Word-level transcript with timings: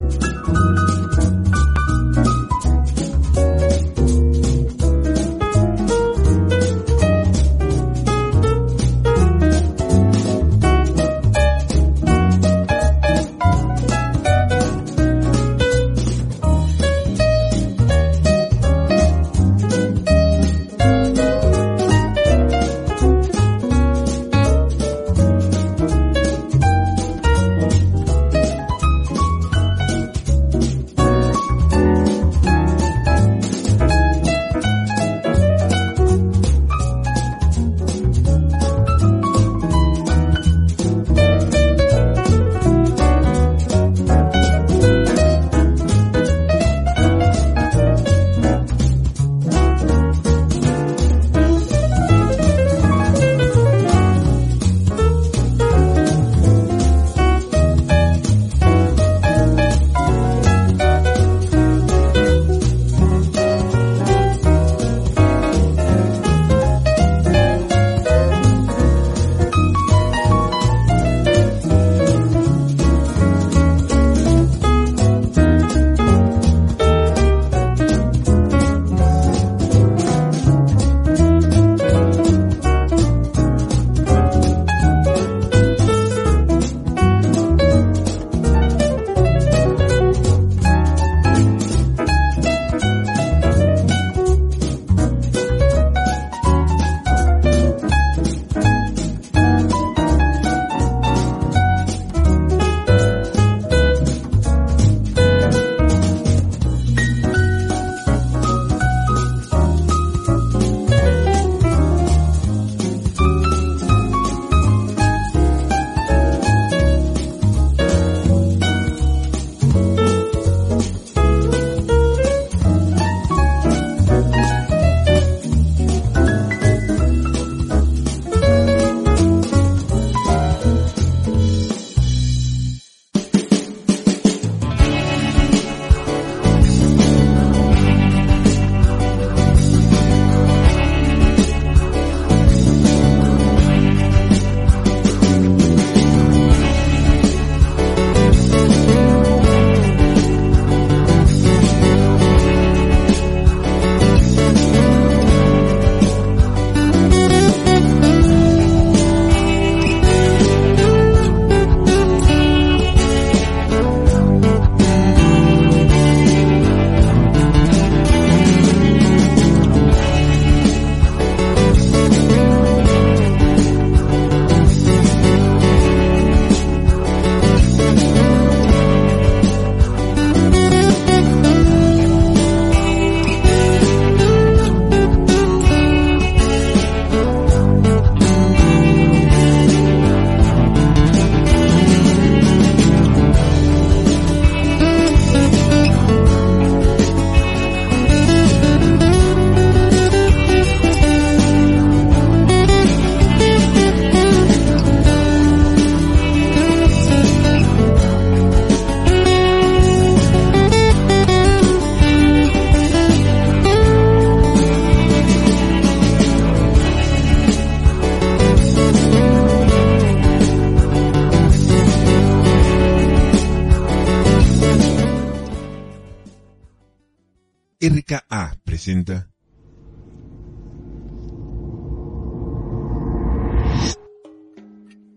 Thank 0.00 0.48
you. 0.48 0.65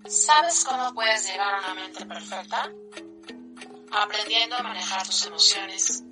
¿Sabes 0.08 0.66
cómo 0.66 0.92
puedes 0.96 1.28
llegar 1.28 1.54
a 1.54 1.60
una 1.60 1.76
mente 1.76 2.04
perfecta? 2.04 2.68
Aprendiendo 3.92 4.56
a 4.56 4.64
manejar 4.64 5.06
tus 5.06 5.24
emociones, 5.28 6.04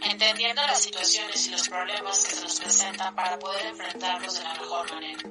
entendiendo 0.00 0.62
las 0.62 0.80
situaciones 0.80 1.46
y 1.46 1.50
los 1.50 1.68
problemas 1.68 2.24
que 2.24 2.36
se 2.36 2.42
nos 2.42 2.58
presentan 2.58 3.14
para 3.14 3.38
poder 3.38 3.66
enfrentarlos 3.66 4.38
de 4.38 4.44
la 4.44 4.54
mejor 4.54 4.90
manera. 4.94 5.28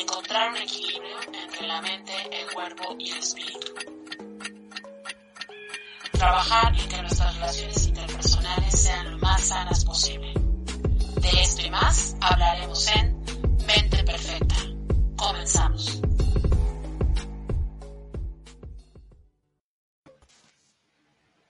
Encontrar 0.00 0.50
un 0.50 0.56
equilibrio 0.56 1.18
entre 1.42 1.66
la 1.66 1.82
mente, 1.82 2.12
el 2.40 2.50
cuerpo 2.54 2.96
y 2.98 3.10
el 3.10 3.18
espíritu. 3.18 4.01
Trabajar 6.22 6.72
en 6.78 6.88
que 6.88 7.00
nuestras 7.00 7.34
relaciones 7.34 7.84
interpersonales 7.88 8.80
sean 8.80 9.10
lo 9.10 9.18
más 9.18 9.40
sanas 9.42 9.84
posible. 9.84 10.32
De 11.20 11.28
esto 11.42 11.66
y 11.66 11.70
más 11.70 12.16
hablaremos 12.20 12.86
en 12.94 13.18
Mente 13.66 14.04
Perfecta. 14.04 14.54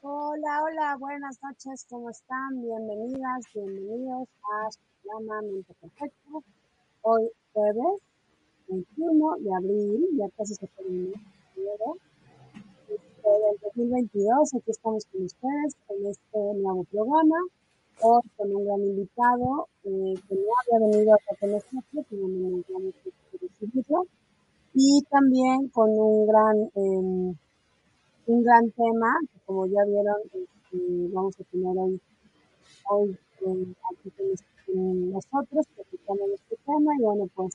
Hola, 0.00 0.62
hola, 0.62 0.96
buenas 0.98 1.38
noches, 1.42 1.84
¿cómo 1.90 2.08
están? 2.08 2.62
Bienvenidas, 2.62 3.44
bienvenidos 3.52 4.26
a 4.54 4.70
su 4.70 4.80
programa 5.02 5.42
Mente 5.42 5.74
Perfecta. 5.82 6.30
Hoy 7.02 7.28
jueves 7.52 8.00
21 8.68 9.36
de 9.36 9.54
abril, 9.54 10.08
ya 10.16 10.30
casi 10.34 10.54
se 10.54 10.64
el 10.64 11.14
este, 11.56 12.11
del 13.30 13.58
2022, 13.62 14.54
aquí 14.54 14.70
estamos 14.70 15.06
con 15.06 15.24
ustedes 15.24 15.76
en 15.88 16.06
este 16.06 16.38
nuevo 16.60 16.84
programa, 16.84 17.36
hoy 18.00 18.22
con 18.36 18.54
un 18.54 18.64
gran 18.64 18.80
invitado 18.80 19.68
eh, 19.84 20.14
que 20.28 20.34
no 20.34 20.48
había 20.58 20.88
venido 20.88 21.14
a 21.14 21.36
con 21.38 21.52
nosotros, 21.52 22.06
pero 22.10 22.28
no 22.28 22.62
recibirlo, 23.40 24.06
y 24.74 25.02
también 25.10 25.68
con 25.68 25.90
un 25.90 26.26
gran... 26.26 26.70
Eh, 26.74 27.36
un 28.26 28.42
gran 28.44 28.70
tema, 28.70 29.18
que 29.32 29.40
como 29.46 29.66
ya 29.66 29.84
vieron, 29.84 30.16
este, 30.24 31.08
vamos 31.12 31.34
a 31.40 31.44
tener 31.44 31.76
hoy, 31.76 32.00
hoy 32.88 33.18
eh, 33.46 33.74
aquí 33.90 34.10
con 34.66 35.10
nosotros 35.10 35.66
platicando 35.74 36.24
este 36.34 36.56
tema 36.64 36.92
y 36.98 37.02
bueno, 37.02 37.28
pues 37.34 37.52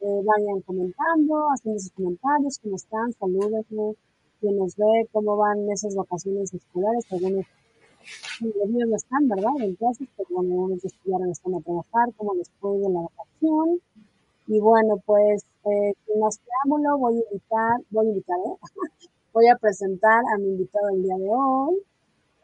eh, 0.00 0.22
vayan 0.22 0.60
comentando, 0.60 1.48
haciendo 1.48 1.80
sus 1.80 1.92
comentarios, 1.92 2.58
cómo 2.62 2.76
están, 2.76 3.12
saludos, 3.14 3.64
quién 4.46 4.58
nos 4.58 4.76
ve, 4.76 5.08
cómo 5.12 5.36
van 5.36 5.68
esas 5.70 5.94
vacaciones 5.96 6.54
escolares, 6.54 7.04
algunos 7.10 7.44
los 8.40 8.68
niños 8.68 8.88
no 8.88 8.96
están, 8.96 9.28
¿verdad? 9.28 9.50
En 9.58 9.74
clases, 9.74 10.06
pero 10.16 10.28
bueno, 10.30 10.52
algunos 10.52 10.84
estudiaron 10.84 11.30
están 11.30 11.54
a 11.56 11.60
trabajar, 11.60 12.14
cómo 12.16 12.34
les 12.34 12.48
fue 12.60 12.76
en 12.76 12.94
la 12.94 13.00
vacación. 13.00 13.80
Y 14.46 14.60
bueno, 14.60 15.02
pues, 15.04 15.44
eh, 15.64 15.92
sin 16.06 16.20
más 16.20 16.38
preámbulo, 16.38 16.98
voy 16.98 17.16
a 17.16 17.22
invitar, 17.28 17.80
voy 17.90 18.06
a 18.06 18.08
invitar, 18.10 18.36
¿eh? 18.38 18.56
voy 19.32 19.48
a 19.48 19.56
presentar 19.56 20.22
a 20.32 20.38
mi 20.38 20.50
invitado 20.50 20.88
el 20.90 21.02
día 21.02 21.16
de 21.16 21.28
hoy. 21.28 21.82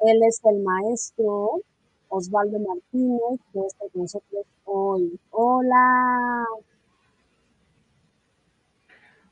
Él 0.01 0.21
es 0.25 0.41
el 0.45 0.59
maestro 0.65 1.61
Osvaldo 2.09 2.59
Martínez, 2.59 3.41
que 3.53 3.61
está 3.61 3.85
con 3.93 4.03
nosotros 4.03 4.47
hoy. 4.65 5.21
Hola. 5.31 6.45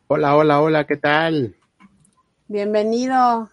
Hola, 0.07 0.37
hola, 0.37 0.63
hola, 0.63 0.87
¿qué 0.87 0.97
tal? 0.97 1.57
Bienvenido. 2.51 3.49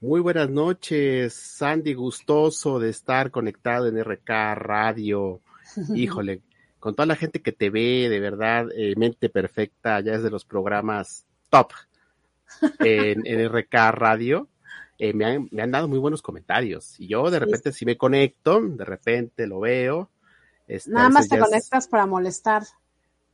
Muy 0.00 0.18
buenas 0.18 0.50
noches, 0.50 1.32
Sandy, 1.32 1.94
gustoso 1.94 2.80
de 2.80 2.88
estar 2.88 3.30
conectado 3.30 3.86
en 3.86 4.02
RK 4.02 4.28
Radio. 4.56 5.42
Híjole, 5.94 6.42
con 6.80 6.96
toda 6.96 7.06
la 7.06 7.14
gente 7.14 7.40
que 7.40 7.52
te 7.52 7.70
ve, 7.70 8.08
de 8.08 8.18
verdad, 8.18 8.66
eh, 8.74 8.94
mente 8.96 9.28
perfecta, 9.28 10.00
ya 10.00 10.14
es 10.14 10.24
de 10.24 10.30
los 10.30 10.44
programas 10.44 11.24
top 11.50 11.70
en, 12.80 13.24
en 13.24 13.48
RK 13.56 13.74
Radio, 13.92 14.48
eh, 14.98 15.12
me, 15.12 15.26
han, 15.26 15.48
me, 15.52 15.62
han, 15.62 15.70
dado 15.70 15.86
muy 15.86 16.00
buenos 16.00 16.20
comentarios. 16.20 16.98
Y 16.98 17.06
yo 17.06 17.30
de 17.30 17.38
repente 17.38 17.70
si 17.70 17.86
me 17.86 17.96
conecto, 17.96 18.60
de 18.60 18.84
repente 18.84 19.46
lo 19.46 19.60
veo. 19.60 20.10
Este, 20.66 20.90
Nada 20.90 21.10
más 21.10 21.28
te 21.28 21.38
conectas 21.38 21.84
es, 21.84 21.88
para 21.88 22.06
molestar. 22.06 22.64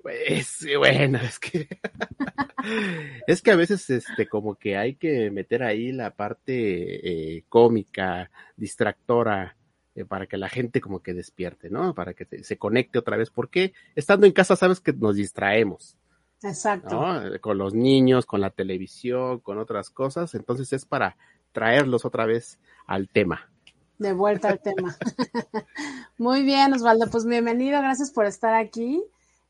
Pues 0.06 0.64
bueno, 0.78 1.18
es 1.18 1.40
que 1.40 1.66
es 3.26 3.42
que 3.42 3.50
a 3.50 3.56
veces 3.56 3.90
este 3.90 4.28
como 4.28 4.54
que 4.54 4.76
hay 4.76 4.94
que 4.94 5.32
meter 5.32 5.64
ahí 5.64 5.90
la 5.90 6.14
parte 6.14 7.34
eh, 7.34 7.44
cómica, 7.48 8.30
distractora, 8.56 9.56
eh, 9.96 10.04
para 10.04 10.28
que 10.28 10.36
la 10.36 10.48
gente 10.48 10.80
como 10.80 11.00
que 11.02 11.12
despierte, 11.12 11.70
¿no? 11.70 11.92
Para 11.92 12.14
que 12.14 12.24
te, 12.24 12.44
se 12.44 12.56
conecte 12.56 13.00
otra 13.00 13.16
vez, 13.16 13.30
porque 13.30 13.72
estando 13.96 14.26
en 14.26 14.32
casa 14.32 14.54
sabes 14.54 14.78
que 14.78 14.92
nos 14.92 15.16
distraemos. 15.16 15.96
Exacto. 16.44 16.94
¿no? 16.94 17.40
Con 17.40 17.58
los 17.58 17.74
niños, 17.74 18.26
con 18.26 18.40
la 18.40 18.50
televisión, 18.50 19.40
con 19.40 19.58
otras 19.58 19.90
cosas. 19.90 20.36
Entonces 20.36 20.72
es 20.72 20.84
para 20.84 21.16
traerlos 21.50 22.04
otra 22.04 22.26
vez 22.26 22.60
al 22.86 23.08
tema. 23.08 23.50
De 23.98 24.12
vuelta 24.12 24.50
al 24.50 24.60
tema. 24.60 24.96
Muy 26.16 26.44
bien, 26.44 26.72
Osvaldo. 26.74 27.10
Pues 27.10 27.26
bienvenido. 27.26 27.80
Gracias 27.80 28.12
por 28.12 28.26
estar 28.26 28.54
aquí. 28.54 29.02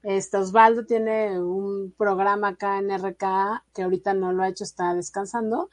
Este 0.06 0.37
Osvaldo 0.37 0.87
tiene 0.87 1.41
un 1.43 1.93
programa 1.99 2.50
acá 2.50 2.79
en 2.79 2.93
RK 2.93 3.64
que 3.75 3.82
ahorita 3.82 4.14
no 4.14 4.32
lo 4.32 4.44
ha 4.44 4.49
hecho, 4.49 4.62
está 4.62 4.94
descansando. 4.94 5.69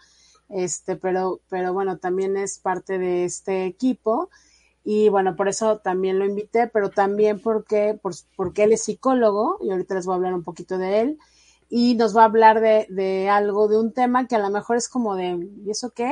Este, 0.49 0.95
pero, 0.95 1.41
pero 1.49 1.71
bueno, 1.71 1.99
también 1.99 2.35
es 2.35 2.57
parte 2.57 2.97
de 2.97 3.25
este 3.25 3.65
equipo 3.65 4.31
y 4.83 5.09
bueno, 5.09 5.35
por 5.35 5.49
eso 5.49 5.77
también 5.77 6.17
lo 6.17 6.25
invité, 6.25 6.65
pero 6.65 6.89
también 6.89 7.41
porque, 7.41 7.99
por, 8.01 8.13
porque 8.35 8.63
él 8.63 8.73
es 8.73 8.81
psicólogo 8.81 9.59
y 9.61 9.69
ahorita 9.69 9.93
les 9.93 10.07
voy 10.07 10.13
a 10.13 10.15
hablar 10.15 10.33
un 10.33 10.43
poquito 10.43 10.79
de 10.79 11.01
él 11.01 11.19
y 11.69 11.93
nos 11.93 12.17
va 12.17 12.23
a 12.23 12.25
hablar 12.25 12.59
de, 12.59 12.87
de 12.89 13.29
algo, 13.29 13.67
de 13.67 13.79
un 13.79 13.93
tema 13.93 14.27
que 14.27 14.35
a 14.35 14.39
lo 14.39 14.49
mejor 14.49 14.77
es 14.77 14.89
como 14.89 15.15
de, 15.15 15.47
¿y 15.63 15.69
eso 15.69 15.91
qué? 15.91 16.11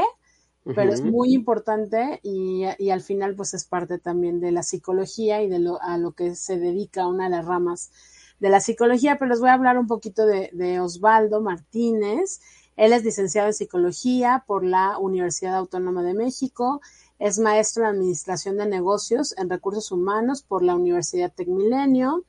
Pero 0.63 0.83
uh 0.83 0.85
-huh. 0.85 0.93
es 0.93 1.01
muy 1.01 1.33
importante 1.33 2.19
y, 2.21 2.63
y, 2.77 2.91
al 2.91 3.01
final 3.01 3.35
pues 3.35 3.53
es 3.55 3.65
parte 3.65 3.97
también 3.97 4.39
de 4.39 4.51
la 4.51 4.61
psicología 4.61 5.41
y 5.41 5.49
de 5.49 5.57
lo, 5.59 5.81
a 5.81 5.97
lo 5.97 6.11
que 6.11 6.35
se 6.35 6.59
dedica 6.59 7.07
una 7.07 7.23
de 7.25 7.31
las 7.31 7.45
ramas 7.45 7.91
de 8.39 8.49
la 8.49 8.59
psicología, 8.59 9.17
pero 9.17 9.29
les 9.29 9.39
voy 9.39 9.49
a 9.49 9.53
hablar 9.53 9.77
un 9.77 9.87
poquito 9.87 10.25
de, 10.25 10.49
de 10.53 10.79
Osvaldo 10.79 11.41
Martínez. 11.41 12.41
Él 12.75 12.93
es 12.93 13.03
licenciado 13.03 13.47
en 13.47 13.53
psicología 13.53 14.43
por 14.45 14.63
la 14.63 14.97
Universidad 14.97 15.55
Autónoma 15.55 16.03
de 16.03 16.13
México, 16.13 16.81
es 17.21 17.37
maestro 17.37 17.83
en 17.83 17.89
Administración 17.89 18.57
de 18.57 18.65
Negocios 18.65 19.35
en 19.37 19.47
Recursos 19.47 19.91
Humanos 19.91 20.41
por 20.41 20.63
la 20.63 20.73
Universidad 20.73 21.31
Tecmilenio. 21.31 22.25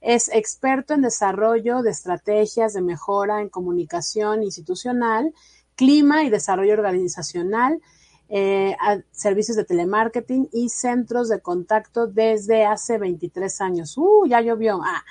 Es 0.00 0.28
experto 0.28 0.92
en 0.92 1.02
desarrollo 1.02 1.82
de 1.82 1.90
estrategias 1.90 2.74
de 2.74 2.82
mejora 2.82 3.40
en 3.40 3.48
comunicación 3.48 4.42
institucional, 4.42 5.32
clima 5.76 6.24
y 6.24 6.30
desarrollo 6.30 6.74
organizacional, 6.74 7.80
eh, 8.28 8.74
servicios 9.12 9.56
de 9.56 9.64
telemarketing 9.64 10.48
y 10.52 10.68
centros 10.68 11.28
de 11.28 11.40
contacto 11.40 12.06
desde 12.06 12.64
hace 12.64 12.98
23 12.98 13.60
años. 13.60 13.96
¡Uh! 13.96 14.26
Ya 14.26 14.40
llovió. 14.40 14.80
Ah. 14.82 15.04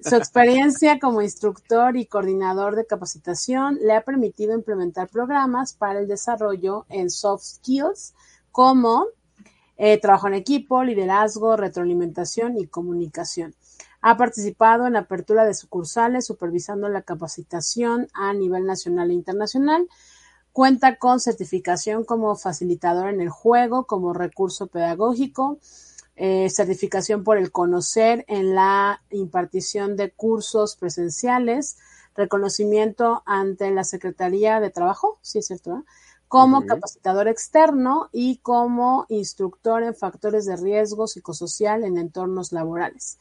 Su 0.00 0.14
experiencia 0.16 0.98
como 0.98 1.22
instructor 1.22 1.96
y 1.96 2.06
coordinador 2.06 2.76
de 2.76 2.86
capacitación 2.86 3.78
le 3.82 3.94
ha 3.94 4.02
permitido 4.02 4.54
implementar 4.54 5.08
programas 5.08 5.74
para 5.74 6.00
el 6.00 6.08
desarrollo 6.08 6.86
en 6.88 7.10
soft 7.10 7.44
skills, 7.44 8.14
como 8.52 9.06
eh, 9.76 9.98
trabajo 9.98 10.28
en 10.28 10.34
equipo, 10.34 10.84
liderazgo, 10.84 11.56
retroalimentación 11.56 12.58
y 12.58 12.66
comunicación. 12.66 13.54
Ha 14.02 14.16
participado 14.16 14.86
en 14.86 14.94
la 14.94 15.00
apertura 15.00 15.44
de 15.44 15.54
sucursales, 15.54 16.26
supervisando 16.26 16.88
la 16.88 17.02
capacitación 17.02 18.08
a 18.14 18.32
nivel 18.32 18.64
nacional 18.64 19.10
e 19.10 19.14
internacional. 19.14 19.88
Cuenta 20.52 20.96
con 20.96 21.20
certificación 21.20 22.04
como 22.04 22.34
facilitador 22.36 23.08
en 23.08 23.20
el 23.20 23.28
juego, 23.28 23.86
como 23.86 24.12
recurso 24.12 24.66
pedagógico, 24.66 25.58
eh, 26.16 26.50
certificación 26.50 27.24
por 27.24 27.38
el 27.38 27.50
conocer 27.50 28.24
en 28.28 28.54
la 28.54 29.00
impartición 29.10 29.96
de 29.96 30.10
cursos 30.10 30.76
presenciales, 30.76 31.78
reconocimiento 32.14 33.22
ante 33.24 33.70
la 33.70 33.84
Secretaría 33.84 34.60
de 34.60 34.68
Trabajo, 34.68 35.18
sí 35.22 35.38
es 35.38 35.46
cierto, 35.46 35.76
¿eh? 35.76 35.82
como 36.28 36.64
capacitador 36.64 37.26
externo 37.26 38.08
y 38.12 38.36
como 38.36 39.04
instructor 39.08 39.82
en 39.82 39.96
factores 39.96 40.46
de 40.46 40.56
riesgo 40.56 41.08
psicosocial 41.08 41.82
en 41.82 41.98
entornos 41.98 42.52
laborales. 42.52 43.18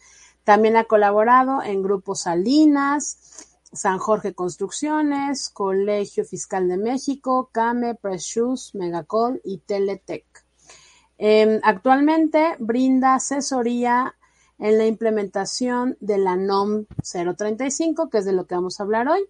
También 0.50 0.78
ha 0.78 0.86
colaborado 0.86 1.62
en 1.62 1.84
grupos 1.84 2.22
Salinas, 2.22 3.46
San 3.72 4.00
Jorge 4.00 4.34
Construcciones, 4.34 5.52
Colegio 5.52 6.26
Fiscal 6.26 6.68
de 6.68 6.78
México, 6.78 7.52
CAME, 7.52 7.94
Press 7.94 8.24
Shoes, 8.24 8.74
Megacol 8.74 9.42
y 9.44 9.60
Teletech. 9.60 10.26
Eh, 11.20 11.60
actualmente 11.62 12.56
brinda 12.58 13.14
asesoría 13.14 14.16
en 14.58 14.80
la 14.80 14.88
implementación 14.88 15.98
de 16.00 16.18
la 16.18 16.36
NOM 16.36 16.86
035, 17.04 18.10
que 18.10 18.18
es 18.18 18.26
de 18.26 18.34
lo 18.34 18.48
que 18.48 18.56
vamos 18.56 18.80
a 18.80 18.84
hablar 18.86 19.08
hoy, 19.08 19.22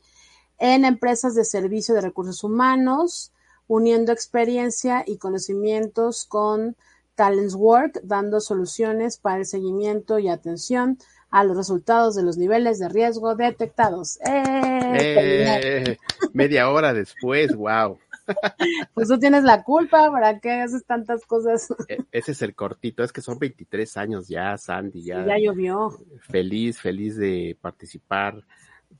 en 0.57 0.85
empresas 0.85 1.35
de 1.35 1.43
servicio 1.43 1.95
de 1.95 1.99
recursos 1.99 2.45
humanos, 2.45 3.33
uniendo 3.67 4.13
experiencia 4.13 5.03
y 5.05 5.17
conocimientos 5.17 6.23
con 6.23 6.77
Talents 7.19 7.53
Work, 7.53 7.99
dando 8.03 8.39
soluciones 8.39 9.17
para 9.17 9.39
el 9.39 9.45
seguimiento 9.45 10.19
y 10.19 10.29
atención 10.29 10.97
a 11.29 11.43
los 11.43 11.57
resultados 11.57 12.15
de 12.15 12.23
los 12.23 12.38
niveles 12.38 12.79
de 12.79 12.88
riesgo 12.88 13.35
detectados. 13.35 14.21
¡Eh! 14.21 14.95
eh 15.01 15.97
media 16.31 16.69
hora 16.69 16.93
después, 16.93 17.53
wow. 17.57 17.99
Pues 18.93 19.09
tú 19.09 19.19
tienes 19.19 19.43
la 19.43 19.63
culpa, 19.63 20.09
¿para 20.09 20.39
qué 20.39 20.61
haces 20.61 20.85
tantas 20.85 21.25
cosas? 21.25 21.67
E 21.89 21.97
ese 22.13 22.31
es 22.31 22.41
el 22.41 22.55
cortito, 22.55 23.03
es 23.03 23.11
que 23.11 23.19
son 23.19 23.38
23 23.38 23.97
años 23.97 24.29
ya, 24.29 24.57
Sandy, 24.57 25.03
ya. 25.03 25.25
Ya 25.25 25.38
llovió. 25.39 25.89
Feliz, 26.21 26.79
feliz 26.79 27.17
de 27.17 27.57
participar, 27.59 28.45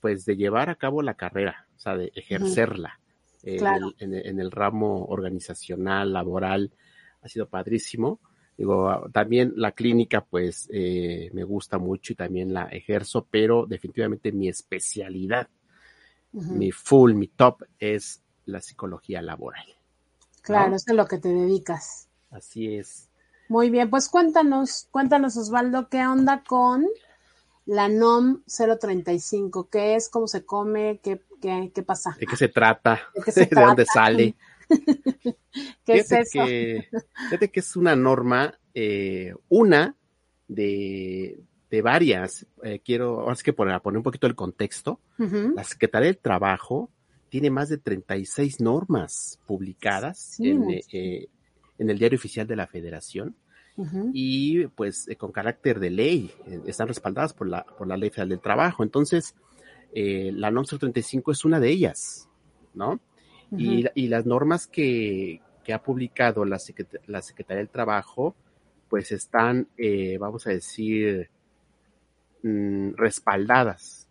pues 0.02 0.26
de 0.26 0.36
llevar 0.36 0.70
a 0.70 0.76
cabo 0.76 1.02
la 1.02 1.14
carrera, 1.14 1.68
o 1.78 1.80
sea, 1.80 1.96
de 1.96 2.12
ejercerla. 2.16 3.00
Uh 3.00 3.02
-huh 3.02 3.10
claro. 3.58 3.94
en, 4.00 4.14
el, 4.14 4.28
en, 4.28 4.40
el, 4.42 4.52
ramo 4.52 5.06
organizacional, 5.06 6.12
laboral, 6.12 6.74
ha 7.22 7.28
sido 7.28 7.48
padrísimo. 7.48 8.20
Digo, 8.58 9.10
también 9.14 9.54
la 9.56 9.72
clínica, 9.72 10.22
pues, 10.22 10.68
eh, 10.72 11.30
me 11.34 11.44
gusta 11.44 11.78
mucho 11.78 12.14
y 12.14 12.16
también 12.16 12.54
la 12.54 12.66
ejerzo, 12.66 13.26
pero 13.30 13.66
definitivamente 13.66 14.32
mi 14.34 14.50
especialidad, 14.50 15.48
uh 16.34 16.42
-huh. 16.42 16.52
mi 16.52 16.72
full, 16.72 17.14
mi 17.14 17.28
top 17.28 17.64
es 17.80 18.22
la 18.46 18.60
psicología 18.60 19.22
laboral. 19.22 19.66
Claro, 20.42 20.76
es 20.76 20.88
a 20.90 20.94
lo 20.94 21.06
que 21.08 21.20
te 21.20 21.30
dedicas. 21.30 22.10
Así 22.32 22.76
es. 22.76 23.10
Muy 23.48 23.70
bien, 23.70 23.90
pues 23.90 24.10
cuéntanos, 24.10 24.88
cuéntanos 24.92 25.36
Osvaldo, 25.38 25.90
¿qué 25.90 26.06
onda 26.06 26.44
con 26.48 26.86
la 27.66 27.88
NOM 27.88 28.44
035? 28.46 29.70
¿Qué 29.70 29.96
es? 29.96 30.10
¿Cómo 30.10 30.28
se 30.28 30.46
come? 30.46 31.00
¿Qué, 31.02 31.22
qué, 31.42 31.72
qué 31.74 31.84
pasa? 31.84 32.16
¿De 32.20 32.26
qué 32.28 32.36
se 32.36 32.50
trata? 32.50 33.00
¿De, 33.16 33.24
qué 33.24 33.32
se 33.32 33.40
¿De 33.42 33.48
trata? 33.48 33.68
dónde 33.68 33.86
sale? 33.86 34.36
¿Qué 35.86 35.94
es 35.94 36.08
fíjate 36.08 36.22
eso? 36.22 36.46
Que, 36.46 36.88
fíjate 37.26 37.50
que 37.50 37.60
es 37.60 37.76
una 37.76 37.96
norma, 37.96 38.58
eh, 38.74 39.34
una 39.50 39.96
de, 40.48 41.40
de 41.70 41.82
varias. 41.82 42.46
Eh, 42.64 42.82
quiero, 42.84 43.22
ahora 43.22 43.34
es 43.34 43.44
que 43.44 43.54
para 43.54 43.80
poner 43.82 43.98
un 43.98 44.04
poquito 44.04 44.28
el 44.28 44.36
contexto, 44.36 45.00
la 45.18 45.64
Secretaría 45.64 46.08
del 46.08 46.18
Trabajo 46.18 46.90
tiene 47.30 47.50
más 47.50 47.70
de 47.70 47.78
36 47.78 48.60
normas 48.60 49.40
publicadas 49.46 50.20
Sí, 50.38 50.50
en, 50.50 50.70
eh, 50.70 51.28
en 51.78 51.90
el 51.90 52.00
Diario 52.00 52.18
Oficial 52.18 52.48
de 52.48 52.56
la 52.56 52.68
Federación 52.68 53.36
y 54.14 54.68
pues 54.68 55.08
eh, 55.08 55.16
con 55.16 55.32
carácter 55.32 55.80
de 55.80 55.90
ley, 55.90 56.32
están 56.66 56.90
respaldadas 56.90 57.34
por 57.34 57.48
la, 57.48 57.64
por 57.64 57.88
la 57.88 57.96
Ley 57.96 58.10
Federal 58.10 58.30
del 58.30 58.42
Trabajo. 58.42 58.84
Entonces, 58.84 59.36
eh, 59.94 60.32
la 60.34 60.52
NOM 60.52 60.66
035 60.66 61.32
es 61.32 61.46
una 61.46 61.60
de 61.60 61.70
ellas, 61.70 62.28
¿no? 62.74 63.00
Y, 63.58 63.80
Ujú. 63.86 63.92
y 63.96 64.08
las 64.08 64.26
normas 64.26 64.68
que, 64.68 65.42
que 65.64 65.74
ha 65.74 65.82
publicado 65.82 66.46
la, 66.46 66.58
Secret- 66.58 67.02
la 67.08 67.22
Secretaría 67.22 67.60
del 67.60 67.70
Trabajo, 67.70 68.36
pues 68.90 69.12
están, 69.12 69.68
eh, 69.78 70.18
vamos 70.20 70.48
a 70.48 70.52
decir, 70.52 71.30
mm, 72.44 72.92
respaldadas. 72.96 74.08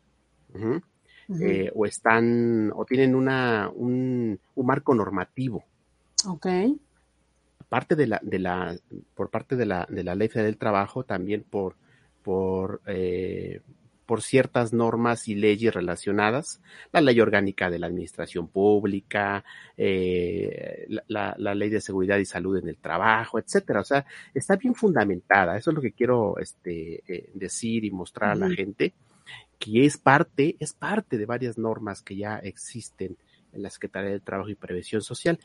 Eh, 1.40 1.70
o 1.74 1.84
están, 1.84 2.72
o 2.74 2.84
tienen 2.86 3.14
una, 3.14 3.70
un, 3.74 4.40
un 4.54 4.66
marco 4.66 4.94
normativo. 4.94 5.62
ok. 6.26 6.46
Parte 7.68 7.96
de 7.96 8.06
la, 8.06 8.18
de 8.22 8.38
la, 8.38 8.74
por 9.14 9.28
parte 9.28 9.54
de 9.54 9.66
la, 9.66 9.86
de 9.90 10.02
la 10.04 10.14
Ley 10.14 10.28
Federal 10.28 10.52
del 10.52 10.58
Trabajo, 10.58 11.04
también 11.04 11.44
por, 11.44 11.76
por, 12.22 12.80
eh, 12.86 13.60
por 14.08 14.22
ciertas 14.22 14.72
normas 14.72 15.28
y 15.28 15.34
leyes 15.34 15.74
relacionadas, 15.74 16.62
la 16.92 17.02
ley 17.02 17.20
orgánica 17.20 17.68
de 17.68 17.78
la 17.78 17.88
administración 17.88 18.48
pública, 18.48 19.44
eh, 19.76 20.86
la, 21.08 21.34
ley 21.36 21.68
de 21.68 21.82
seguridad 21.82 22.16
y 22.16 22.24
salud 22.24 22.56
en 22.56 22.68
el 22.68 22.78
trabajo, 22.78 23.38
etcétera. 23.38 23.80
O 23.82 23.84
sea, 23.84 24.06
está 24.32 24.56
bien 24.56 24.74
fundamentada. 24.74 25.58
Eso 25.58 25.72
es 25.72 25.76
lo 25.76 25.82
que 25.82 25.92
quiero 25.92 26.38
este, 26.38 27.02
eh, 27.06 27.30
decir 27.34 27.84
y 27.84 27.90
mostrar 27.90 28.30
a 28.30 28.34
la 28.34 28.48
gente, 28.48 28.94
que 29.58 29.84
es 29.84 29.98
parte, 29.98 30.56
es 30.58 30.72
parte 30.72 31.18
de 31.18 31.26
varias 31.26 31.58
normas 31.58 32.00
que 32.00 32.16
ya 32.16 32.38
existen 32.38 33.18
en 33.52 33.62
la 33.62 33.68
Secretaría 33.68 34.12
de 34.12 34.20
Trabajo 34.20 34.48
y 34.48 34.54
Prevención 34.54 35.02
Social. 35.02 35.38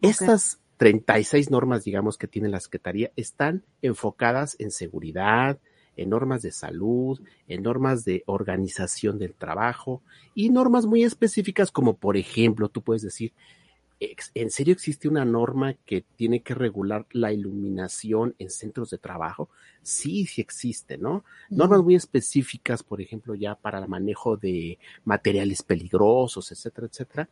Estas 0.00 0.58
36 0.78 1.50
normas, 1.50 1.84
digamos, 1.84 2.16
que 2.16 2.28
tiene 2.28 2.48
la 2.48 2.60
Secretaría, 2.60 3.12
están 3.14 3.62
enfocadas 3.82 4.56
en 4.58 4.70
seguridad, 4.70 5.58
en 5.96 6.10
normas 6.10 6.42
de 6.42 6.52
salud, 6.52 7.20
en 7.48 7.62
normas 7.62 8.04
de 8.04 8.22
organización 8.26 9.18
del 9.18 9.34
trabajo 9.34 10.02
y 10.34 10.50
normas 10.50 10.86
muy 10.86 11.04
específicas 11.04 11.70
como, 11.70 11.96
por 11.96 12.16
ejemplo, 12.16 12.68
tú 12.68 12.82
puedes 12.82 13.02
decir, 13.02 13.32
¿en 13.98 14.50
serio 14.50 14.74
existe 14.74 15.08
una 15.08 15.24
norma 15.24 15.74
que 15.86 16.04
tiene 16.16 16.42
que 16.42 16.54
regular 16.54 17.06
la 17.12 17.32
iluminación 17.32 18.34
en 18.38 18.50
centros 18.50 18.90
de 18.90 18.98
trabajo? 18.98 19.48
Sí, 19.82 20.26
sí 20.26 20.40
existe, 20.42 20.98
¿no? 20.98 21.24
Normas 21.48 21.82
muy 21.82 21.94
específicas, 21.94 22.82
por 22.82 23.00
ejemplo, 23.00 23.34
ya 23.34 23.54
para 23.54 23.78
el 23.78 23.88
manejo 23.88 24.36
de 24.36 24.78
materiales 25.04 25.62
peligrosos, 25.62 26.52
etcétera, 26.52 26.88
etcétera. 26.88 27.28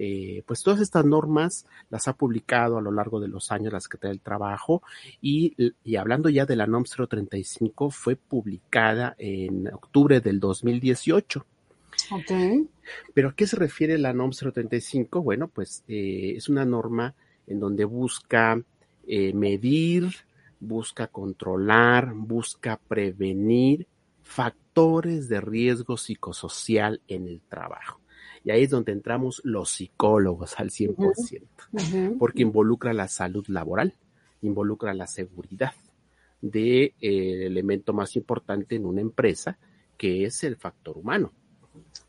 Eh, 0.00 0.44
pues 0.46 0.62
todas 0.62 0.80
estas 0.80 1.04
normas 1.04 1.66
las 1.90 2.06
ha 2.06 2.12
publicado 2.12 2.78
a 2.78 2.80
lo 2.80 2.92
largo 2.92 3.18
de 3.18 3.26
los 3.26 3.50
años 3.50 3.72
la 3.72 3.80
Secretaría 3.80 4.12
del 4.12 4.20
Trabajo 4.20 4.82
y, 5.20 5.56
y 5.82 5.96
hablando 5.96 6.28
ya 6.28 6.46
de 6.46 6.54
la 6.54 6.68
NOM 6.68 6.84
035 6.84 7.90
fue 7.90 8.14
publicada 8.14 9.16
en 9.18 9.66
octubre 9.74 10.20
del 10.20 10.38
2018. 10.38 11.44
Ok. 12.12 12.68
¿Pero 13.12 13.30
a 13.30 13.34
qué 13.34 13.46
se 13.46 13.56
refiere 13.56 13.98
la 13.98 14.12
NOM 14.12 14.30
035? 14.30 15.20
Bueno, 15.20 15.48
pues 15.48 15.82
eh, 15.88 16.34
es 16.36 16.48
una 16.48 16.64
norma 16.64 17.14
en 17.46 17.60
donde 17.60 17.84
busca 17.84 18.62
eh, 19.06 19.32
medir, 19.32 20.08
busca 20.60 21.08
controlar, 21.08 22.12
busca 22.14 22.78
prevenir 22.88 23.86
factores 24.22 25.28
de 25.28 25.40
riesgo 25.40 25.96
psicosocial 25.96 27.00
en 27.08 27.26
el 27.26 27.40
trabajo. 27.40 27.97
Y 28.44 28.50
ahí 28.50 28.64
es 28.64 28.70
donde 28.70 28.92
entramos 28.92 29.40
los 29.44 29.70
psicólogos 29.70 30.58
al 30.58 30.70
100%, 30.70 31.42
Ujú. 31.72 32.18
porque 32.18 32.42
involucra 32.42 32.92
la 32.92 33.08
salud 33.08 33.44
laboral, 33.48 33.94
involucra 34.42 34.94
la 34.94 35.06
seguridad 35.06 35.72
del 36.40 36.92
elemento 37.00 37.92
más 37.92 38.14
importante 38.16 38.76
en 38.76 38.86
una 38.86 39.00
empresa, 39.00 39.58
que 39.96 40.24
es 40.24 40.44
el 40.44 40.56
factor 40.56 40.96
humano. 40.96 41.32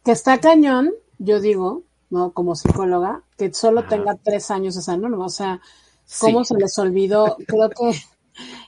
Que 0.04 0.12
está 0.12 0.40
cañón, 0.40 0.92
yo 1.18 1.40
digo, 1.42 1.84
¿no? 2.10 2.32
Como 2.32 2.56
psicóloga, 2.56 3.24
que 3.38 3.52
solo 3.54 3.82
Ajá. 3.82 3.90
tenga 3.90 4.16
tres 4.16 4.52
años 4.52 4.78
esa 4.78 4.96
norma. 4.98 5.26
O 5.26 5.30
sea, 5.30 5.62
Sí. 6.06 6.26
cómo 6.26 6.44
se 6.44 6.56
les 6.58 6.78
olvidó, 6.80 7.38
creo 7.48 7.70
que, 7.70 7.92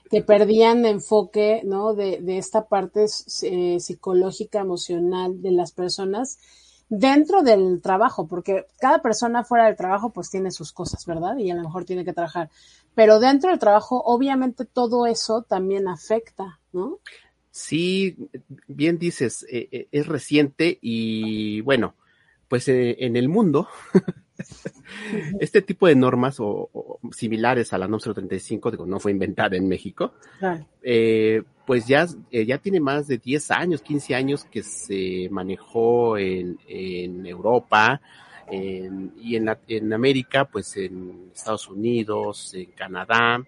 que 0.10 0.22
perdían 0.22 0.86
enfoque, 0.86 1.62
¿no? 1.64 1.94
De, 1.96 2.20
de 2.22 2.38
esta 2.38 2.68
parte 2.68 3.06
eh, 3.44 3.80
psicológica, 3.80 4.60
emocional 4.60 5.42
de 5.42 5.52
las 5.52 5.72
personas 5.72 6.38
dentro 6.92 7.42
del 7.42 7.82
trabajo, 7.82 8.28
porque 8.28 8.68
cada 8.78 9.02
persona 9.02 9.46
fuera 9.46 9.66
del 9.66 9.78
trabajo 9.78 10.10
pues 10.10 10.30
tiene 10.30 10.52
sus 10.52 10.74
cosas, 10.74 11.06
¿verdad? 11.06 11.38
Y 11.38 11.50
a 11.50 11.56
lo 11.56 11.64
mejor 11.64 11.86
tiene 11.86 12.04
que 12.04 12.12
trabajar. 12.12 12.50
Pero 12.94 13.20
dentro 13.20 13.50
del 13.50 13.60
trabajo, 13.60 14.04
obviamente 14.04 14.66
todo 14.66 15.08
eso 15.08 15.44
también 15.44 15.88
afecta, 15.88 16.60
¿no? 16.74 17.00
Sí, 17.50 18.18
bien 18.68 19.00
dices, 19.00 19.46
eh, 19.50 19.70
eh, 19.72 19.88
es 19.92 20.06
reciente 20.06 20.78
y 20.82 21.62
bueno, 21.62 21.96
pues 22.50 22.68
eh, 22.68 22.98
en 23.00 23.16
el 23.16 23.30
mundo 23.30 23.70
este 25.40 25.62
tipo 25.62 25.88
de 25.88 25.96
normas 25.96 26.42
o, 26.42 26.70
o 26.74 27.00
similares 27.14 27.72
a 27.72 27.78
la 27.78 27.88
NOM 27.88 28.02
035, 28.02 28.72
digo, 28.72 28.86
no 28.86 29.00
fue 29.00 29.12
inventada 29.12 29.56
en 29.56 29.68
México, 29.70 30.14
Claro. 30.40 30.66
Pues 31.72 31.88
ya, 31.88 32.06
eh, 32.32 32.46
ya 32.46 32.58
tiene 32.58 32.82
más 32.82 33.08
de 33.08 33.18
10 33.18 33.50
años, 33.52 33.82
15 33.82 34.14
años 34.14 34.44
que 34.44 34.62
se 34.62 35.30
manejó 35.32 36.18
en, 36.18 36.58
Europa 37.26 38.02
y 38.52 39.38
en, 39.38 39.50
en 39.70 39.94
América, 39.94 40.44
pues 40.44 40.76
en 40.76 41.32
Estados 41.34 41.70
Unidos, 41.70 42.54
en 42.56 42.72
Canadá, 42.72 43.42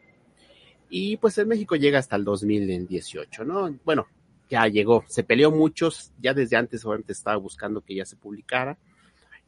y 0.90 1.18
pues 1.18 1.38
en 1.38 1.50
México 1.50 1.76
llega 1.76 2.00
hasta 2.00 2.16
el 2.16 2.24
2018, 2.24 3.44
¿no? 3.44 3.78
Bueno, 3.84 4.08
ya 4.50 4.70
llegó, 4.70 5.04
se 5.10 5.26
peleó 5.26 5.52
muchos, 5.52 6.14
ya 6.18 6.34
desde 6.34 6.56
antes 6.56 6.86
obviamente 6.86 7.12
estaba 7.12 7.36
buscando 7.36 7.82
que 7.82 7.96
ya 7.96 8.06
se 8.06 8.16
publicara, 8.16 8.78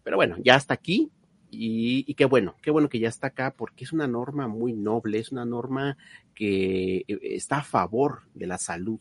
pero 0.03 0.17
bueno, 0.17 0.35
ya 0.43 0.57
está 0.57 0.73
aquí 0.73 1.09
y, 1.57 2.13
qué 2.15 2.25
bueno, 2.25 2.55
qué 2.61 2.71
bueno 2.71 2.89
que 2.89 2.99
ya 2.99 3.09
está 3.09 3.27
acá 3.27 3.53
porque 3.55 3.83
es 3.83 3.93
una 3.93 4.07
norma 4.07 4.47
muy 4.47 4.73
noble, 4.73 5.19
es 5.19 5.31
una 5.31 5.45
norma 5.45 5.97
que 6.33 7.05
eh, 7.07 7.19
está 7.21 7.57
a 7.57 7.63
favor 7.63 8.23
de 8.33 8.47
la 8.47 8.57
salud 8.57 8.99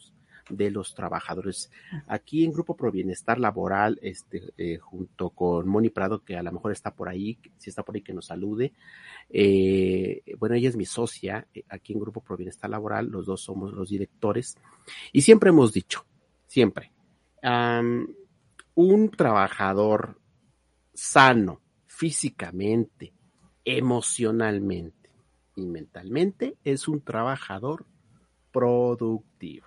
de 0.48 0.70
los 0.70 0.94
trabajadores. 0.94 1.70
Aquí 2.06 2.44
en 2.44 2.52
Grupo 2.52 2.76
Pro 2.76 2.92
Bienestar 2.92 3.40
Laboral, 3.40 3.98
este, 4.02 4.52
eh, 4.58 4.76
junto 4.78 5.30
con 5.30 5.66
Moni 5.66 5.88
Prado, 5.88 6.22
que 6.22 6.36
a 6.36 6.42
lo 6.42 6.52
mejor 6.52 6.72
está 6.72 6.94
por 6.94 7.08
ahí, 7.08 7.38
si 7.56 7.70
está 7.70 7.82
por 7.82 7.94
ahí 7.94 8.02
que 8.02 8.12
nos 8.12 8.26
salude. 8.26 8.72
Eh, 9.30 10.22
bueno, 10.38 10.54
ella 10.54 10.68
es 10.68 10.76
mi 10.76 10.84
socia 10.84 11.46
aquí 11.68 11.94
en 11.94 12.00
Grupo 12.00 12.20
Pro 12.20 12.36
Bienestar 12.36 12.68
Laboral, 12.68 13.06
los 13.06 13.26
dos 13.26 13.40
somos 13.40 13.72
los 13.72 13.88
directores, 13.88 14.58
y 15.12 15.22
siempre 15.22 15.48
hemos 15.48 15.72
dicho, 15.72 16.04
siempre, 16.46 16.92
un 18.74 19.10
trabajador 19.10 20.20
sano 20.92 21.60
físicamente, 21.94 23.12
emocionalmente 23.64 25.10
y 25.54 25.66
mentalmente 25.66 26.56
es 26.64 26.88
un 26.88 27.00
trabajador 27.00 27.86
productivo. 28.50 29.66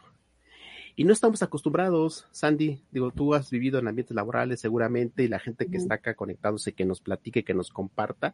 Y 1.00 1.04
no 1.04 1.14
estamos 1.14 1.44
acostumbrados, 1.44 2.28
Sandy, 2.32 2.82
digo, 2.90 3.12
tú 3.12 3.36
has 3.36 3.52
vivido 3.52 3.78
en 3.78 3.88
ambientes 3.88 4.16
laborales 4.16 4.60
seguramente 4.60 5.22
y 5.24 5.28
la 5.28 5.38
gente 5.38 5.68
que 5.68 5.78
está 5.78 5.94
acá 5.96 6.16
conectándose, 6.16 6.74
que 6.74 6.86
nos 6.86 7.02
platique, 7.02 7.44
que 7.44 7.54
nos 7.54 7.70
comparta. 7.70 8.34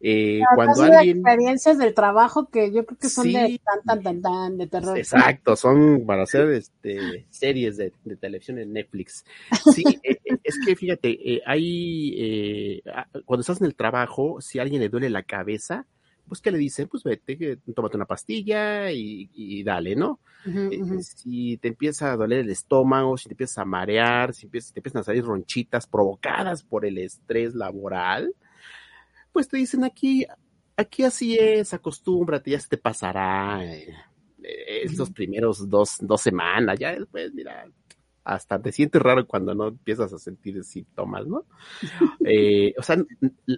Eh, 0.00 0.38
Claro, 0.38 0.56
cuando 0.56 0.82
alguien... 0.84 1.18
experiencias 1.18 1.76
del 1.76 1.92
trabajo 1.92 2.48
que 2.48 2.72
yo 2.72 2.86
creo 2.86 2.98
que 2.98 3.10
son 3.10 3.30
de 3.30 3.46
Sí. 3.46 3.60
tan, 3.62 3.82
tan, 3.82 4.02
tan, 4.02 4.22
tan, 4.22 4.56
de 4.56 4.66
terror. 4.68 4.96
Exacto, 4.96 5.54
son 5.54 6.06
para 6.06 6.22
hacer 6.22 6.48
este, 6.52 7.26
series 7.28 7.76
de, 7.76 7.92
de 8.04 8.16
televisión 8.16 8.58
en 8.58 8.72
Netflix. 8.72 9.26
Sí, 9.74 9.84
eh, 10.02 10.18
eh, 10.24 10.38
es 10.42 10.58
que 10.64 10.74
fíjate, 10.74 11.10
eh, 11.34 11.42
hay, 11.44 12.14
eh, 12.16 12.82
cuando 13.26 13.42
estás 13.42 13.60
en 13.60 13.66
el 13.66 13.74
trabajo, 13.74 14.40
si 14.40 14.58
a 14.58 14.62
alguien 14.62 14.80
le 14.80 14.88
duele 14.88 15.10
la 15.10 15.24
cabeza, 15.24 15.84
pues 16.32 16.40
que 16.40 16.50
le 16.50 16.56
dicen, 16.56 16.88
pues 16.88 17.02
vete, 17.02 17.36
que 17.36 17.58
tómate 17.74 17.98
una 17.98 18.06
pastilla 18.06 18.90
y, 18.90 19.28
y 19.34 19.62
dale, 19.62 19.94
¿no? 19.94 20.18
Eh. 20.46 21.02
Si 21.02 21.58
te 21.58 21.68
empieza 21.68 22.10
a 22.10 22.16
doler 22.16 22.38
el 22.38 22.48
estómago, 22.48 23.18
si 23.18 23.28
te 23.28 23.34
empiezas 23.34 23.58
a 23.58 23.66
marear, 23.66 24.32
si 24.32 24.46
empiezas- 24.46 24.72
te 24.72 24.80
empiezan 24.80 25.00
a 25.00 25.04
salir 25.04 25.26
ronchitas 25.26 25.86
provocadas 25.86 26.62
por 26.62 26.86
el 26.86 26.96
estrés 26.96 27.54
laboral, 27.54 28.34
pues 29.30 29.46
te 29.46 29.58
dicen 29.58 29.84
aquí, 29.84 30.24
aquí 30.74 31.04
así 31.04 31.36
es, 31.38 31.74
acostúmbrate, 31.74 32.52
ya 32.52 32.60
se 32.60 32.68
te 32.68 32.78
pasará 32.78 33.62
eh, 33.62 33.94
eh, 34.42 34.80
estos 34.84 35.10
primeros 35.10 35.68
dos, 35.68 35.98
dos 36.00 36.22
semanas, 36.22 36.78
ya 36.78 36.94
después, 36.98 37.34
mira, 37.34 37.68
hasta 38.24 38.60
te 38.60 38.72
sientes 38.72 39.02
raro 39.02 39.26
cuando 39.26 39.54
no 39.54 39.68
empiezas 39.68 40.12
a 40.12 40.18
sentir 40.18 40.62
síntomas, 40.64 41.26
¿no? 41.26 41.44
Eh, 42.24 42.74
o 42.78 42.82
sea, 42.82 42.96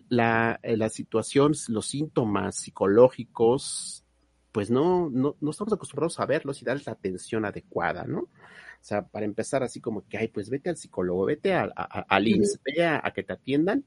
la, 0.08 0.58
la 0.62 0.88
situación, 0.88 1.52
los 1.68 1.86
síntomas 1.86 2.56
psicológicos, 2.56 4.04
pues 4.52 4.70
no, 4.70 5.10
no, 5.10 5.36
no 5.40 5.50
estamos 5.50 5.72
acostumbrados 5.72 6.18
a 6.18 6.26
verlos 6.26 6.62
y 6.62 6.64
darles 6.64 6.86
la 6.86 6.92
atención 6.92 7.44
adecuada, 7.44 8.04
¿no? 8.04 8.20
O 8.20 8.86
sea, 8.86 9.06
para 9.06 9.26
empezar 9.26 9.62
así 9.62 9.80
como 9.80 10.06
que, 10.06 10.16
ay, 10.16 10.28
pues 10.28 10.48
vete 10.48 10.70
al 10.70 10.76
psicólogo, 10.76 11.24
vete 11.24 11.54
al 11.54 11.72
a, 11.74 12.04
a, 12.08 12.20
ve 12.20 12.84
a, 12.84 13.10
que 13.14 13.22
te 13.22 13.32
atiendan, 13.32 13.84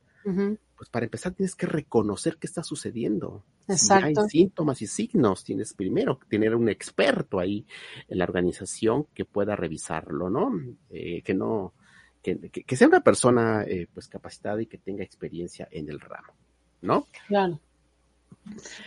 pues 0.78 0.90
para 0.90 1.06
empezar 1.06 1.34
tienes 1.34 1.56
que 1.56 1.66
reconocer 1.66 2.38
qué 2.38 2.46
está 2.46 2.64
sucediendo. 2.64 3.44
Exacto. 3.68 4.28
Si 4.28 4.38
hay 4.38 4.44
síntomas 4.44 4.82
y 4.82 4.88
signos, 4.88 5.44
tienes 5.44 5.74
primero 5.74 6.20
que 6.20 6.28
tener 6.28 6.56
un 6.56 6.70
experto 6.70 7.40
ahí 7.40 7.66
en 8.08 8.20
la 8.20 8.26
organización 8.26 9.08
que 9.14 9.26
pueda 9.26 9.56
revisarlo, 9.56 10.30
¿no? 10.30 10.52
Eh, 10.92 11.24
que 11.24 11.34
no, 11.34 11.74
que, 12.22 12.38
que, 12.38 12.76
sea 12.76 12.88
una 12.88 13.02
persona 13.02 13.64
eh, 13.64 13.88
pues 13.92 14.08
capacitada 14.08 14.62
y 14.62 14.68
que 14.68 14.78
tenga 14.78 15.04
experiencia 15.04 15.68
en 15.72 15.90
el 15.90 16.00
ramo, 16.00 16.34
¿no? 16.82 17.08
Claro. 17.28 17.60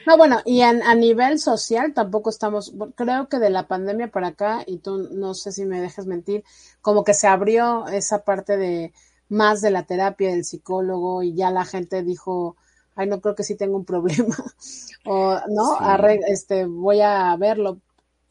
No, 0.06 0.16
bueno, 0.16 0.40
y 0.46 0.62
a, 0.62 0.70
a, 0.70 0.94
nivel 0.94 1.38
social 1.38 1.92
tampoco 1.92 2.30
estamos, 2.30 2.72
creo 2.94 3.28
que 3.28 3.38
de 3.38 3.50
la 3.50 3.66
pandemia 3.66 4.10
para 4.10 4.28
acá, 4.28 4.62
y 4.66 4.78
tú 4.78 5.08
no 5.12 5.34
sé 5.34 5.52
si 5.52 5.66
me 5.66 5.80
dejas 5.80 6.06
mentir, 6.06 6.44
como 6.80 7.04
que 7.04 7.12
se 7.12 7.26
abrió 7.26 7.86
esa 7.88 8.24
parte 8.24 8.56
de 8.56 8.92
más 9.30 9.62
de 9.62 9.70
la 9.70 9.84
terapia 9.84 10.30
del 10.30 10.44
psicólogo 10.44 11.22
y 11.22 11.34
ya 11.34 11.50
la 11.50 11.64
gente 11.64 12.02
dijo, 12.02 12.56
ay, 12.96 13.06
no 13.06 13.20
creo 13.20 13.34
que 13.34 13.44
sí 13.44 13.54
tengo 13.56 13.76
un 13.76 13.84
problema, 13.84 14.36
o 15.06 15.40
no, 15.48 15.78
sí. 15.78 16.18
este, 16.28 16.66
voy 16.66 17.00
a 17.00 17.34
verlo. 17.36 17.78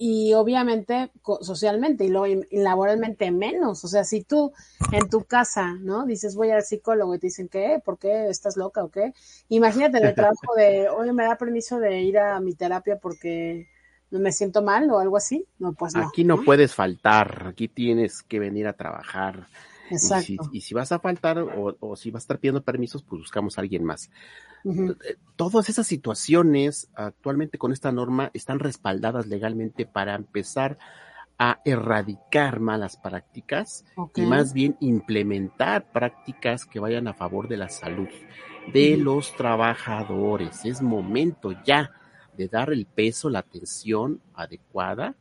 Y 0.02 0.34
obviamente 0.34 1.12
socialmente 1.42 2.06
y 2.06 2.08
luego 2.08 2.26
y 2.50 2.58
laboralmente 2.58 3.32
menos. 3.32 3.84
O 3.84 3.88
sea, 3.90 4.06
si 4.06 4.24
tú 4.24 4.54
en 4.94 5.10
tu 5.10 5.26
casa, 5.26 5.74
¿no? 5.74 6.06
Dices 6.06 6.38
voy 6.38 6.52
al 6.52 6.64
psicólogo 6.64 7.16
y 7.16 7.20
te 7.20 7.28
dicen, 7.28 7.50
¿qué? 7.50 7.82
¿Por 7.84 7.98
qué? 7.98 8.30
¿Estás 8.30 8.56
loca 8.56 8.82
o 8.82 8.90
qué? 8.90 9.14
Imagínate 9.50 9.98
en 9.98 10.06
el 10.06 10.16
trabajo 10.16 10.56
de, 10.56 10.88
oye, 10.88 11.12
¿me 11.12 11.26
da 11.26 11.36
permiso 11.36 11.80
de 11.80 12.00
ir 12.00 12.18
a 12.18 12.40
mi 12.40 12.54
terapia 12.54 12.98
porque 12.98 13.68
me 14.10 14.32
siento 14.32 14.62
mal 14.62 14.90
o 14.90 15.00
algo 15.00 15.18
así? 15.18 15.46
No, 15.60 15.74
pues 15.74 15.94
no. 15.96 16.08
Aquí 16.08 16.24
no 16.24 16.44
puedes 16.44 16.74
faltar, 16.74 17.48
aquí 17.48 17.68
tienes 17.68 18.24
que 18.24 18.40
venir 18.40 18.68
a 18.68 18.74
trabajar. 18.74 19.48
Exacto. 19.90 20.32
Y 20.32 20.38
si, 20.38 20.58
y 20.58 20.62
si 20.62 20.74
vas 20.74 20.92
a 20.92 21.00
faltar 21.00 21.40
o, 21.40 21.76
o, 21.80 21.96
si 21.96 22.12
vas 22.12 22.22
a 22.22 22.26
estar 22.26 22.40
pidiendo 22.40 22.64
permisos, 22.64 23.04
pues 23.04 23.22
buscamos 23.22 23.58
a 23.58 23.62
alguien 23.62 23.84
más. 23.84 24.10
Uh 24.64 24.74
-huh. 24.74 24.98
Todas 25.36 25.70
esas 25.70 25.88
situaciones 25.88 26.90
actualmente 26.96 27.58
con 27.58 27.72
esta 27.72 27.92
norma 27.92 28.32
están 28.34 28.60
respaldadas 28.60 29.28
legalmente 29.28 29.86
para 29.86 30.16
empezar 30.16 30.78
a 31.38 31.62
erradicar 31.64 32.60
malas 32.60 32.98
prácticas 32.98 33.86
okay. 33.96 34.26
y 34.26 34.28
más 34.28 34.52
bien 34.54 34.76
implementar 34.82 35.90
prácticas 35.92 36.66
que 36.66 36.82
vayan 36.82 37.08
a 37.08 37.14
favor 37.14 37.48
de 37.48 37.56
la 37.56 37.70
salud 37.70 38.10
de 38.74 38.96
uh 38.96 39.00
-huh. 39.00 39.04
los 39.04 39.36
trabajadores. 39.36 40.66
Es 40.66 40.82
momento 40.82 41.54
ya 41.64 41.92
de 42.36 42.48
dar 42.48 42.72
el 42.72 42.86
peso, 42.86 43.30
la 43.30 43.40
atención 43.40 44.22
adecuada 44.34 45.16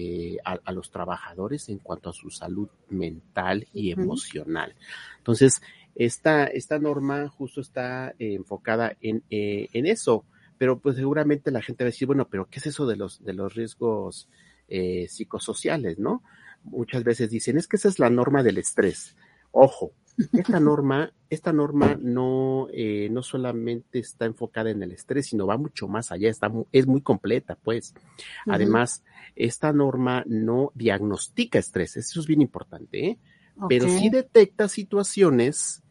eh, 0.00 0.36
a, 0.44 0.58
a, 0.64 0.72
los 0.72 0.90
trabajadores 0.90 1.68
en 1.68 1.78
cuanto 1.78 2.10
a 2.10 2.12
su 2.12 2.30
salud 2.30 2.68
mental 2.88 3.66
y 3.72 3.90
emocional. 3.90 4.76
Entonces, 5.18 5.60
esta, 5.98 6.44
esta 6.44 6.78
norma 6.78 7.28
justo 7.28 7.60
está 7.60 8.10
eh, 8.20 8.34
enfocada 8.34 8.96
en, 9.00 9.24
eh, 9.30 9.68
en, 9.72 9.84
eso, 9.84 10.24
pero 10.56 10.78
pues 10.78 10.94
seguramente 10.94 11.50
la 11.50 11.60
gente 11.60 11.82
va 11.82 11.88
a 11.88 11.90
decir, 11.90 12.06
bueno, 12.06 12.28
pero 12.30 12.48
¿qué 12.48 12.60
es 12.60 12.68
eso 12.68 12.86
de 12.86 12.94
los, 12.94 13.24
de 13.24 13.32
los 13.32 13.52
riesgos 13.54 14.28
eh, 14.68 15.08
psicosociales, 15.08 15.98
no? 15.98 16.22
Muchas 16.62 17.02
veces 17.02 17.30
dicen, 17.30 17.58
es 17.58 17.66
que 17.66 17.76
esa 17.76 17.88
es 17.88 17.98
la 17.98 18.10
norma 18.10 18.44
del 18.44 18.58
estrés. 18.58 19.16
Ojo, 19.50 19.90
esta 20.32 20.60
norma, 20.60 21.12
esta 21.30 21.52
norma 21.52 21.96
no, 22.00 22.68
eh, 22.72 23.08
no 23.10 23.22
solamente 23.22 23.98
está 23.98 24.26
enfocada 24.26 24.70
en 24.70 24.82
el 24.82 24.92
estrés, 24.92 25.26
sino 25.26 25.46
va 25.46 25.56
mucho 25.56 25.88
más 25.88 26.10
allá, 26.10 26.28
está, 26.28 26.52
es 26.72 26.86
muy 26.86 27.00
completa, 27.00 27.56
pues. 27.56 27.94
Uh 27.94 28.50
-huh. 28.50 28.54
Además, 28.54 29.04
esta 29.36 29.72
norma 29.72 30.24
no 30.26 30.72
diagnostica 30.74 31.58
estrés, 31.58 31.96
eso 31.96 32.20
es 32.20 32.26
bien 32.26 32.42
importante, 32.42 33.06
¿eh? 33.06 33.18
Okay. 33.60 33.78
pero 33.78 33.90
sí 33.90 34.08
detecta 34.08 34.68
situaciones 34.68 35.82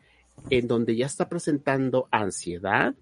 en 0.50 0.68
donde 0.68 0.96
ya 0.96 1.06
está 1.06 1.28
presentando 1.28 2.08
ansiedad, 2.12 2.96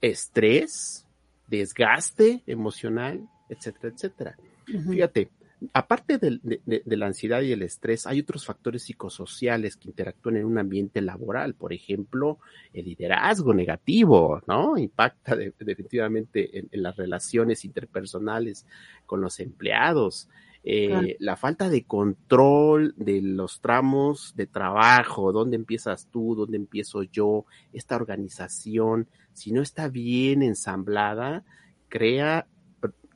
estrés, 0.00 1.06
desgaste 1.48 2.42
emocional, 2.46 3.28
etcétera, 3.48 3.92
etcétera. 3.94 4.36
Uh 4.38 4.72
-huh. 4.72 4.92
Fíjate, 4.92 5.30
aparte 5.72 6.18
de, 6.18 6.38
de, 6.42 6.82
de, 6.84 6.96
la 6.96 7.06
ansiedad 7.06 7.40
y 7.42 7.52
el 7.52 7.62
estrés, 7.62 8.06
hay 8.06 8.20
otros 8.20 8.46
factores 8.46 8.84
psicosociales 8.84 9.76
que 9.76 9.88
interactúan 9.88 10.36
en 10.36 10.44
un 10.44 10.58
ambiente 10.58 11.00
laboral. 11.00 11.54
Por 11.54 11.72
ejemplo, 11.72 12.38
el 12.72 12.86
liderazgo 12.86 13.54
negativo, 13.54 14.40
¿no? 14.46 14.78
Impacta 14.78 15.36
de, 15.36 15.52
definitivamente 15.58 16.58
en, 16.58 16.68
en, 16.70 16.82
las 16.82 16.96
relaciones 16.96 17.64
interpersonales 17.64 18.66
con 19.06 19.20
los 19.20 19.40
empleados. 19.40 20.28
Eh, 20.64 20.88
claro. 20.88 21.06
La 21.20 21.36
falta 21.36 21.68
de 21.68 21.84
control 21.84 22.94
de 22.96 23.22
los 23.22 23.60
tramos 23.60 24.34
de 24.36 24.46
trabajo, 24.46 25.32
dónde 25.32 25.56
empiezas 25.56 26.08
tú, 26.10 26.34
dónde 26.34 26.56
empiezo 26.56 27.02
yo, 27.04 27.46
esta 27.72 27.96
organización, 27.96 29.08
si 29.32 29.52
no 29.52 29.62
está 29.62 29.88
bien 29.88 30.42
ensamblada, 30.42 31.44
crea 31.88 32.46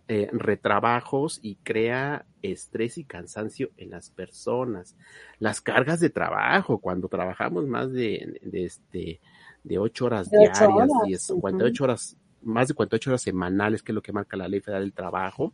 eh, 0.09 0.29
retrabajos 0.33 1.39
y 1.43 1.57
crea 1.57 2.27
estrés 2.43 2.99
y 2.99 3.05
cansancio 3.05 3.71
en 3.77 3.91
las 3.91 4.11
personas. 4.11 4.97
Las 5.39 5.61
cargas 5.61 6.01
de 6.01 6.11
trabajo, 6.11 6.79
cuando 6.79 7.09
trabajamos 7.09 7.67
más 7.67 7.93
de, 7.93 8.41
de 8.43 8.65
este, 8.65 9.21
de 9.65 9.79
ocho 9.79 10.07
horas 10.07 10.31
de 10.31 10.39
diarias, 10.39 10.61
ocho 10.61 10.75
horas. 10.75 10.89
10, 11.07 11.33
48 11.41 11.85
horas, 11.85 12.17
más 12.43 12.69
de 12.69 12.75
48 12.75 13.11
horas 13.11 13.23
semanales, 13.23 13.83
que 13.83 13.93
es 13.93 13.95
lo 13.95 14.03
que 14.03 14.13
marca 14.13 14.37
la 14.37 14.49
ley 14.49 14.61
federal 14.61 14.83
del 14.83 14.93
trabajo, 14.93 15.53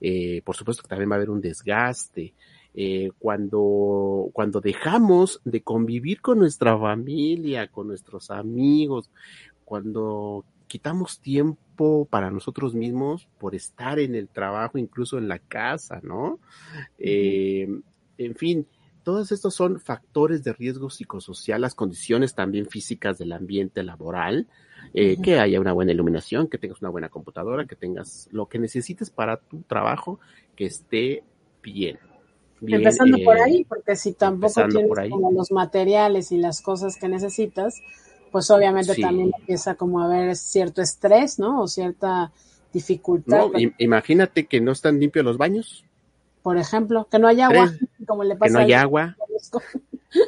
eh, 0.00 0.42
por 0.44 0.56
supuesto 0.56 0.82
que 0.82 0.88
también 0.88 1.10
va 1.10 1.14
a 1.14 1.18
haber 1.18 1.30
un 1.30 1.40
desgaste. 1.40 2.34
Eh, 2.78 3.10
cuando, 3.18 4.28
cuando 4.34 4.60
dejamos 4.60 5.40
de 5.44 5.62
convivir 5.62 6.20
con 6.20 6.38
nuestra 6.38 6.78
familia, 6.78 7.68
con 7.68 7.88
nuestros 7.88 8.30
amigos, 8.30 9.10
cuando 9.64 10.44
quitamos 10.66 11.20
tiempo 11.20 11.58
para 12.10 12.30
nosotros 12.30 12.74
mismos 12.74 13.28
por 13.38 13.54
estar 13.54 13.98
en 13.98 14.14
el 14.14 14.28
trabajo, 14.28 14.78
incluso 14.78 15.18
en 15.18 15.28
la 15.28 15.38
casa, 15.38 16.00
¿no? 16.02 16.40
Eh, 16.98 17.68
en 18.18 18.34
fin, 18.34 18.66
todos 19.06 19.30
estos 19.30 19.54
son 19.54 19.78
factores 19.78 20.42
de 20.42 20.52
riesgo 20.52 20.90
psicosocial, 20.90 21.60
las 21.60 21.76
condiciones 21.76 22.34
también 22.34 22.66
físicas 22.66 23.18
del 23.18 23.32
ambiente 23.32 23.84
laboral, 23.84 24.48
eh, 24.94 25.16
que 25.22 25.38
haya 25.38 25.60
una 25.60 25.72
buena 25.72 25.92
iluminación, 25.92 26.48
que 26.48 26.58
tengas 26.58 26.80
una 26.80 26.90
buena 26.90 27.08
computadora, 27.08 27.66
que 27.66 27.76
tengas 27.76 28.28
lo 28.32 28.46
que 28.46 28.58
necesites 28.58 29.10
para 29.10 29.36
tu 29.36 29.62
trabajo, 29.62 30.18
que 30.56 30.66
esté 30.66 31.22
bien. 31.62 31.98
bien 32.60 32.80
empezando 32.80 33.16
eh, 33.16 33.24
por 33.24 33.38
ahí, 33.38 33.64
porque 33.64 33.94
si 33.94 34.12
tampoco 34.12 34.66
tienes 34.68 35.10
como 35.10 35.30
los 35.30 35.52
materiales 35.52 36.32
y 36.32 36.38
las 36.38 36.60
cosas 36.60 36.96
que 36.96 37.08
necesitas, 37.08 37.80
pues 38.30 38.50
obviamente 38.50 38.94
sí. 38.94 39.02
también 39.02 39.32
empieza 39.38 39.74
como 39.74 40.00
a 40.00 40.06
haber 40.06 40.36
cierto 40.36 40.82
estrés, 40.82 41.38
¿no? 41.38 41.62
O 41.62 41.68
cierta 41.68 42.32
dificultad. 42.72 43.38
No, 43.38 43.52
imagínate 43.78 44.46
que 44.46 44.60
no 44.60 44.72
están 44.72 45.00
limpios 45.00 45.24
los 45.24 45.38
baños. 45.38 45.84
Por 46.42 46.58
ejemplo, 46.58 47.08
que 47.10 47.18
no 47.18 47.28
hay 47.28 47.40
agua, 47.40 47.72
como 48.06 48.22
le 48.22 48.36
pasa 48.36 48.48
Que 48.48 48.52
no 48.52 48.58
hay 48.60 48.72
agua. 48.72 49.16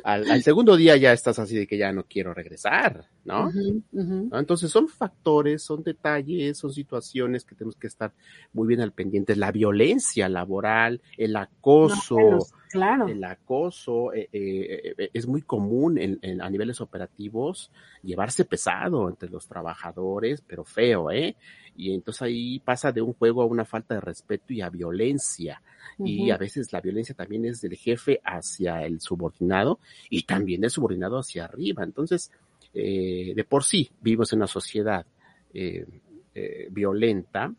Al, 0.04 0.30
al, 0.30 0.42
segundo 0.42 0.76
día 0.76 0.96
ya 0.96 1.12
estás 1.12 1.38
así 1.38 1.56
de 1.56 1.66
que 1.66 1.78
ya 1.78 1.92
no 1.92 2.04
quiero 2.04 2.34
regresar, 2.34 3.08
¿no? 3.24 3.46
Uh 3.46 3.50
-huh, 3.50 3.82
uh 3.92 4.02
-huh. 4.02 4.38
Entonces 4.38 4.70
son 4.70 4.88
factores, 4.88 5.62
son 5.62 5.82
detalles, 5.82 6.58
son 6.58 6.72
situaciones 6.72 7.44
que 7.44 7.54
tenemos 7.54 7.76
que 7.76 7.86
estar 7.86 8.12
muy 8.52 8.66
bien 8.68 8.80
al 8.80 8.92
pendiente. 8.92 9.36
La 9.36 9.52
violencia 9.52 10.28
laboral, 10.28 11.00
el 11.16 11.36
acoso, 11.36 12.18
no, 12.18 12.38
claro. 12.70 13.08
el 13.08 13.22
acoso 13.24 14.12
eh, 14.12 14.28
eh, 14.32 14.94
eh, 14.98 15.10
es 15.12 15.26
muy 15.26 15.42
común 15.42 15.98
en, 15.98 16.18
en, 16.22 16.40
a 16.40 16.50
niveles 16.50 16.80
operativos 16.80 17.70
llevarse 18.02 18.44
pesado 18.44 19.08
entre 19.08 19.28
los 19.28 19.46
trabajadores, 19.46 20.42
pero 20.46 20.64
feo, 20.64 21.10
¿eh? 21.10 21.36
Y 21.78 21.94
entonces 21.94 22.22
ahí 22.22 22.58
pasa 22.58 22.90
de 22.90 23.00
un 23.00 23.12
juego 23.12 23.40
a 23.40 23.46
una 23.46 23.64
falta 23.64 23.94
de 23.94 24.00
respeto 24.00 24.52
y 24.52 24.60
a 24.60 24.68
violencia. 24.68 25.62
Uh 25.96 26.04
-huh. 26.04 26.08
Y 26.08 26.30
a 26.32 26.36
veces 26.36 26.72
la 26.72 26.80
violencia 26.80 27.14
también 27.14 27.44
es 27.44 27.60
del 27.60 27.76
jefe 27.76 28.20
hacia 28.24 28.84
el 28.84 29.00
subordinado 29.00 29.78
y 30.10 30.24
también 30.24 30.60
del 30.60 30.70
subordinado 30.70 31.18
hacia 31.18 31.44
arriba. 31.44 31.84
Entonces, 31.84 32.32
eh, 32.74 33.32
de 33.34 33.44
por 33.44 33.62
sí 33.62 33.88
vivimos 34.00 34.32
en 34.32 34.40
una 34.40 34.48
sociedad 34.48 35.06
eh, 35.54 35.86
eh, 36.34 36.68
violenta 36.70 37.54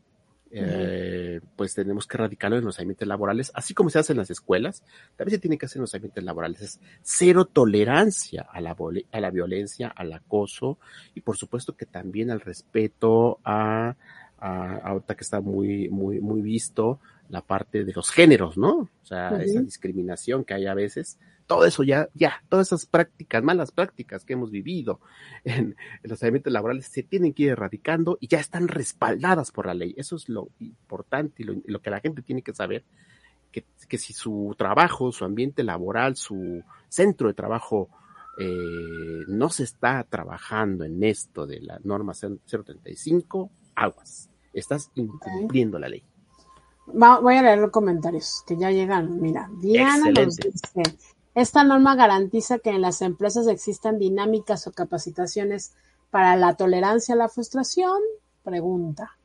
eh, 0.51 1.41
pues 1.55 1.75
tenemos 1.75 2.07
que 2.07 2.17
erradicarlo 2.17 2.57
en 2.57 2.65
los 2.65 2.79
ambientes 2.79 3.07
laborales, 3.07 3.51
así 3.53 3.73
como 3.73 3.89
se 3.89 3.99
hace 3.99 4.13
en 4.13 4.17
las 4.17 4.31
escuelas, 4.31 4.83
también 5.15 5.37
se 5.37 5.41
tiene 5.41 5.57
que 5.57 5.65
hacer 5.65 5.77
en 5.77 5.81
los 5.81 5.93
ambientes 5.93 6.23
laborales. 6.23 6.61
Es 6.61 6.79
cero 7.01 7.45
tolerancia 7.45 8.47
a 8.51 8.59
la, 8.61 8.75
a 9.11 9.19
la 9.19 9.29
violencia, 9.29 9.89
al 9.89 10.13
acoso 10.13 10.79
y 11.13 11.21
por 11.21 11.37
supuesto 11.37 11.75
que 11.75 11.85
también 11.85 12.31
al 12.31 12.41
respeto 12.41 13.39
a, 13.43 13.95
a 14.39 14.75
ahorita 14.77 15.15
que 15.15 15.23
está 15.23 15.41
muy, 15.41 15.89
muy, 15.89 16.19
muy 16.19 16.41
visto 16.41 16.99
la 17.29 17.41
parte 17.41 17.83
de 17.83 17.93
los 17.93 18.09
géneros, 18.09 18.57
¿no? 18.57 18.71
O 18.71 19.05
sea, 19.05 19.39
esa 19.41 19.61
discriminación 19.61 20.43
que 20.43 20.55
hay 20.55 20.65
a 20.65 20.73
veces 20.73 21.19
todo 21.49 21.65
eso 21.65 21.81
ya, 21.81 22.07
ya, 22.13 22.43
todas 22.47 22.67
esas 22.67 22.85
prácticas, 22.85 23.43
malas 23.43 23.71
prácticas 23.71 24.23
que 24.23 24.33
hemos 24.33 24.51
vivido 24.51 24.99
en, 25.43 25.75
los 26.03 26.21
ambientes 26.21 26.53
laborales 26.53 26.85
se 26.85 27.01
tienen 27.01 27.33
que 27.33 27.43
ir 27.43 27.49
erradicando 27.49 28.19
y 28.21 28.27
ya 28.27 28.39
están 28.39 28.67
respaldadas 28.67 29.51
por 29.51 29.65
la 29.65 29.73
ley. 29.73 29.95
Eso 29.97 30.15
es 30.15 30.29
lo 30.29 30.49
importante 30.59 31.41
y 31.41 31.45
lo, 31.45 31.81
que 31.81 31.89
la 31.89 32.01
gente 32.01 32.21
tiene 32.21 32.43
que 32.43 32.53
saber, 32.53 32.83
que, 33.51 33.65
que, 33.87 33.97
si 33.97 34.13
su 34.13 34.53
trabajo, 34.59 35.11
su 35.11 35.25
ambiente 35.25 35.63
laboral, 35.63 36.17
su 36.17 36.63
centro 36.87 37.29
de 37.29 37.33
trabajo 37.33 37.89
eh, 38.37 39.23
no 39.27 39.49
se 39.49 39.63
está 39.63 40.03
trabajando 40.03 40.83
en 40.83 41.03
esto 41.03 41.47
de 41.47 41.61
la 41.61 41.79
norma 41.83 42.13
035, 42.13 43.49
aguas, 43.73 44.29
estás 44.53 44.91
incumpliendo 44.93 45.79
la 45.79 45.89
ley. 45.89 46.03
voy 46.85 47.35
a 47.37 47.41
leer 47.41 47.57
los 47.57 47.71
comentarios 47.71 48.43
que 48.45 48.55
ya 48.55 48.69
llegan. 48.69 49.19
Mira, 49.19 49.49
Diana 49.59 50.11
nos 50.11 50.35
dice, 50.35 50.83
esta 51.35 51.63
norma 51.63 51.95
garantiza 51.95 52.59
que 52.59 52.71
en 52.71 52.81
las 52.81 53.01
empresas 53.01 53.47
existan 53.47 53.99
dinámicas 53.99 54.67
o 54.67 54.71
capacitaciones 54.71 55.73
para 56.09 56.35
la 56.35 56.55
tolerancia 56.55 57.15
a 57.15 57.17
la 57.17 57.29
frustración. 57.29 58.01
Pregunta. 58.43 59.15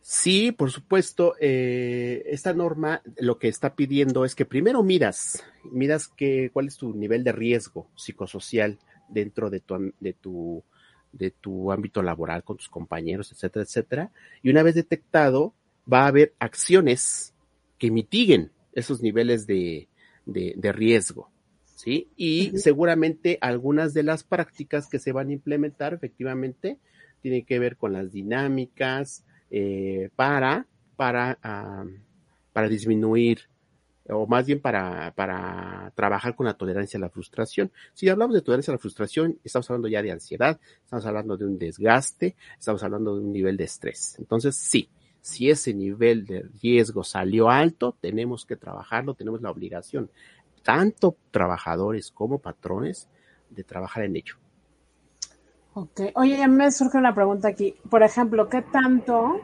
Sí, 0.00 0.52
por 0.52 0.70
supuesto. 0.70 1.34
Eh, 1.38 2.22
esta 2.26 2.54
norma 2.54 3.02
lo 3.18 3.38
que 3.38 3.48
está 3.48 3.74
pidiendo 3.74 4.24
es 4.24 4.34
que 4.34 4.46
primero 4.46 4.82
miras, 4.82 5.44
miras 5.64 6.08
que, 6.08 6.50
cuál 6.52 6.68
es 6.68 6.76
tu 6.76 6.94
nivel 6.94 7.22
de 7.24 7.32
riesgo 7.32 7.86
psicosocial 7.94 8.78
dentro 9.08 9.50
de 9.50 9.60
tu, 9.60 9.92
de 10.00 10.12
tu, 10.14 10.64
de 11.12 11.30
tu 11.30 11.70
ámbito 11.70 12.02
laboral 12.02 12.42
con 12.42 12.56
tus 12.56 12.68
compañeros, 12.68 13.30
etcétera, 13.32 13.64
etcétera. 13.64 14.12
Y 14.42 14.50
una 14.50 14.62
vez 14.62 14.74
detectado, 14.74 15.52
va 15.90 16.04
a 16.04 16.08
haber 16.08 16.34
acciones 16.38 17.34
que 17.78 17.90
mitiguen 17.90 18.50
esos 18.72 19.02
niveles 19.02 19.46
de, 19.46 19.88
de, 20.26 20.72
riesgo. 20.72 21.30
¿sí? 21.76 22.08
Y 22.16 22.58
seguramente 22.58 23.38
algunas 23.40 23.94
de 23.94 24.02
las 24.02 24.24
prácticas 24.24 24.88
que 24.88 24.98
se 24.98 25.12
van 25.12 25.28
a 25.28 25.32
implementar 25.32 25.94
efectivamente 25.94 26.78
tienen 27.22 27.44
que 27.44 27.58
ver 27.58 27.76
con 27.76 27.92
las 27.92 28.12
dinámicas 28.12 29.24
eh, 29.50 30.10
para, 30.16 30.66
para, 30.96 31.38
para 32.52 32.68
disminuir 32.68 33.50
o 34.12 34.26
más 34.26 34.46
bien 34.46 34.60
para, 34.60 35.12
para 35.14 35.92
trabajar 35.94 36.34
con 36.34 36.46
la 36.46 36.54
tolerancia 36.54 36.98
a 36.98 37.00
la 37.00 37.10
frustración. 37.10 37.70
Si 37.94 38.08
hablamos 38.08 38.34
de 38.34 38.42
tolerancia 38.42 38.72
a 38.72 38.74
la 38.74 38.78
frustración, 38.78 39.38
estamos 39.44 39.70
hablando 39.70 39.88
ya 39.88 40.02
de 40.02 40.10
ansiedad, 40.10 40.58
estamos 40.84 41.06
hablando 41.06 41.36
de 41.36 41.44
un 41.44 41.58
desgaste, 41.58 42.36
estamos 42.58 42.82
hablando 42.82 43.14
de 43.14 43.22
un 43.22 43.32
nivel 43.32 43.56
de 43.56 43.64
estrés. 43.64 44.16
Entonces, 44.18 44.56
sí, 44.56 44.88
si 45.20 45.50
ese 45.50 45.74
nivel 45.74 46.24
de 46.26 46.48
riesgo 46.62 47.04
salió 47.04 47.50
alto, 47.50 47.96
tenemos 48.00 48.46
que 48.46 48.56
trabajarlo, 48.56 49.14
tenemos 49.14 49.42
la 49.42 49.50
obligación, 49.50 50.10
tanto 50.62 51.16
trabajadores 51.30 52.10
como 52.10 52.38
patrones, 52.38 53.08
de 53.50 53.64
trabajar 53.64 54.04
en 54.04 54.16
ello. 54.16 54.36
Ok, 55.74 56.00
oye, 56.14 56.36
ya 56.38 56.48
me 56.48 56.70
surge 56.70 56.98
una 56.98 57.14
pregunta 57.14 57.48
aquí. 57.48 57.74
Por 57.88 58.02
ejemplo, 58.02 58.48
¿qué 58.48 58.62
tanto? 58.62 59.40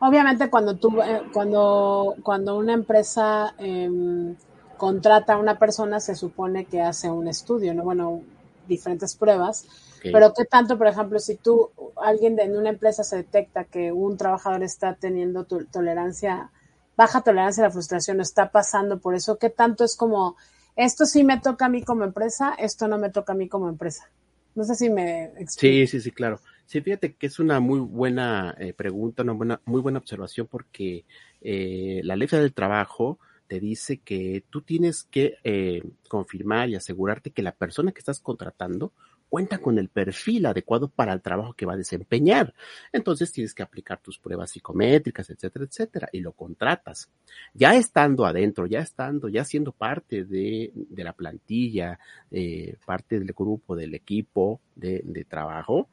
Obviamente 0.00 0.50
cuando 0.50 0.76
tú, 0.76 1.00
eh, 1.00 1.22
cuando, 1.32 2.16
cuando 2.22 2.56
una 2.56 2.72
empresa 2.72 3.54
em, 3.58 4.34
contrata 4.76 5.34
a 5.34 5.38
una 5.38 5.58
persona, 5.58 6.00
se 6.00 6.14
supone 6.14 6.64
que 6.64 6.80
hace 6.80 7.10
un 7.10 7.28
estudio, 7.28 7.74
¿no? 7.74 7.84
Bueno, 7.84 8.22
diferentes 8.66 9.14
pruebas 9.16 9.66
pero 10.10 10.32
qué 10.34 10.44
tanto, 10.44 10.78
por 10.78 10.86
ejemplo, 10.86 11.18
si 11.18 11.36
tú, 11.36 11.70
alguien 11.96 12.38
en 12.40 12.56
una 12.56 12.70
empresa 12.70 13.04
se 13.04 13.16
detecta 13.16 13.64
que 13.64 13.92
un 13.92 14.16
trabajador 14.16 14.62
está 14.62 14.94
teniendo 14.94 15.44
tolerancia, 15.44 16.50
baja 16.96 17.22
tolerancia 17.22 17.64
a 17.64 17.68
la 17.68 17.72
frustración, 17.72 18.20
está 18.20 18.50
pasando 18.50 18.98
por 18.98 19.14
eso, 19.14 19.38
qué 19.38 19.50
tanto 19.50 19.84
es 19.84 19.96
como, 19.96 20.36
esto 20.76 21.06
sí 21.06 21.24
me 21.24 21.40
toca 21.40 21.66
a 21.66 21.68
mí 21.68 21.82
como 21.82 22.04
empresa, 22.04 22.54
esto 22.58 22.88
no 22.88 22.98
me 22.98 23.10
toca 23.10 23.32
a 23.32 23.36
mí 23.36 23.48
como 23.48 23.68
empresa. 23.68 24.10
No 24.54 24.64
sé 24.64 24.74
si 24.74 24.90
me 24.90 25.24
explico. 25.24 25.60
Sí, 25.60 25.86
sí, 25.86 26.00
sí, 26.00 26.10
claro. 26.10 26.40
Sí, 26.66 26.80
fíjate 26.80 27.14
que 27.14 27.26
es 27.26 27.38
una 27.38 27.60
muy 27.60 27.80
buena 27.80 28.54
eh, 28.58 28.72
pregunta, 28.72 29.22
una 29.22 29.32
buena, 29.32 29.60
muy 29.64 29.80
buena 29.80 29.98
observación 29.98 30.46
porque 30.46 31.04
eh, 31.40 32.00
la 32.04 32.16
ley 32.16 32.28
del 32.28 32.54
trabajo 32.54 33.18
te 33.46 33.60
dice 33.60 33.98
que 33.98 34.44
tú 34.48 34.62
tienes 34.62 35.02
que 35.02 35.36
eh, 35.44 35.82
confirmar 36.08 36.70
y 36.70 36.74
asegurarte 36.74 37.30
que 37.30 37.42
la 37.42 37.52
persona 37.52 37.92
que 37.92 37.98
estás 37.98 38.20
contratando 38.20 38.92
cuenta 39.32 39.56
con 39.56 39.78
el 39.78 39.88
perfil 39.88 40.44
adecuado 40.44 40.88
para 40.88 41.14
el 41.14 41.22
trabajo 41.22 41.54
que 41.54 41.64
va 41.64 41.72
a 41.72 41.78
desempeñar. 41.78 42.52
Entonces 42.92 43.32
tienes 43.32 43.54
que 43.54 43.62
aplicar 43.62 43.98
tus 43.98 44.18
pruebas 44.18 44.50
psicométricas, 44.50 45.30
etcétera, 45.30 45.64
etcétera, 45.64 46.08
y 46.12 46.20
lo 46.20 46.32
contratas. 46.32 47.08
Ya 47.54 47.74
estando 47.74 48.26
adentro, 48.26 48.66
ya 48.66 48.80
estando, 48.80 49.30
ya 49.30 49.42
siendo 49.46 49.72
parte 49.72 50.24
de, 50.26 50.70
la 50.98 51.14
plantilla, 51.14 51.98
eh, 52.30 52.76
parte 52.84 53.18
del 53.18 53.32
grupo, 53.32 53.74
del 53.74 53.94
equipo 53.94 54.60
de, 54.76 55.00
de 55.02 55.24
trabajo, 55.24 55.88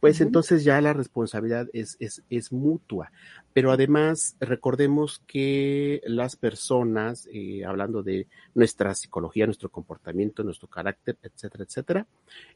pues 0.00 0.20
entonces 0.20 0.64
ya 0.64 0.80
la 0.80 0.92
responsabilidad 0.92 1.68
es, 1.72 1.96
es, 2.00 2.22
es, 2.30 2.52
mutua. 2.52 3.10
Pero 3.52 3.72
además, 3.72 4.36
recordemos 4.40 5.22
que 5.26 6.02
las 6.06 6.36
personas, 6.36 7.28
eh, 7.32 7.64
hablando 7.64 8.02
de 8.02 8.26
nuestra 8.54 8.94
psicología, 8.94 9.46
nuestro 9.46 9.70
comportamiento, 9.70 10.42
nuestro 10.42 10.68
carácter, 10.68 11.16
etcétera, 11.22 11.64
etcétera, 11.64 12.06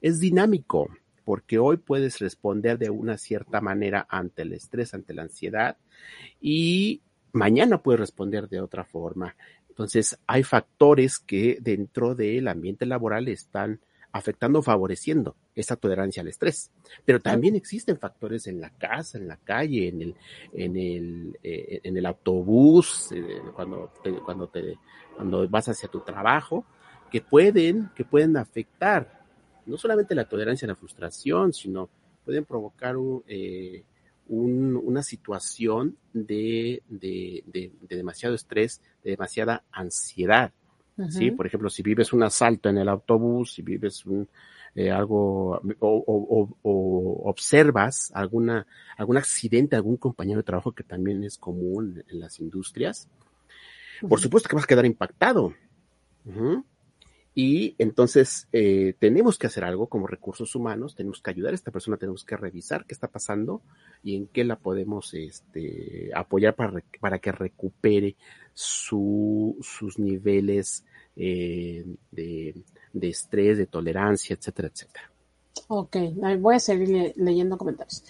es 0.01 0.21
dinámico, 0.21 0.89
porque 1.25 1.59
hoy 1.59 1.79
puedes 1.79 2.19
responder 2.19 2.79
de 2.79 2.91
una 2.91 3.17
cierta 3.17 3.61
manera 3.61 4.07
ante 4.09 4.43
el 4.43 4.53
estrés, 4.53 4.95
ante 4.95 5.15
la 5.15 5.23
ansiedad, 5.23 5.77
y 6.41 7.01
mañana 7.33 7.83
puedes 7.83 8.01
responder 8.01 8.49
de 8.49 8.61
otra 8.61 8.85
forma. 8.85 9.37
Entonces, 9.69 10.19
hay 10.27 10.43
factores 10.43 11.19
que 11.19 11.59
dentro 11.61 12.15
del 12.15 12.49
ambiente 12.49 12.85
laboral 12.85 13.29
están 13.29 13.81
afectando 14.13 14.59
o 14.59 14.63
favoreciendo 14.63 15.37
esa 15.55 15.77
tolerancia 15.77 16.23
al 16.23 16.29
estrés. 16.29 16.71
Pero 17.05 17.21
también 17.21 17.55
existen 17.55 17.99
factores 17.99 18.47
en 18.47 18.61
la 18.61 18.71
casa, 18.71 19.19
en 19.19 19.29
la 19.29 19.37
calle, 19.37 19.89
en 19.89 20.03
el, 20.03 20.15
en 20.53 20.77
el, 20.77 21.39
eh, 21.43 21.81
en 21.83 21.97
el 21.97 22.07
autobús, 22.07 23.13
eh, 23.13 23.41
cuando, 23.55 23.93
te, 24.03 24.13
cuando, 24.13 24.49
te, 24.49 24.77
cuando 25.15 25.49
vas 25.49 25.69
hacia 25.69 25.89
tu 25.89 26.01
trabajo, 26.01 26.65
que 27.11 27.21
pueden, 27.21 27.91
que 27.95 28.05
pueden 28.05 28.37
afectar 28.37 29.21
no 29.67 29.77
solamente 29.77 30.15
la 30.15 30.29
tolerancia 30.29 30.67
a 30.67 30.71
la 30.71 30.77
frustración, 30.77 31.53
sino 31.53 31.89
pueden 32.25 32.45
provocar 32.45 32.97
eh, 33.27 33.85
un, 34.29 34.77
una 34.77 35.03
situación 35.03 35.97
de, 36.13 36.83
de, 36.89 37.43
de, 37.47 37.73
de 37.81 37.97
demasiado 37.97 38.35
estrés, 38.35 38.81
de 39.05 39.11
demasiada 39.11 39.65
ansiedad. 39.71 40.53
¿Sí? 41.09 41.31
Por 41.31 41.47
ejemplo, 41.47 41.71
si 41.71 41.83
vives 41.83 42.13
un 42.13 42.23
asalto 42.23 42.69
en 42.69 42.79
el 42.79 42.89
autobús, 42.89 43.55
si 43.55 43.63
vives 43.63 44.05
un, 44.07 44.29
eh, 44.75 44.91
algo 44.91 45.61
o, 45.81 47.23
observas 47.25 48.11
alguna, 48.15 48.67
algún 48.97 49.17
accidente, 49.17 49.77
algún 49.77 49.97
compañero 49.97 50.39
de 50.39 50.45
trabajo 50.45 50.73
que 50.73 50.85
también 50.85 51.25
es 51.25 51.39
común 51.39 52.05
en 52.09 52.21
las 52.21 52.39
industrias, 52.41 53.09
por 54.09 54.21
supuesto 54.21 54.49
que 54.49 54.57
vas 54.57 54.65
a 54.65 54.69
quedar 54.69 54.87
impactado. 54.87 55.55
Y 57.35 57.77
entonces 57.79 58.49
eh, 58.53 58.95
tenemos 58.99 59.39
que 59.39 59.47
hacer 59.47 59.63
algo 59.63 59.87
como 59.87 60.09
recursos 60.09 60.55
humanos, 60.57 60.97
tenemos 60.97 61.23
que 61.23 61.31
ayudar 61.31 61.53
a 61.53 61.55
esta 61.55 61.71
persona, 61.71 61.97
tenemos 61.97 62.25
que 62.25 62.37
revisar 62.37 62.85
qué 62.87 62.95
está 62.95 63.07
pasando 63.07 63.63
y 64.03 64.17
en 64.17 64.27
qué 64.27 64.43
la 64.45 64.57
podemos 64.57 65.15
este, 65.15 66.11
apoyar 66.15 66.57
para, 66.57 66.83
para 66.99 67.19
que 67.21 67.31
recupere 67.31 68.17
su, 68.53 69.57
sus 69.61 69.99
niveles 69.99 70.85
eh, 71.17 71.85
de, 72.11 72.65
estrés, 73.03 73.59
de 73.59 73.67
tolerancia, 73.67 74.35
etcétera, 74.35 74.69
etcétera. 74.69 75.11
Ok, 75.69 75.97
voy 76.41 76.57
a 76.57 76.61
seguir 76.61 77.13
leyendo 77.17 77.59
comentarios. 77.59 78.05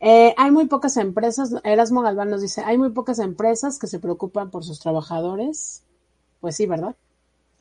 Eh, 0.00 0.34
hay 0.36 0.50
muy 0.50 0.66
pocas 0.66 0.96
empresas, 0.96 1.54
Erasmo 1.62 2.02
Galván 2.02 2.30
nos 2.30 2.42
dice, 2.42 2.62
hay 2.62 2.76
muy 2.76 2.90
pocas 2.90 3.20
empresas 3.20 3.78
que 3.78 3.86
se 3.86 4.00
preocupan 4.00 4.50
por 4.50 4.64
sus 4.64 4.80
trabajadores. 4.80 5.84
Pues 6.40 6.56
sí, 6.56 6.66
¿verdad? 6.66 6.96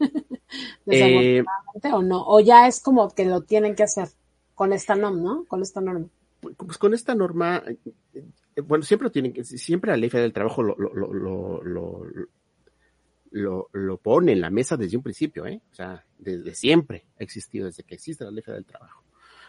eh, 0.87 1.43
o 1.91 2.01
no, 2.01 2.23
o 2.25 2.39
ya 2.39 2.67
es 2.67 2.81
como 2.81 3.09
que 3.09 3.25
lo 3.25 3.41
tienen 3.41 3.75
que 3.75 3.83
hacer 3.83 4.09
con 4.55 4.73
esta 4.73 4.95
norma, 4.95 5.21
¿no? 5.21 5.45
Con 5.45 5.61
esta 5.61 5.81
norma. 5.81 6.07
Pues 6.57 6.77
con 6.77 6.93
esta 6.93 7.15
norma, 7.15 7.63
bueno, 8.65 8.83
siempre 8.83 9.09
tienen 9.09 9.33
que, 9.33 9.43
siempre 9.43 9.91
la 9.91 9.97
ley 9.97 10.09
federal 10.09 10.27
del 10.29 10.33
trabajo 10.33 10.61
lo, 10.61 10.75
lo, 10.77 10.93
lo, 11.13 11.63
lo, 13.31 13.69
lo, 13.71 13.97
pone 13.97 14.33
en 14.33 14.41
la 14.41 14.49
mesa 14.49 14.77
desde 14.77 14.97
un 14.97 15.03
principio, 15.03 15.45
¿eh? 15.45 15.61
O 15.71 15.75
sea, 15.75 16.05
desde 16.17 16.53
siempre 16.53 17.05
ha 17.19 17.23
existido, 17.23 17.65
desde 17.65 17.83
que 17.83 17.95
existe 17.95 18.25
la 18.25 18.31
ley 18.31 18.43
federal 18.43 18.63
del 18.63 18.71
trabajo, 18.71 19.03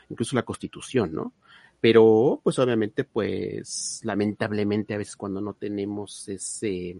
incluso 0.09 0.37
la 0.37 0.45
constitución, 0.45 1.13
¿no? 1.13 1.35
Pero, 1.81 2.41
pues 2.43 2.59
obviamente, 2.59 3.05
pues 3.05 4.01
lamentablemente 4.05 4.95
a 4.95 4.99
veces 4.99 5.17
cuando 5.17 5.43
no 5.43 5.53
tenemos 5.53 6.29
ese, 6.29 6.97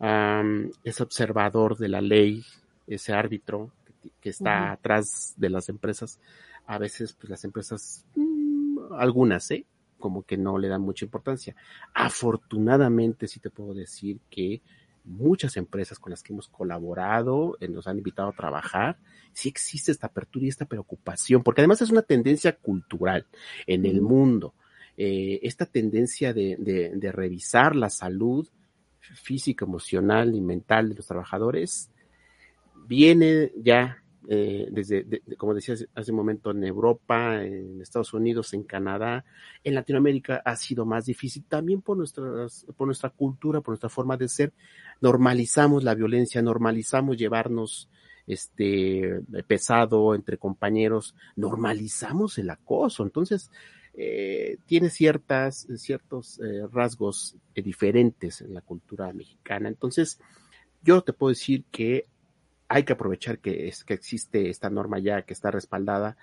um, 0.00 0.70
ese 0.82 1.02
observador 1.02 1.76
de 1.76 1.88
la 1.88 2.00
ley, 2.00 2.44
ese 2.86 3.12
árbitro 3.12 3.70
que, 4.02 4.10
que 4.20 4.30
está 4.30 4.50
uh 4.50 4.64
-huh. 4.64 4.72
atrás 4.72 5.34
de 5.36 5.50
las 5.50 5.68
empresas, 5.68 6.18
a 6.66 6.78
veces 6.78 7.12
pues 7.12 7.30
las 7.30 7.44
empresas, 7.44 8.04
mmm, 8.14 8.92
algunas, 8.98 9.50
¿eh? 9.50 9.64
como 9.98 10.22
que 10.22 10.36
no 10.36 10.58
le 10.58 10.68
dan 10.68 10.80
mucha 10.80 11.04
importancia. 11.04 11.54
Afortunadamente 11.94 13.28
sí 13.28 13.38
te 13.38 13.50
puedo 13.50 13.74
decir 13.74 14.18
que 14.30 14.62
muchas 15.04 15.56
empresas 15.56 15.98
con 15.98 16.10
las 16.10 16.22
que 16.22 16.32
hemos 16.32 16.48
colaborado, 16.48 17.56
eh, 17.60 17.68
nos 17.68 17.86
han 17.86 17.98
invitado 17.98 18.30
a 18.30 18.32
trabajar, 18.32 18.98
sí 19.32 19.48
existe 19.48 19.92
esta 19.92 20.08
apertura 20.08 20.46
y 20.46 20.48
esta 20.48 20.64
preocupación, 20.64 21.42
porque 21.42 21.60
además 21.60 21.82
es 21.82 21.90
una 21.90 22.02
tendencia 22.02 22.56
cultural 22.56 23.26
en 23.66 23.86
el 23.86 24.00
mundo. 24.00 24.54
Eh, 24.96 25.40
esta 25.42 25.66
tendencia 25.66 26.34
de, 26.34 26.56
de, 26.58 26.90
de, 26.94 27.12
revisar 27.12 27.74
la 27.74 27.88
salud 27.88 28.46
física, 29.00 29.64
emocional 29.64 30.34
y 30.34 30.40
mental 30.40 30.90
de 30.90 30.94
los 30.96 31.06
trabajadores 31.06 31.90
viene 32.86 33.52
ya 33.56 34.02
eh, 34.28 34.68
desde, 34.70 35.04
de, 35.04 35.22
como 35.36 35.54
decías 35.54 35.86
hace 35.94 36.10
un 36.10 36.16
momento, 36.16 36.50
en 36.50 36.62
Europa, 36.64 37.42
en 37.42 37.80
Estados 37.80 38.12
Unidos, 38.12 38.52
en 38.52 38.64
Canadá, 38.64 39.24
en 39.64 39.74
Latinoamérica 39.74 40.42
ha 40.44 40.56
sido 40.56 40.84
más 40.84 41.06
difícil 41.06 41.44
también 41.48 41.80
por, 41.80 41.98
por 42.76 42.86
nuestra 42.86 43.10
cultura, 43.10 43.60
por 43.60 43.72
nuestra 43.72 43.88
forma 43.88 44.16
de 44.16 44.28
ser. 44.28 44.52
Normalizamos 45.00 45.84
la 45.84 45.94
violencia, 45.94 46.42
normalizamos 46.42 47.16
llevarnos 47.16 47.88
este 48.26 49.22
pesado 49.46 50.14
entre 50.14 50.36
compañeros, 50.36 51.14
normalizamos 51.36 52.38
el 52.38 52.50
acoso. 52.50 53.02
Entonces, 53.02 53.50
eh, 53.94 54.58
tiene 54.66 54.90
ciertas, 54.90 55.66
ciertos 55.76 56.38
eh, 56.40 56.66
rasgos 56.72 57.36
eh, 57.54 57.62
diferentes 57.62 58.40
en 58.40 58.54
la 58.54 58.60
cultura 58.60 59.12
mexicana. 59.12 59.68
Entonces, 59.68 60.18
yo 60.82 61.02
te 61.02 61.12
puedo 61.12 61.30
decir 61.30 61.64
que 61.70 62.06
hay 62.68 62.84
que 62.84 62.92
aprovechar 62.92 63.38
que, 63.38 63.68
es, 63.68 63.84
que 63.84 63.94
existe 63.94 64.48
esta 64.48 64.70
norma 64.70 64.98
ya 64.98 65.22
que 65.22 65.32
está 65.32 65.50
respaldada, 65.50 66.16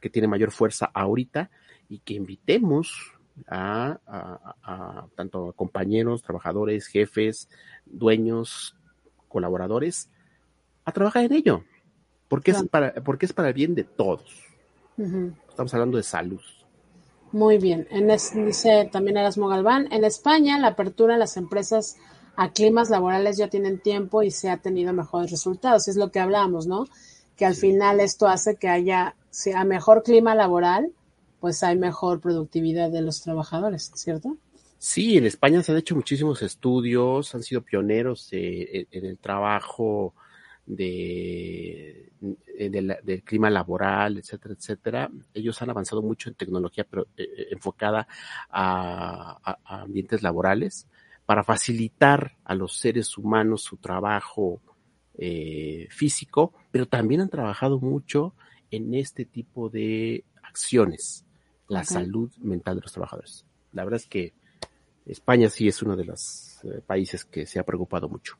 que 0.00 0.10
tiene 0.10 0.28
mayor 0.28 0.50
fuerza 0.50 0.90
ahorita 0.94 1.50
y 1.88 1.98
que 1.98 2.14
invitemos 2.14 3.12
a, 3.46 3.98
a, 4.06 4.54
a 4.62 5.06
tanto 5.14 5.50
a 5.50 5.52
compañeros, 5.52 6.22
trabajadores, 6.22 6.86
jefes, 6.86 7.48
dueños, 7.84 8.76
colaboradores 9.28 10.10
a 10.84 10.92
trabajar 10.92 11.24
en 11.24 11.32
ello, 11.32 11.64
porque, 12.28 12.52
claro. 12.52 12.64
es, 12.64 12.70
para, 12.70 12.94
porque 12.94 13.26
es 13.26 13.32
para 13.32 13.48
el 13.48 13.54
bien 13.54 13.74
de 13.74 13.84
todos. 13.84 14.44
Uh 14.96 15.04
-huh. 15.04 15.34
Estamos 15.48 15.72
hablando 15.74 15.96
de 15.96 16.02
salud. 16.02 16.40
Muy 17.32 17.58
bien. 17.58 17.86
En 17.90 18.08
dice 18.08 18.88
también 18.90 19.16
Erasmo 19.16 19.48
Galván, 19.48 19.92
en 19.92 20.04
España 20.04 20.58
la 20.58 20.68
apertura 20.68 21.14
de 21.14 21.20
las 21.20 21.36
empresas 21.36 21.96
a 22.36 22.52
climas 22.52 22.90
laborales 22.90 23.36
ya 23.36 23.48
tienen 23.48 23.78
tiempo 23.78 24.22
y 24.22 24.30
se 24.30 24.50
ha 24.50 24.56
tenido 24.56 24.92
mejores 24.92 25.30
resultados. 25.30 25.88
Es 25.88 25.96
lo 25.96 26.10
que 26.10 26.20
hablamos, 26.20 26.66
¿no? 26.66 26.86
Que 27.36 27.46
al 27.46 27.54
sí. 27.54 27.72
final 27.72 28.00
esto 28.00 28.26
hace 28.26 28.56
que 28.56 28.68
haya, 28.68 29.14
sea 29.30 29.64
mejor 29.64 30.02
clima 30.02 30.34
laboral, 30.34 30.92
pues 31.38 31.62
hay 31.62 31.76
mejor 31.76 32.20
productividad 32.20 32.90
de 32.90 33.02
los 33.02 33.22
trabajadores, 33.22 33.92
¿cierto? 33.94 34.36
Sí, 34.78 35.18
en 35.18 35.26
España 35.26 35.62
se 35.62 35.72
han 35.72 35.78
hecho 35.78 35.94
muchísimos 35.94 36.42
estudios, 36.42 37.34
han 37.34 37.42
sido 37.42 37.62
pioneros 37.62 38.28
eh, 38.32 38.86
en 38.90 39.04
el 39.04 39.18
trabajo 39.18 40.14
de, 40.66 42.12
de, 42.20 42.98
del 43.02 43.22
clima 43.22 43.50
laboral, 43.50 44.18
etcétera, 44.18 44.54
etcétera. 44.54 45.10
Ellos 45.34 45.60
han 45.62 45.70
avanzado 45.70 46.02
mucho 46.02 46.28
en 46.28 46.34
tecnología, 46.34 46.86
pero 46.88 47.08
eh, 47.16 47.48
enfocada 47.50 48.06
a, 48.48 49.38
a, 49.42 49.58
a, 49.64 49.82
ambientes 49.82 50.22
laborales 50.22 50.86
para 51.26 51.44
facilitar 51.44 52.36
a 52.44 52.54
los 52.54 52.76
seres 52.76 53.16
humanos 53.16 53.62
su 53.62 53.76
trabajo 53.76 54.60
eh, 55.22 55.86
físico, 55.90 56.54
pero 56.70 56.86
también 56.86 57.20
han 57.20 57.28
trabajado 57.28 57.78
mucho 57.78 58.34
en 58.70 58.94
este 58.94 59.24
tipo 59.24 59.68
de 59.68 60.24
acciones, 60.42 61.24
la 61.68 61.80
okay. 61.80 61.94
salud 61.94 62.30
mental 62.38 62.76
de 62.76 62.82
los 62.82 62.92
trabajadores. 62.92 63.44
La 63.72 63.84
verdad 63.84 64.00
es 64.00 64.06
que 64.06 64.32
España 65.06 65.48
sí 65.50 65.68
es 65.68 65.82
uno 65.82 65.96
de 65.96 66.04
los 66.04 66.60
eh, 66.64 66.80
países 66.86 67.24
que 67.24 67.46
se 67.46 67.58
ha 67.58 67.64
preocupado 67.64 68.08
mucho. 68.08 68.38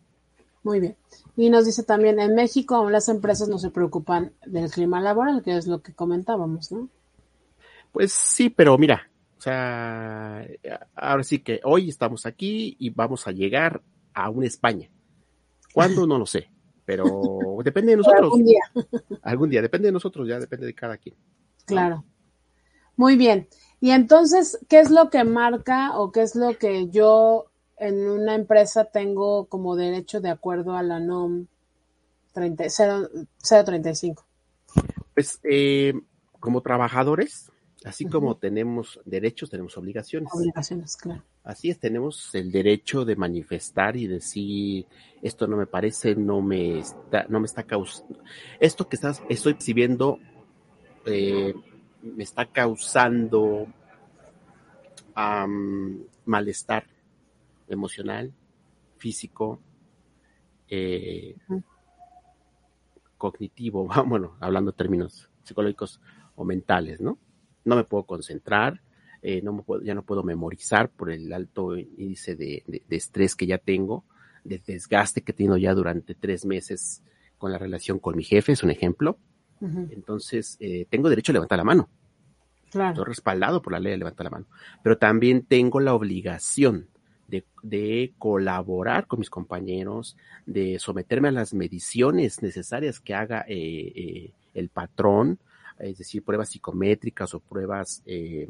Muy 0.62 0.80
bien. 0.80 0.96
Y 1.36 1.48
nos 1.48 1.64
dice 1.64 1.82
también, 1.82 2.20
en 2.20 2.34
México 2.34 2.74
aún 2.74 2.92
las 2.92 3.08
empresas 3.08 3.48
no 3.48 3.58
se 3.58 3.70
preocupan 3.70 4.32
del 4.44 4.70
clima 4.70 5.00
laboral, 5.00 5.42
que 5.42 5.56
es 5.56 5.66
lo 5.66 5.80
que 5.82 5.94
comentábamos, 5.94 6.70
¿no? 6.70 6.88
Pues 7.92 8.12
sí, 8.12 8.50
pero 8.50 8.76
mira, 8.76 9.10
o 9.38 9.40
sea, 9.40 10.46
ahora 10.94 11.24
sí 11.24 11.38
que 11.38 11.60
hoy 11.64 11.88
estamos 11.88 12.26
aquí 12.26 12.76
y 12.78 12.90
vamos 12.90 13.26
a 13.26 13.32
llegar 13.32 13.82
a 14.12 14.28
una 14.28 14.46
España. 14.46 14.90
¿Cuándo? 15.72 16.06
No 16.06 16.18
lo 16.18 16.26
sé, 16.26 16.50
pero 16.84 17.04
depende 17.64 17.92
de 17.92 17.96
nosotros. 17.96 18.24
algún 18.24 18.44
día. 18.44 18.60
Algún 19.22 19.50
día, 19.50 19.62
depende 19.62 19.88
de 19.88 19.92
nosotros, 19.92 20.28
ya 20.28 20.38
depende 20.38 20.66
de 20.66 20.74
cada 20.74 20.98
quien. 20.98 21.14
Claro. 21.64 22.04
Muy 22.96 23.16
bien. 23.16 23.48
Y 23.80 23.92
entonces, 23.92 24.58
¿qué 24.68 24.80
es 24.80 24.90
lo 24.90 25.08
que 25.08 25.24
marca 25.24 25.98
o 25.98 26.12
qué 26.12 26.22
es 26.22 26.36
lo 26.36 26.58
que 26.58 26.90
yo 26.90 27.49
en 27.80 28.08
una 28.08 28.34
empresa 28.34 28.84
tengo 28.84 29.46
como 29.46 29.74
derecho 29.74 30.20
de 30.20 30.30
acuerdo 30.30 30.76
a 30.76 30.82
la 30.82 31.00
NOM 31.00 31.46
30, 32.32 32.64
0, 32.68 33.08
035? 33.42 34.24
Pues 35.14 35.40
eh, 35.42 35.94
como 36.38 36.60
trabajadores, 36.60 37.50
así 37.84 38.04
uh 38.04 38.08
-huh. 38.08 38.12
como 38.12 38.36
tenemos 38.36 39.00
derechos, 39.04 39.50
tenemos 39.50 39.76
obligaciones. 39.78 40.28
Obligaciones, 40.32 40.96
claro. 40.96 41.22
Así 41.42 41.70
es, 41.70 41.78
tenemos 41.78 42.34
el 42.34 42.52
derecho 42.52 43.06
de 43.06 43.16
manifestar 43.16 43.96
y 43.96 44.06
decir 44.06 44.86
esto 45.22 45.46
no 45.46 45.56
me 45.56 45.66
parece, 45.66 46.14
no 46.14 46.42
me 46.42 46.80
está, 46.80 47.24
no 47.28 47.40
me 47.40 47.46
está 47.46 47.62
causando, 47.62 48.18
esto 48.60 48.88
que 48.88 48.96
estás, 48.96 49.22
estoy 49.28 49.54
percibiendo 49.54 50.18
eh, 51.06 51.54
me 52.02 52.24
está 52.24 52.44
causando 52.46 53.66
um, 55.16 56.04
malestar 56.26 56.84
emocional, 57.72 58.32
físico, 58.98 59.60
eh, 60.68 61.36
cognitivo, 63.16 63.88
bueno, 64.06 64.36
hablando 64.40 64.72
términos 64.72 65.30
psicológicos 65.42 66.00
o 66.34 66.44
mentales, 66.44 67.00
¿no? 67.00 67.18
No 67.64 67.76
me 67.76 67.84
puedo 67.84 68.04
concentrar, 68.04 68.80
eh, 69.22 69.42
no 69.42 69.52
me 69.52 69.62
puedo, 69.62 69.82
ya 69.82 69.94
no 69.94 70.04
puedo 70.04 70.22
memorizar 70.22 70.90
por 70.90 71.10
el 71.10 71.32
alto 71.32 71.76
índice 71.76 72.36
de, 72.36 72.62
de, 72.66 72.82
de, 72.88 72.96
estrés 72.96 73.36
que 73.36 73.46
ya 73.46 73.58
tengo, 73.58 74.04
de 74.44 74.58
desgaste 74.58 75.22
que 75.22 75.32
he 75.32 75.34
tenido 75.34 75.56
ya 75.56 75.74
durante 75.74 76.14
tres 76.14 76.46
meses 76.46 77.02
con 77.40 77.50
la 77.50 77.58
relación 77.58 77.98
con 77.98 78.16
mi 78.16 78.22
jefe, 78.22 78.52
es 78.52 78.62
un 78.62 78.70
ejemplo. 78.70 79.18
Entonces, 79.90 80.56
eh, 80.60 80.86
tengo 80.88 81.10
derecho 81.10 81.32
a 81.32 81.34
levantar 81.34 81.58
la 81.58 81.64
mano. 81.64 81.90
Claro. 82.70 82.90
Estoy 82.92 83.04
respaldado 83.04 83.60
por 83.60 83.74
la 83.74 83.80
ley 83.80 83.92
de 83.92 83.98
levantar 83.98 84.24
la 84.24 84.30
mano. 84.30 84.46
Pero 84.82 84.96
también 84.96 85.44
tengo 85.44 85.80
la 85.80 85.92
obligación 85.92 86.88
de, 87.30 88.12
colaborar 88.18 89.06
con 89.06 89.20
mis 89.20 89.30
compañeros, 89.30 90.16
de 90.46 90.78
someterme 90.78 91.28
a 91.28 91.32
las 91.32 91.54
mediciones 91.54 92.42
necesarias 92.42 93.00
que 93.00 93.14
haga 93.14 93.44
eh, 93.48 93.92
eh, 93.94 94.32
el 94.54 94.68
patrón, 94.68 95.38
es 95.78 95.98
decir, 95.98 96.22
pruebas 96.22 96.50
psicométricas 96.50 97.32
o 97.34 97.40
pruebas 97.40 98.02
eh, 98.04 98.46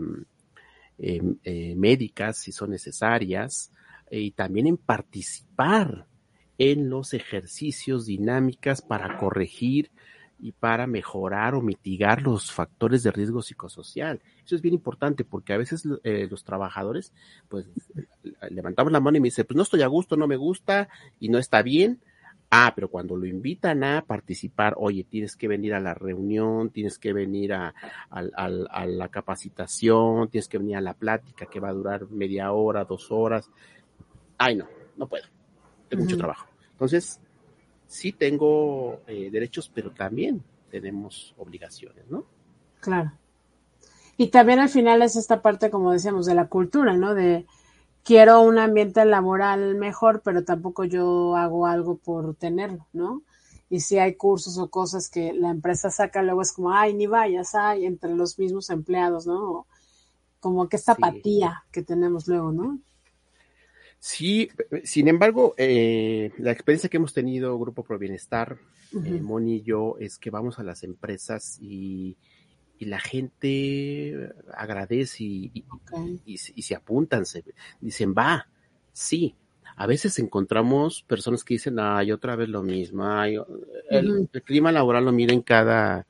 médicas 1.76 2.38
si 2.38 2.52
son 2.52 2.70
necesarias, 2.70 3.72
y 4.10 4.32
también 4.32 4.66
en 4.66 4.76
participar 4.76 6.06
en 6.58 6.90
los 6.90 7.14
ejercicios 7.14 8.06
dinámicas 8.06 8.82
para 8.82 9.16
corregir 9.16 9.90
y 10.40 10.52
para 10.52 10.86
mejorar 10.86 11.54
o 11.54 11.60
mitigar 11.62 12.22
los 12.22 12.50
factores 12.50 13.02
de 13.02 13.10
riesgo 13.10 13.42
psicosocial. 13.42 14.20
Eso 14.44 14.54
es 14.56 14.62
bien 14.62 14.74
importante 14.74 15.24
porque 15.24 15.52
a 15.52 15.58
veces 15.58 15.86
eh, 16.04 16.26
los 16.30 16.44
trabajadores, 16.44 17.12
pues, 17.48 17.66
levantamos 18.50 18.92
la 18.92 19.00
mano 19.00 19.16
y 19.16 19.20
me 19.20 19.26
dicen, 19.28 19.46
pues 19.46 19.56
no 19.56 19.62
estoy 19.62 19.82
a 19.82 19.86
gusto, 19.86 20.16
no 20.16 20.26
me 20.26 20.36
gusta 20.36 20.88
y 21.18 21.28
no 21.28 21.38
está 21.38 21.62
bien. 21.62 22.00
Ah, 22.52 22.72
pero 22.74 22.88
cuando 22.88 23.16
lo 23.16 23.26
invitan 23.26 23.84
a 23.84 24.04
participar, 24.04 24.74
oye, 24.76 25.04
tienes 25.04 25.36
que 25.36 25.46
venir 25.46 25.72
a 25.72 25.78
la 25.80 25.94
reunión, 25.94 26.70
tienes 26.70 26.98
que 26.98 27.12
venir 27.12 27.52
a, 27.52 27.68
a, 28.10 28.20
a, 28.20 28.44
a 28.46 28.86
la 28.86 29.08
capacitación, 29.08 30.28
tienes 30.28 30.48
que 30.48 30.58
venir 30.58 30.74
a 30.74 30.80
la 30.80 30.94
plática 30.94 31.46
que 31.46 31.60
va 31.60 31.68
a 31.68 31.72
durar 31.72 32.10
media 32.10 32.50
hora, 32.50 32.84
dos 32.84 33.12
horas. 33.12 33.48
Ay, 34.36 34.56
no, 34.56 34.66
no 34.96 35.06
puedo. 35.06 35.26
Tengo 35.88 36.02
uh 36.02 36.06
-huh. 36.06 36.10
mucho 36.10 36.18
trabajo. 36.18 36.48
Entonces, 36.72 37.20
sí 37.90 38.12
tengo 38.12 39.00
eh, 39.08 39.30
derechos, 39.30 39.70
pero 39.74 39.90
también 39.90 40.42
tenemos 40.70 41.34
obligaciones, 41.36 42.04
¿no? 42.08 42.24
Claro. 42.80 43.12
Y 44.16 44.28
también 44.28 44.60
al 44.60 44.68
final 44.68 45.02
es 45.02 45.16
esta 45.16 45.42
parte, 45.42 45.70
como 45.70 45.90
decíamos, 45.90 46.26
de 46.26 46.34
la 46.34 46.46
cultura, 46.46 46.96
¿no? 46.96 47.14
De 47.14 47.46
quiero 48.04 48.42
un 48.42 48.58
ambiente 48.58 49.04
laboral 49.04 49.74
mejor, 49.74 50.22
pero 50.24 50.44
tampoco 50.44 50.84
yo 50.84 51.36
hago 51.36 51.66
algo 51.66 51.96
por 51.96 52.36
tenerlo, 52.36 52.86
¿no? 52.92 53.22
Y 53.68 53.80
si 53.80 53.98
hay 53.98 54.14
cursos 54.14 54.56
o 54.58 54.70
cosas 54.70 55.10
que 55.10 55.32
la 55.32 55.50
empresa 55.50 55.90
saca, 55.90 56.22
luego 56.22 56.42
es 56.42 56.52
como, 56.52 56.72
ay, 56.72 56.94
ni 56.94 57.06
vayas, 57.08 57.54
ay, 57.56 57.86
entre 57.86 58.14
los 58.14 58.38
mismos 58.38 58.70
empleados, 58.70 59.26
¿no? 59.26 59.66
como 60.40 60.68
que 60.68 60.76
esta 60.76 60.92
apatía 60.92 61.64
que 61.70 61.82
tenemos 61.82 62.26
luego, 62.26 62.50
¿no? 62.50 62.78
Sí, 64.02 64.48
sin 64.82 65.08
embargo, 65.08 65.54
eh, 65.58 66.32
la 66.38 66.52
experiencia 66.52 66.88
que 66.88 66.96
hemos 66.96 67.12
tenido, 67.12 67.58
Grupo 67.58 67.84
Pro 67.84 67.98
Bienestar, 67.98 68.56
eh, 68.94 69.20
Moni 69.20 69.56
y 69.56 69.62
yo, 69.62 69.96
es 70.00 70.18
que 70.18 70.30
vamos 70.30 70.58
a 70.58 70.62
las 70.62 70.84
empresas 70.84 71.58
y, 71.60 72.16
y 72.78 72.86
la 72.86 72.98
gente 72.98 74.32
agradece 74.54 75.24
y, 75.24 75.64
y, 76.24 76.38
se 76.38 76.74
apuntan, 76.74 77.26
se 77.26 77.44
dicen, 77.78 78.14
va, 78.16 78.48
sí. 78.90 79.36
A 79.76 79.86
veces 79.86 80.18
encontramos 80.18 81.02
personas 81.02 81.44
que 81.44 81.54
dicen, 81.54 81.78
ay, 81.78 82.10
otra 82.10 82.36
vez 82.36 82.48
lo 82.48 82.62
mismo, 82.62 83.06
ay, 83.06 83.36
el, 83.90 84.28
el, 84.32 84.42
clima 84.42 84.72
laboral 84.72 85.04
lo 85.04 85.12
miren 85.12 85.42
cada, 85.42 86.06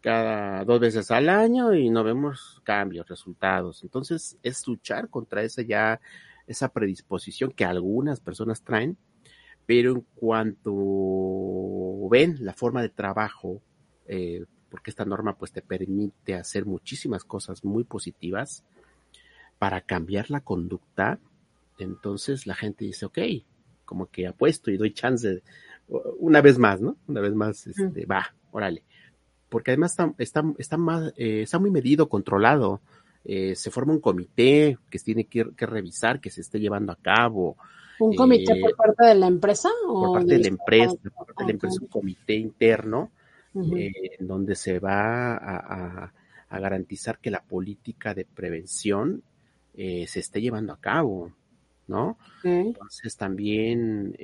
cada 0.00 0.64
dos 0.64 0.80
veces 0.80 1.10
al 1.10 1.28
año 1.28 1.74
y 1.74 1.90
no 1.90 2.02
vemos 2.02 2.62
cambios, 2.64 3.06
resultados. 3.06 3.82
Entonces, 3.82 4.38
es 4.42 4.66
luchar 4.66 5.10
contra 5.10 5.42
esa 5.42 5.60
ya 5.60 6.00
esa 6.46 6.68
predisposición 6.68 7.52
que 7.52 7.64
algunas 7.64 8.20
personas 8.20 8.62
traen, 8.62 8.96
pero 9.66 9.92
en 9.92 10.06
cuanto 10.14 12.08
ven 12.08 12.36
la 12.40 12.54
forma 12.54 12.82
de 12.82 12.88
trabajo, 12.88 13.60
eh, 14.06 14.44
porque 14.70 14.90
esta 14.90 15.04
norma 15.04 15.36
pues 15.36 15.52
te 15.52 15.62
permite 15.62 16.34
hacer 16.34 16.66
muchísimas 16.66 17.24
cosas 17.24 17.64
muy 17.64 17.84
positivas 17.84 18.64
para 19.58 19.80
cambiar 19.80 20.30
la 20.30 20.40
conducta, 20.40 21.18
entonces 21.78 22.46
la 22.46 22.54
gente 22.54 22.84
dice, 22.84 23.06
ok, 23.06 23.18
como 23.84 24.06
que 24.06 24.26
apuesto 24.26 24.70
y 24.70 24.76
doy 24.76 24.92
chance 24.92 25.42
una 26.18 26.40
vez 26.40 26.58
más, 26.58 26.80
¿no? 26.80 26.96
Una 27.06 27.20
vez 27.20 27.34
más, 27.34 27.66
este, 27.66 28.06
va, 28.06 28.34
órale. 28.50 28.82
Porque 29.48 29.70
además 29.70 29.92
está, 29.92 30.12
está, 30.18 30.44
está, 30.58 30.76
más, 30.76 31.12
eh, 31.16 31.42
está 31.42 31.58
muy 31.58 31.70
medido, 31.70 32.08
controlado. 32.08 32.80
Eh, 33.28 33.56
se 33.56 33.72
forma 33.72 33.92
un 33.92 34.00
comité 34.00 34.78
que 34.88 35.00
tiene 35.00 35.24
que, 35.24 35.50
que, 35.56 35.66
revisar 35.66 36.20
que 36.20 36.30
se 36.30 36.42
esté 36.42 36.60
llevando 36.60 36.92
a 36.92 36.96
cabo. 36.96 37.56
¿Un 37.98 38.14
comité 38.14 38.54
por 38.60 38.70
eh, 38.70 38.74
parte 38.76 39.04
de 39.06 39.14
la 39.16 39.26
empresa? 39.26 39.68
por 39.84 40.12
parte 40.12 40.34
de 40.34 40.38
la 40.38 40.48
empresa, 40.48 40.94
por 41.02 41.26
parte 41.26 41.42
de 41.42 41.46
la 41.46 41.52
empresa, 41.52 41.78
un 41.80 41.88
comité 41.88 42.34
interno 42.34 43.10
eh, 43.54 43.90
en 44.20 44.28
donde 44.28 44.54
se 44.54 44.78
va 44.78 45.34
a, 45.34 46.12
a, 46.48 46.58
garantizar 46.60 47.18
que 47.18 47.32
la 47.32 47.42
política 47.42 48.14
de 48.14 48.24
prevención 48.24 49.22
se 49.74 50.20
esté 50.20 50.40
llevando 50.40 50.72
a 50.72 50.80
cabo, 50.80 51.32
¿no? 51.88 52.18
Entonces 52.44 53.16
también 53.16 54.16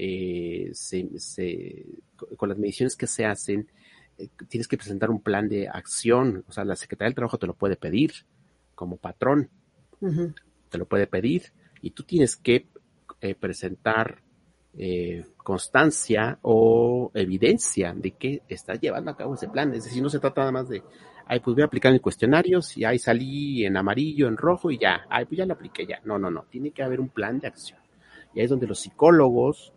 se, 0.72 1.18
se, 1.18 1.86
con 2.36 2.48
las 2.48 2.56
mediciones 2.56 2.96
que 2.96 3.06
se 3.06 3.26
hacen, 3.26 3.68
tienes 4.48 4.68
que 4.68 4.76
presentar 4.76 5.10
un 5.10 5.20
plan 5.20 5.48
de 5.48 5.68
acción, 5.68 6.44
o 6.48 6.52
sea, 6.52 6.64
la 6.64 6.76
Secretaría 6.76 7.08
del 7.08 7.16
Trabajo 7.16 7.38
te 7.38 7.46
lo 7.46 7.54
puede 7.54 7.76
pedir, 7.76 8.12
como 8.74 8.96
patrón. 8.96 9.50
Te 10.68 10.78
lo 10.78 10.86
puede 10.86 11.06
pedir 11.06 11.52
y 11.80 11.90
tú 11.90 12.02
tienes 12.04 12.36
que 12.36 12.66
eh, 13.20 13.34
presentar 13.36 14.22
eh, 14.76 15.24
constancia 15.36 16.38
o 16.42 17.10
evidencia 17.14 17.94
de 17.94 18.12
que 18.12 18.42
estás 18.48 18.80
llevando 18.80 19.10
a 19.10 19.16
cabo 19.16 19.34
ese 19.34 19.48
plan. 19.48 19.72
Es 19.74 19.84
decir, 19.84 20.02
no 20.02 20.08
se 20.08 20.18
trata 20.18 20.40
nada 20.40 20.52
más 20.52 20.68
de, 20.68 20.82
ay, 21.26 21.40
pues 21.40 21.54
voy 21.54 21.62
a 21.62 21.66
aplicar 21.66 21.92
en 21.92 22.00
cuestionarios 22.00 22.76
y 22.76 22.84
ahí 22.84 22.98
salí 22.98 23.64
en 23.64 23.76
amarillo, 23.76 24.26
en 24.26 24.36
rojo 24.36 24.70
y 24.70 24.78
ya, 24.78 25.02
ay, 25.08 25.26
pues 25.26 25.38
ya 25.38 25.46
lo 25.46 25.54
apliqué 25.54 25.86
ya. 25.86 26.00
No, 26.04 26.18
no, 26.18 26.30
no, 26.30 26.46
tiene 26.50 26.70
que 26.70 26.82
haber 26.82 27.00
un 27.00 27.10
plan 27.10 27.38
de 27.38 27.48
acción. 27.48 27.78
Y 28.34 28.40
ahí 28.40 28.44
es 28.44 28.50
donde 28.50 28.66
los 28.66 28.80
psicólogos 28.80 29.72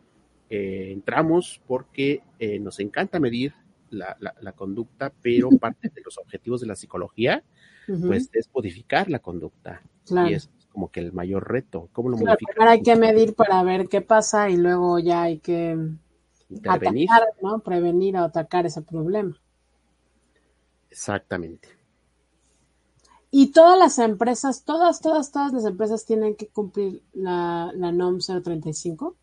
eh, 0.49 0.91
entramos 0.91 1.61
porque 1.67 2.21
nos 2.61 2.79
encanta 2.79 3.19
medir 3.19 3.53
la, 3.89 4.17
la, 4.19 4.51
conducta, 4.53 5.11
pero 5.21 5.49
parte 5.59 5.89
de 5.89 6.01
los 6.03 6.17
objetivos 6.17 6.61
de 6.61 6.67
la 6.67 6.75
psicología 6.75 7.43
pues 7.85 8.29
es 8.33 8.49
modificar 8.53 9.09
la 9.09 9.19
conducta. 9.19 9.81
Y 10.09 10.33
es 10.33 10.49
como 10.71 10.91
que 10.91 10.99
el 10.99 11.13
mayor 11.13 11.49
reto. 11.49 11.89
¿Cómo 11.93 12.09
lo 12.09 12.17
claro, 12.17 12.37
Primero 12.37 12.71
hay 12.71 12.81
que 12.81 12.95
medir 12.95 13.33
para 13.33 13.63
ver 13.63 13.87
qué 13.87 14.01
pasa 14.01 14.49
y 14.49 14.57
luego 14.57 14.99
ya 14.99 15.23
hay 15.23 15.39
que 15.39 15.77
Intervenir. 16.49 17.09
Atacar, 17.09 17.33
¿no? 17.41 17.59
Prevenir 17.59 18.17
o 18.17 18.23
atacar 18.23 18.65
ese 18.65 18.81
problema. 18.81 19.39
Exactamente. 20.89 21.69
Y 23.31 23.51
todas 23.51 23.77
las 23.77 23.99
empresas, 23.99 24.63
todas, 24.63 25.01
todas, 25.01 25.31
todas 25.31 25.51
las 25.51 25.65
empresas 25.65 26.05
tienen 26.05 26.35
que 26.35 26.47
cumplir 26.47 27.03
la, 27.13 27.71
la 27.75 27.91
NOM 27.91 28.19
035. 28.19 29.15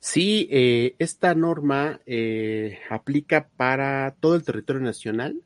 Sí, 0.00 0.48
eh, 0.50 0.96
esta 0.98 1.34
norma 1.34 2.00
eh, 2.06 2.78
aplica 2.90 3.48
para 3.56 4.16
todo 4.20 4.34
el 4.34 4.42
territorio 4.42 4.82
nacional 4.82 5.42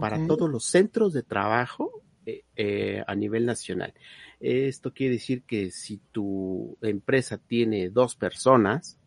para 0.00 0.26
todos 0.26 0.50
los 0.50 0.64
centros 0.64 1.12
de 1.12 1.22
trabajo 1.22 2.02
eh, 2.24 2.44
eh, 2.56 3.02
a 3.06 3.14
nivel 3.14 3.46
nacional. 3.46 3.94
Esto 4.40 4.92
quiere 4.92 5.14
decir 5.14 5.42
que 5.42 5.70
si 5.70 5.98
tu 6.12 6.76
empresa 6.82 7.38
tiene 7.38 7.88
dos 7.88 8.16
personas 8.16 8.98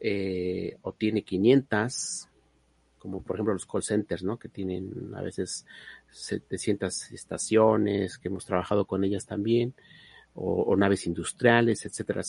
eh, 0.00 0.78
o 0.82 0.92
tiene 0.92 1.22
500, 1.22 2.28
como 2.98 3.22
por 3.22 3.36
ejemplo 3.36 3.52
los 3.52 3.66
call 3.66 3.82
centers, 3.82 4.22
¿no? 4.22 4.38
Que 4.38 4.48
tienen 4.48 5.12
a 5.14 5.20
veces 5.20 5.66
700 6.10 7.12
estaciones, 7.12 8.18
que 8.18 8.28
hemos 8.28 8.46
trabajado 8.46 8.86
con 8.86 9.04
ellas 9.04 9.26
también, 9.26 9.74
o, 10.34 10.62
o 10.62 10.76
naves 10.76 11.06
industriales, 11.06 11.84
etcétera 11.84 12.22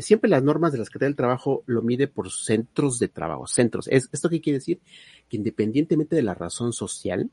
siempre 0.00 0.30
las 0.30 0.42
normas 0.42 0.72
de 0.72 0.78
la 0.78 0.84
Secretaría 0.84 1.10
del 1.10 1.16
Trabajo 1.16 1.62
lo 1.66 1.82
mide 1.82 2.08
por 2.08 2.30
centros 2.30 2.98
de 2.98 3.08
trabajo, 3.08 3.46
centros. 3.46 3.88
Es, 3.88 4.08
¿Esto 4.12 4.28
qué 4.28 4.40
quiere 4.40 4.58
decir? 4.58 4.80
Que 5.28 5.36
independientemente 5.36 6.16
de 6.16 6.22
la 6.22 6.34
razón 6.34 6.72
social, 6.72 7.30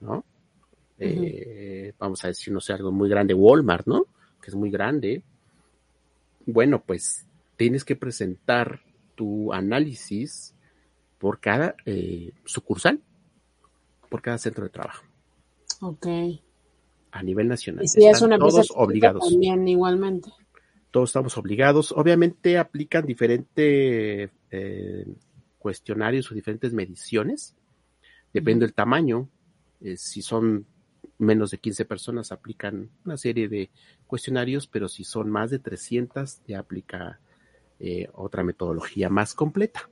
¿no? 0.00 0.24
eh, 0.98 1.92
vamos 1.98 2.24
a 2.24 2.28
decir, 2.28 2.52
no 2.52 2.60
sé, 2.60 2.72
algo 2.72 2.90
muy 2.90 3.08
grande, 3.08 3.34
Walmart, 3.34 3.86
¿no? 3.86 4.06
Que 4.42 4.50
es 4.50 4.54
muy 4.54 4.70
grande. 4.70 5.22
Bueno, 6.46 6.82
pues 6.84 7.26
tienes 7.56 7.84
que 7.84 7.96
presentar 7.96 8.80
tu 9.14 9.52
análisis 9.52 10.54
por 11.18 11.40
cada 11.40 11.74
eh, 11.84 12.32
sucursal, 12.44 13.00
por 14.08 14.22
cada 14.22 14.38
centro 14.38 14.64
de 14.64 14.70
trabajo. 14.70 15.04
Ok. 15.80 16.06
A 17.10 17.22
nivel 17.22 17.48
nacional. 17.48 17.84
Y 17.84 17.88
si 17.88 18.06
es 18.06 18.22
una 18.22 18.38
todos 18.38 18.72
obligados. 18.74 19.28
También 19.28 19.66
igualmente 19.66 20.30
todos 20.90 21.10
estamos 21.10 21.36
obligados. 21.36 21.92
Obviamente 21.92 22.58
aplican 22.58 23.06
diferentes 23.06 24.30
eh, 24.50 25.06
cuestionarios 25.58 26.30
o 26.30 26.34
diferentes 26.34 26.72
mediciones. 26.72 27.54
Depende 28.32 28.66
del 28.66 28.74
tamaño. 28.74 29.28
Eh, 29.80 29.96
si 29.96 30.22
son 30.22 30.66
menos 31.18 31.50
de 31.50 31.58
15 31.58 31.84
personas, 31.84 32.32
aplican 32.32 32.90
una 33.04 33.16
serie 33.16 33.48
de 33.48 33.70
cuestionarios, 34.06 34.66
pero 34.66 34.88
si 34.88 35.04
son 35.04 35.30
más 35.30 35.50
de 35.50 35.58
300, 35.58 36.40
ya 36.46 36.60
aplica 36.60 37.20
eh, 37.80 38.08
otra 38.14 38.42
metodología 38.42 39.08
más 39.08 39.34
completa. 39.34 39.88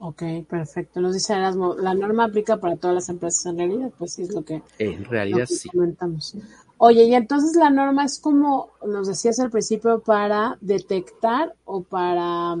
Ok, 0.00 0.22
perfecto. 0.48 1.00
Nos 1.00 1.14
dice 1.14 1.32
Erasmo, 1.32 1.74
la 1.74 1.92
norma 1.92 2.24
aplica 2.24 2.58
para 2.58 2.76
todas 2.76 2.94
las 2.94 3.08
empresas 3.08 3.46
en 3.46 3.58
realidad, 3.58 3.92
pues 3.98 4.12
sí 4.14 4.22
es 4.22 4.32
lo 4.32 4.44
que, 4.44 4.62
en 4.78 5.04
realidad 5.04 5.46
sí. 5.46 5.68
comentamos. 5.68 6.36
Oye, 6.78 7.04
y 7.04 7.14
entonces 7.14 7.56
la 7.56 7.70
norma 7.70 8.04
es 8.04 8.20
como 8.20 8.70
nos 8.86 9.08
decías 9.08 9.40
al 9.40 9.50
principio 9.50 10.00
para 10.00 10.56
detectar 10.60 11.54
o 11.64 11.82
para 11.82 12.56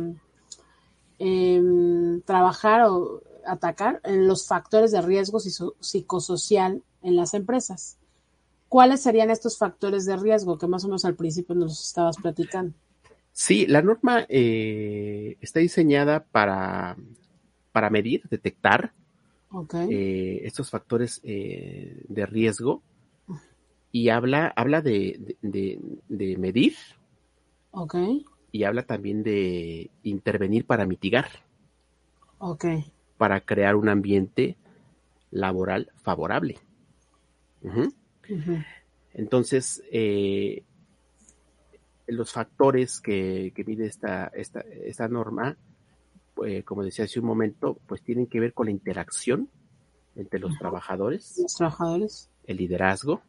eh, 1.20 2.20
trabajar 2.24 2.82
o 2.82 3.22
atacar 3.46 4.00
en 4.04 4.26
los 4.26 4.46
factores 4.46 4.90
de 4.90 5.02
riesgo 5.02 5.38
psicosocial 5.40 6.82
en 7.02 7.16
las 7.16 7.34
empresas. 7.34 7.96
¿Cuáles 8.68 9.00
serían 9.00 9.30
estos 9.30 9.56
factores 9.56 10.04
de 10.04 10.16
riesgo 10.16 10.58
que 10.58 10.66
más 10.66 10.84
o 10.84 10.88
menos 10.88 11.04
al 11.04 11.14
principio 11.14 11.54
nos 11.54 11.88
estabas 11.88 12.16
platicando? 12.16 12.74
Sí, 13.32 13.66
la 13.66 13.82
norma 13.82 14.26
eh, 14.28 15.36
está 15.40 15.60
diseñada 15.60 16.24
para, 16.24 16.96
para 17.72 17.88
medir, 17.88 18.22
detectar 18.28 18.92
eh, 19.88 20.40
estos 20.42 20.70
factores 20.70 21.20
eh, 21.22 22.04
de 22.08 22.26
riesgo 22.26 22.82
y 23.92 24.08
habla, 24.10 24.52
habla 24.54 24.82
de, 24.82 25.36
de, 25.40 26.36
medir. 26.36 26.74
Ok. 27.70 27.96
Y 28.52 28.64
habla 28.64 28.84
también 28.84 29.22
de 29.22 29.90
intervenir 30.02 30.66
para 30.66 30.86
mitigar. 30.86 31.28
Ok. 32.38 32.64
Para 33.16 33.40
crear 33.40 33.76
un 33.76 33.88
ambiente 33.88 34.56
laboral 35.30 35.90
favorable. 36.02 36.58
Entonces, 39.14 39.82
eh, 39.90 40.62
los 42.06 42.32
factores 42.32 43.00
que, 43.00 43.52
que 43.54 43.64
mide 43.64 43.86
esta, 43.86 44.26
esta, 44.28 44.60
esta 44.60 45.08
norma, 45.08 45.56
pues, 46.34 46.64
como 46.64 46.84
decía 46.84 47.04
hace 47.04 47.20
un 47.20 47.26
momento, 47.26 47.78
pues 47.86 48.02
tienen 48.02 48.26
que 48.26 48.40
ver 48.40 48.52
con 48.52 48.66
la 48.66 48.72
interacción 48.72 49.48
entre 50.14 50.40
los 50.40 50.56
trabajadores. 50.58 51.38
Los 51.38 51.54
trabajadores. 51.54 52.30
El 52.44 52.58
liderazgo, 52.58 53.22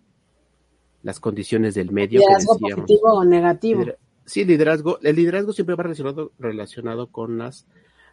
las 1.04 1.20
condiciones 1.20 1.76
del 1.76 1.92
medio. 1.92 2.20
¿Liderazgo 2.20 2.58
positivo 2.58 3.14
o 3.14 3.26
negativo? 3.26 3.86
sí, 4.26 4.46
liderazgo. 4.46 5.00
El 5.02 5.16
liderazgo 5.16 5.54
siempre 5.54 5.76
va 5.76 5.84
relacionado, 5.84 6.32
relacionado 6.40 7.08
con 7.08 7.38
las 7.38 7.66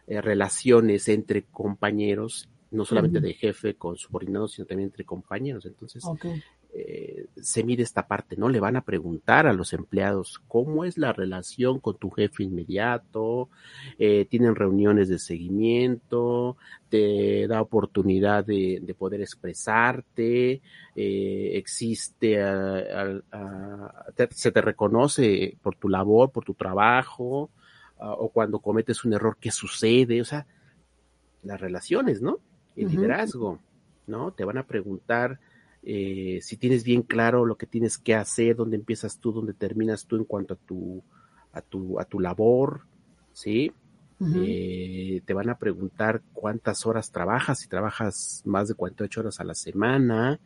eh, 0.07 0.21
relaciones 0.21 1.07
entre 1.09 1.43
compañeros, 1.43 2.49
no 2.71 2.85
solamente 2.85 3.19
de 3.19 3.33
jefe 3.33 3.75
con 3.75 3.97
subordinados, 3.97 4.53
sino 4.53 4.65
también 4.65 4.89
entre 4.89 5.05
compañeros. 5.05 5.65
Entonces, 5.65 6.03
eh, 6.73 7.25
se 7.41 7.63
mide 7.63 7.83
esta 7.83 8.07
parte, 8.07 8.35
¿no? 8.35 8.49
Le 8.49 8.59
van 8.59 8.75
a 8.75 8.83
preguntar 8.83 9.47
a 9.47 9.53
los 9.53 9.73
empleados 9.73 10.41
cómo 10.47 10.85
es 10.85 10.97
la 10.97 11.13
relación 11.13 11.79
con 11.79 11.97
tu 11.97 12.09
jefe 12.09 12.43
inmediato, 12.43 13.49
eh, 13.97 14.25
tienen 14.25 14.55
reuniones 14.55 15.09
de 15.09 15.17
seguimiento, 15.17 16.57
te 16.89 17.47
da 17.47 17.61
oportunidad 17.61 18.45
de, 18.45 18.79
de 18.81 18.93
poder 18.93 19.21
expresarte, 19.21 20.61
eh, 20.95 21.51
existe, 21.53 22.41
a, 22.41 22.77
a, 22.77 23.21
a, 23.31 24.11
te, 24.15 24.27
se 24.31 24.51
te 24.51 24.61
reconoce 24.61 25.57
por 25.61 25.75
tu 25.75 25.89
labor, 25.89 26.31
por 26.31 26.43
tu 26.43 26.53
trabajo, 26.53 27.49
o 27.99 28.29
cuando 28.29 28.59
cometes 28.59 29.03
un 29.05 29.13
error, 29.13 29.37
¿qué 29.39 29.49
sucede? 29.49 30.21
O 30.21 30.25
sea, 30.25 30.45
las 31.41 31.59
relaciones, 31.59 32.21
¿no? 32.21 32.39
El 32.75 32.85
uh 32.85 32.89
-huh. 32.89 32.91
liderazgo, 32.91 33.59
¿no? 34.05 34.31
Te 34.33 34.45
van 34.45 34.59
a 34.59 34.67
preguntar 34.67 35.39
eh, 35.89 36.39
si 36.41 36.57
tienes 36.57 36.83
bien 36.83 37.01
claro 37.01 37.45
lo 37.45 37.55
que 37.55 37.65
tienes 37.65 37.97
que 37.97 38.13
hacer, 38.13 38.57
dónde 38.57 38.75
empiezas 38.75 39.19
tú, 39.19 39.31
dónde 39.31 39.53
terminas 39.53 40.05
tú 40.05 40.17
en 40.17 40.25
cuanto 40.25 40.55
a 40.55 40.57
tu, 40.57 41.01
a 41.53 41.61
tu, 41.61 41.97
a 41.97 42.03
tu 42.03 42.19
labor, 42.19 42.81
¿sí? 43.31 43.71
Uh 44.19 44.27
-huh. 44.27 44.43
eh, 44.45 45.21
te 45.25 45.33
van 45.33 45.49
a 45.49 45.57
preguntar 45.57 46.21
cuántas 46.33 46.85
horas 46.85 47.09
trabajas, 47.09 47.59
si 47.59 47.69
trabajas 47.69 48.41
más 48.43 48.67
de 48.67 48.73
48 48.73 49.21
horas 49.21 49.39
a 49.39 49.45
la 49.45 49.55
semana, 49.55 50.41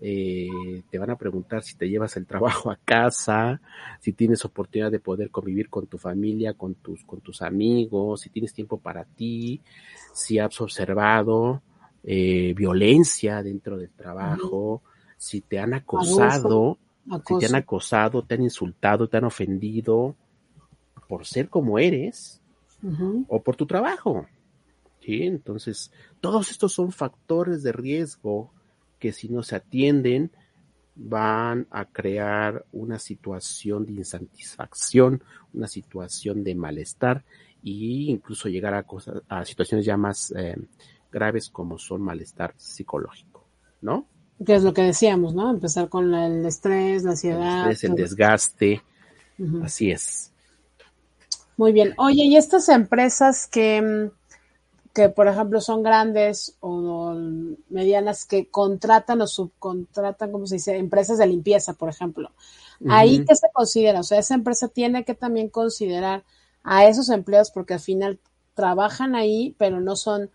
eh, 0.00 0.82
te 0.90 0.98
van 0.98 1.10
a 1.10 1.16
preguntar 1.16 1.62
si 1.62 1.76
te 1.76 1.88
llevas 1.88 2.16
el 2.16 2.26
trabajo 2.26 2.72
a 2.72 2.76
casa, 2.84 3.60
si 4.00 4.12
tienes 4.12 4.44
oportunidad 4.44 4.90
de 4.90 4.98
poder 4.98 5.30
convivir 5.30 5.68
con 5.68 5.86
tu 5.86 5.98
familia, 5.98 6.54
con 6.54 6.74
tus, 6.74 7.04
con 7.04 7.20
tus 7.20 7.42
amigos, 7.42 8.22
si 8.22 8.30
tienes 8.30 8.52
tiempo 8.52 8.76
para 8.80 9.04
ti, 9.04 9.60
si 10.12 10.40
has 10.40 10.60
observado 10.60 11.62
eh, 12.04 12.54
violencia 12.56 13.42
dentro 13.42 13.76
del 13.76 13.90
trabajo, 13.90 14.82
si 15.16 15.40
te 15.40 15.58
han 15.58 15.74
acosado, 15.74 16.78
si 17.26 17.38
te 17.38 17.46
han 17.46 17.54
acosado, 17.54 18.22
te 18.22 18.34
han 18.34 18.42
insultado, 18.42 19.08
te 19.08 19.18
han 19.18 19.24
ofendido 19.24 20.16
por 21.08 21.26
ser 21.26 21.48
como 21.48 21.78
eres 21.78 22.40
o 23.28 23.42
por 23.42 23.56
tu 23.56 23.66
trabajo. 23.66 24.26
¿sí? 25.00 25.24
Entonces, 25.24 25.92
todos 26.20 26.50
estos 26.50 26.72
son 26.72 26.92
factores 26.92 27.62
de 27.62 27.72
riesgo 27.72 28.50
que 28.98 29.12
si 29.12 29.28
no 29.28 29.42
se 29.42 29.56
atienden 29.56 30.30
van 30.94 31.66
a 31.70 31.86
crear 31.86 32.64
una 32.72 32.98
situación 32.98 33.86
de 33.86 33.92
insatisfacción, 33.92 35.22
una 35.54 35.66
situación 35.66 36.44
de 36.44 36.54
malestar 36.54 37.24
e 37.64 38.10
incluso 38.10 38.48
llegar 38.48 38.74
a, 38.74 38.82
cosas, 38.82 39.22
a 39.28 39.44
situaciones 39.44 39.86
ya 39.86 39.96
más 39.96 40.32
eh, 40.36 40.56
graves 41.10 41.48
como 41.50 41.78
son 41.78 42.02
malestar 42.02 42.54
psicológico, 42.56 43.44
¿no? 43.80 44.06
Que 44.44 44.54
es 44.54 44.62
lo 44.62 44.72
que 44.72 44.82
decíamos, 44.82 45.34
¿no? 45.34 45.50
Empezar 45.50 45.88
con 45.88 46.14
el 46.14 46.46
estrés, 46.46 47.02
la 47.04 47.10
ansiedad. 47.10 47.66
El 47.66 47.72
estrés, 47.72 47.90
el 47.90 47.96
desgaste, 47.96 48.82
uh 49.38 49.42
-huh. 49.42 49.64
así 49.64 49.90
es. 49.90 50.32
Muy 51.56 51.72
bien. 51.72 51.92
Oye, 51.98 52.24
y 52.24 52.36
estas 52.36 52.70
empresas 52.70 53.46
que, 53.46 54.10
que 54.94 55.10
por 55.10 55.28
ejemplo 55.28 55.60
son 55.60 55.82
grandes 55.82 56.56
o 56.60 57.14
medianas 57.68 58.24
que 58.24 58.48
contratan 58.48 59.20
o 59.20 59.26
subcontratan, 59.26 60.32
como 60.32 60.46
se 60.46 60.54
dice, 60.54 60.78
empresas 60.78 61.18
de 61.18 61.26
limpieza, 61.26 61.74
por 61.74 61.90
ejemplo. 61.90 62.30
Uh 62.80 62.86
-huh. 62.86 62.94
Ahí 62.94 63.24
qué 63.26 63.34
se 63.34 63.48
considera, 63.52 64.00
o 64.00 64.04
sea, 64.04 64.18
esa 64.18 64.34
empresa 64.34 64.68
tiene 64.68 65.04
que 65.04 65.14
también 65.14 65.50
considerar 65.50 66.24
a 66.62 66.86
esos 66.86 67.10
empleados 67.10 67.50
porque 67.50 67.74
al 67.74 67.80
final 67.80 68.18
trabajan 68.54 69.14
ahí, 69.14 69.54
pero 69.58 69.80
no 69.80 69.96
son 69.96 70.30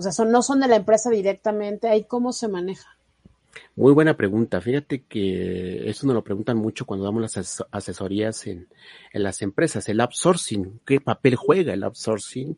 o 0.00 0.02
sea, 0.02 0.12
son, 0.12 0.30
no 0.32 0.40
son 0.40 0.60
de 0.60 0.68
la 0.68 0.76
empresa 0.76 1.10
directamente, 1.10 1.88
¿ahí 1.88 2.04
cómo 2.04 2.32
se 2.32 2.48
maneja? 2.48 2.96
Muy 3.76 3.92
buena 3.92 4.16
pregunta. 4.16 4.62
Fíjate 4.62 5.02
que 5.02 5.90
eso 5.90 6.06
nos 6.06 6.14
lo 6.14 6.24
preguntan 6.24 6.56
mucho 6.56 6.86
cuando 6.86 7.04
damos 7.04 7.20
las 7.20 7.62
asesorías 7.70 8.46
en, 8.46 8.68
en 9.12 9.22
las 9.22 9.42
empresas. 9.42 9.86
El 9.90 10.00
outsourcing, 10.00 10.80
¿qué 10.86 11.02
papel 11.02 11.36
juega 11.36 11.74
el 11.74 11.84
outsourcing 11.84 12.56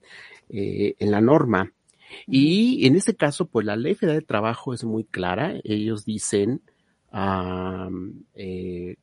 eh, 0.51 0.95
en 1.01 1.11
la 1.11 1.21
norma? 1.21 1.73
Y 2.29 2.87
en 2.87 2.95
este 2.95 3.17
caso, 3.17 3.47
pues 3.47 3.67
la 3.67 3.75
ley 3.75 3.97
federal 3.97 4.21
de 4.21 4.27
trabajo 4.27 4.73
es 4.73 4.85
muy 4.85 5.03
clara. 5.03 5.55
Ellos 5.65 6.05
dicen, 6.05 6.63
um, 7.13 8.23
eh, 8.35 8.95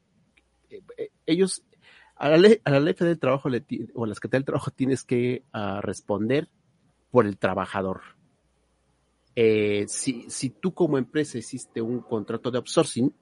ellos, 1.25 1.63
a 2.15 2.29
la, 2.29 2.37
ley, 2.37 2.61
a 2.63 2.71
la 2.71 2.79
ley 2.79 2.93
federal 2.93 3.15
de 3.15 3.19
trabajo 3.19 3.49
le, 3.49 3.65
o 3.93 4.05
a 4.05 4.07
la 4.07 4.13
Secretaría 4.13 4.39
del 4.39 4.45
Trabajo 4.45 4.71
tienes 4.71 5.03
que 5.03 5.43
uh, 5.53 5.81
responder 5.81 6.47
por 7.11 7.25
el 7.25 7.37
trabajador. 7.37 8.18
Eh, 9.35 9.85
si, 9.87 10.29
si 10.29 10.49
tú 10.49 10.73
como 10.73 10.97
empresa 10.97 11.37
hiciste 11.37 11.81
un 11.81 12.01
contrato 12.01 12.51
de 12.51 12.57
outsourcing, 12.57 13.13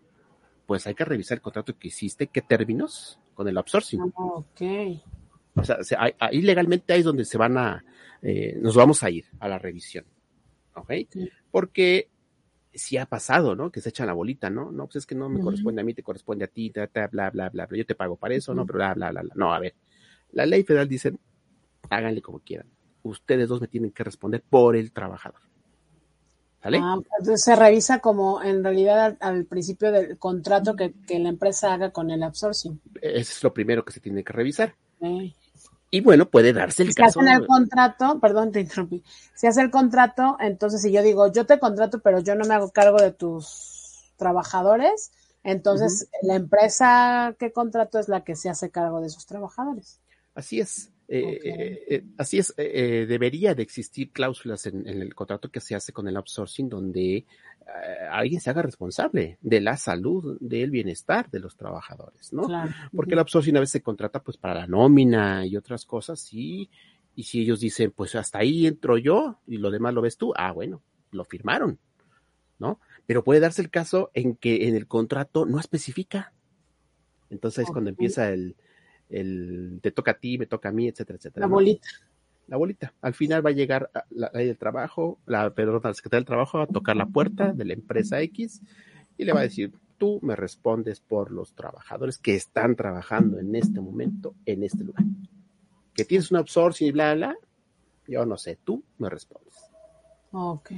pues 0.66 0.88
hay 0.88 0.96
que 0.96 1.06
revisar 1.06 1.38
el 1.38 1.42
contrato 1.42 1.78
que 1.78 1.90
hiciste, 1.90 2.28
qué 2.28 2.42
términos 2.42 3.20
con 3.34 3.48
el 3.48 3.58
outsourcing. 3.58 4.02
Oh, 4.16 4.46
ok. 4.52 4.62
O 5.56 5.64
sea, 5.64 5.78
ahí 6.20 6.42
legalmente 6.42 6.94
ahí 6.94 7.00
es 7.00 7.06
donde 7.06 7.26
se 7.26 7.38
van 7.38 7.58
a, 7.58 7.84
eh, 8.22 8.58
nos 8.60 8.76
vamos 8.76 9.04
a 9.04 9.10
ir 9.10 9.26
a 9.40 9.48
la 9.48 9.58
revisión. 9.58 10.06
¿Ok? 10.76 10.92
Sí. 11.10 11.30
Porque 11.50 12.10
si 12.74 12.98
ha 12.98 13.06
pasado, 13.06 13.56
¿no? 13.56 13.72
Que 13.72 13.82
se 13.82 13.90
echan 13.90 14.08
la 14.08 14.14
bolita, 14.14 14.50
¿no? 14.50 14.72
No, 14.72 14.86
pues 14.86 14.98
es 14.98 15.06
que 15.06 15.16
no 15.16 15.30
me 15.30 15.38
uh 15.38 15.40
-huh. 15.40 15.44
corresponde 15.46 15.82
a 15.82 15.84
mí, 15.84 15.94
te 15.94 16.04
corresponde 16.04 16.46
a 16.46 16.48
ti, 16.48 16.72
bla, 16.72 16.88
bla, 16.92 17.08
bla, 17.10 17.30
bla, 17.32 17.50
bla. 17.50 17.78
Yo 17.78 17.86
te 17.86 17.96
pago 17.96 18.18
para 18.18 18.36
eso, 18.36 18.52
uh 18.52 18.56
-huh. 18.56 18.58
¿no? 18.58 18.66
Pero 18.66 18.78
bla, 18.78 18.94
bla, 18.94 19.12
bla, 19.12 19.22
bla. 19.22 19.34
No, 19.36 19.54
a 19.54 19.60
ver. 19.60 19.74
La 20.32 20.46
ley 20.46 20.64
federal 20.64 20.88
dice, 20.88 21.14
háganle 21.90 22.22
como 22.22 22.40
quieran. 22.40 22.68
Ustedes 23.04 23.48
dos 23.48 23.62
me 23.62 23.68
tienen 23.68 23.92
que 23.92 24.04
responder 24.04 24.44
por 24.48 24.76
el 24.76 24.92
trabajador. 24.92 25.42
Ah, 26.64 26.98
entonces 27.20 27.44
se 27.44 27.56
revisa 27.56 28.00
como 28.00 28.42
en 28.42 28.64
realidad 28.64 29.06
al, 29.06 29.18
al 29.22 29.46
principio 29.46 29.92
del 29.92 30.18
contrato 30.18 30.76
que, 30.76 30.94
que, 31.08 31.18
la 31.20 31.30
empresa 31.30 31.74
haga 31.74 31.92
con 31.92 32.12
el 32.12 32.24
outsourcing. 32.24 32.82
Eso 33.02 33.32
es 33.32 33.44
lo 33.44 33.54
primero 33.54 33.86
que 33.86 33.94
se 33.94 34.02
tiene 34.02 34.24
que 34.24 34.34
revisar. 34.34 34.76
Okay. 35.00 35.36
Y 35.90 36.02
bueno, 36.02 36.30
puede 36.30 36.52
darse 36.52 36.84
el 36.84 36.90
si 36.90 36.96
caso. 36.96 37.22
hacen 37.22 37.34
el 37.34 37.48
contrato, 37.48 38.20
perdón, 38.20 38.52
te 38.52 38.60
interrumpí. 38.60 39.04
Si 39.36 39.48
hace 39.48 39.62
el 39.62 39.72
contrato, 39.72 40.36
entonces 40.40 40.82
si 40.82 40.92
yo 40.92 41.02
digo, 41.02 41.32
yo 41.32 41.46
te 41.46 41.60
contrato, 41.60 42.00
pero 42.02 42.20
yo 42.20 42.36
no 42.36 42.46
me 42.46 42.56
hago 42.56 42.72
cargo 42.72 42.98
de 42.98 43.12
tus 43.12 44.12
trabajadores, 44.18 45.12
entonces 45.44 46.04
uh 46.04 46.06
-huh. 46.06 46.28
la 46.28 46.36
empresa 46.36 47.36
que 47.40 47.54
contrato 47.54 48.00
es 48.00 48.10
la 48.10 48.24
que 48.24 48.36
se 48.36 48.50
hace 48.50 48.70
cargo 48.70 49.00
de 49.00 49.10
sus 49.10 49.26
trabajadores. 49.26 50.02
Así 50.36 50.60
es. 50.60 50.90
Eh, 51.10 51.38
okay. 51.38 51.52
eh, 51.52 51.84
eh, 51.88 52.04
así 52.18 52.38
es, 52.38 52.54
eh, 52.58 53.06
debería 53.08 53.56
de 53.56 53.64
existir 53.64 54.12
cláusulas 54.12 54.66
en, 54.66 54.86
en, 54.88 55.02
el 55.02 55.16
contrato 55.16 55.50
que 55.50 55.62
se 55.62 55.74
hace 55.74 55.94
con 55.94 56.06
el 56.10 56.18
outsourcing 56.18 56.68
donde 56.68 57.16
eh, 57.16 57.26
alguien 58.12 58.42
se 58.42 58.50
haga 58.50 58.62
responsable 58.62 59.38
de 59.42 59.62
la 59.62 59.78
salud, 59.78 60.38
del 60.42 60.70
bienestar 60.70 61.30
de 61.30 61.40
los 61.40 61.56
trabajadores, 61.56 62.34
¿no? 62.34 62.44
Claro. 62.44 62.72
Porque 62.94 63.14
el 63.14 63.20
outsourcing 63.20 63.56
a 63.56 63.62
veces 63.62 63.72
se 63.72 63.82
contrata 63.82 64.22
pues 64.22 64.36
para 64.36 64.54
la 64.54 64.68
nómina 64.68 65.46
y 65.46 65.56
otras 65.56 65.86
cosas 65.86 66.28
y, 66.34 66.70
y 67.16 67.24
si 67.24 67.40
ellos 67.40 67.62
dicen 67.62 67.92
pues 67.92 68.14
hasta 68.16 68.40
ahí 68.40 68.68
entro 68.68 68.98
yo 68.98 69.40
y 69.48 69.58
lo 69.58 69.72
demás 69.72 69.94
lo 69.94 70.02
ves 70.02 70.18
tú, 70.18 70.34
ah 70.36 70.52
bueno, 70.52 70.82
lo 71.12 71.24
firmaron, 71.24 71.80
¿no? 72.60 72.82
Pero 73.06 73.24
puede 73.24 73.40
darse 73.40 73.62
el 73.62 73.70
caso 73.70 74.12
en 74.14 74.36
que 74.36 74.68
en 74.68 74.76
el 74.76 74.88
contrato 74.88 75.46
no 75.46 75.58
especifica. 75.58 76.34
Entonces 77.30 77.60
okay. 77.60 77.70
es 77.70 77.72
cuando 77.72 77.90
empieza 77.92 78.30
el, 78.30 78.58
el 79.10 79.80
te 79.82 79.92
toca 79.92 80.12
a 80.12 80.20
ti, 80.20 80.38
me 80.38 80.48
toca 80.48 80.70
a 80.70 80.72
mí, 80.72 80.88
etcétera, 80.88 81.18
etcétera. 81.18 81.46
La 81.46 81.52
bolita. 81.52 81.88
La 82.48 82.58
bolita. 82.58 82.94
Al 83.02 83.14
final 83.14 83.46
va 83.46 83.50
a 83.50 83.54
llegar 83.54 83.92
la 84.10 84.32
ley 84.34 84.48
del 84.48 84.58
trabajo, 84.58 85.20
la, 85.26 85.54
perdón, 85.54 85.82
la 85.84 85.94
Secretaría 85.94 86.22
del 86.22 86.28
Trabajo 86.28 86.60
va 86.60 86.64
a 86.64 86.68
tocar 86.68 86.96
la 86.96 87.06
puerta 87.06 87.52
de 87.52 87.66
la 87.66 87.74
empresa 87.74 88.22
X 88.22 88.62
y 89.18 89.26
le 89.26 89.34
va 89.34 89.42
a 89.42 89.44
decir, 89.44 89.74
tú 89.98 90.20
me 90.22 90.36
respondes 90.36 91.02
por 91.02 91.32
los 91.32 91.54
trabajadores 91.54 92.18
que 92.18 92.36
están 92.36 92.76
trabajando 92.76 93.40
en 93.40 93.56
este 93.56 93.82
momento, 93.82 94.36
en 94.46 94.64
este 94.64 94.84
lugar. 94.84 95.04
Que 95.94 96.06
tienes 96.06 96.32
un 96.32 96.38
outsourcing 96.38 96.88
y 96.88 96.92
bla, 96.92 97.16
bla, 97.16 97.36
yo 98.08 98.26
no 98.26 98.38
sé, 98.38 98.58
tú 98.64 98.84
me 98.98 99.10
respondes. 99.10 99.56
Ok. 100.32 100.72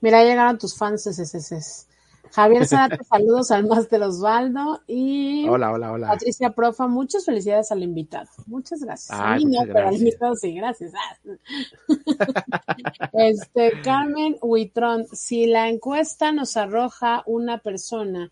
Mira, 0.00 0.22
llegaron 0.22 0.58
tus 0.58 0.76
fans 0.76 1.04
SSS. 1.04 1.88
Javier 2.32 2.66
Zárate, 2.66 3.04
saludos 3.04 3.50
al 3.50 3.66
máster 3.66 4.02
Osvaldo 4.02 4.80
y 4.86 5.48
hola, 5.48 5.72
hola, 5.72 5.92
hola. 5.92 6.08
Patricia 6.08 6.50
Profa, 6.50 6.86
muchas 6.86 7.24
felicidades 7.24 7.70
al 7.70 7.82
invitado. 7.82 8.28
Muchas 8.46 8.80
gracias. 8.80 9.18
Ay, 9.18 9.42
a 9.42 9.46
mí 9.46 9.56
no, 9.56 9.64
gracias. 9.64 9.74
pero 9.74 9.88
al 9.88 9.94
invitado 9.94 10.34
sí, 10.36 10.54
gracias. 10.54 10.92
este, 13.12 13.80
Carmen 13.82 14.36
Huitrón, 14.40 15.06
si 15.12 15.46
la 15.46 15.68
encuesta 15.68 16.32
nos 16.32 16.56
arroja 16.56 17.22
una 17.26 17.58
persona 17.58 18.30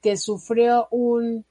que 0.00 0.16
sufrió 0.16 0.88
un 0.90 1.44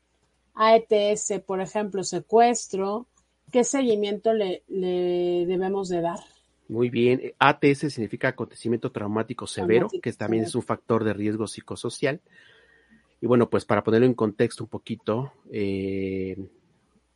AETS, 0.55 1.41
por 1.45 1.61
ejemplo, 1.61 2.03
secuestro, 2.03 3.07
¿qué 3.51 3.63
seguimiento 3.63 4.33
le, 4.33 4.63
le 4.67 5.45
debemos 5.45 5.89
de 5.89 6.01
dar? 6.01 6.19
Muy 6.67 6.89
bien. 6.89 7.33
ATS 7.39 7.93
significa 7.93 8.29
acontecimiento 8.29 8.91
traumático 8.91 9.47
severo, 9.47 9.87
que 10.01 10.13
también 10.13 10.43
es 10.43 10.55
un 10.55 10.63
factor 10.63 11.03
de 11.03 11.13
riesgo 11.13 11.47
psicosocial. 11.47 12.21
Y 13.21 13.27
bueno, 13.27 13.49
pues 13.49 13.65
para 13.65 13.83
ponerlo 13.83 14.05
en 14.05 14.13
contexto 14.13 14.63
un 14.63 14.69
poquito, 14.69 15.33
eh, 15.51 16.37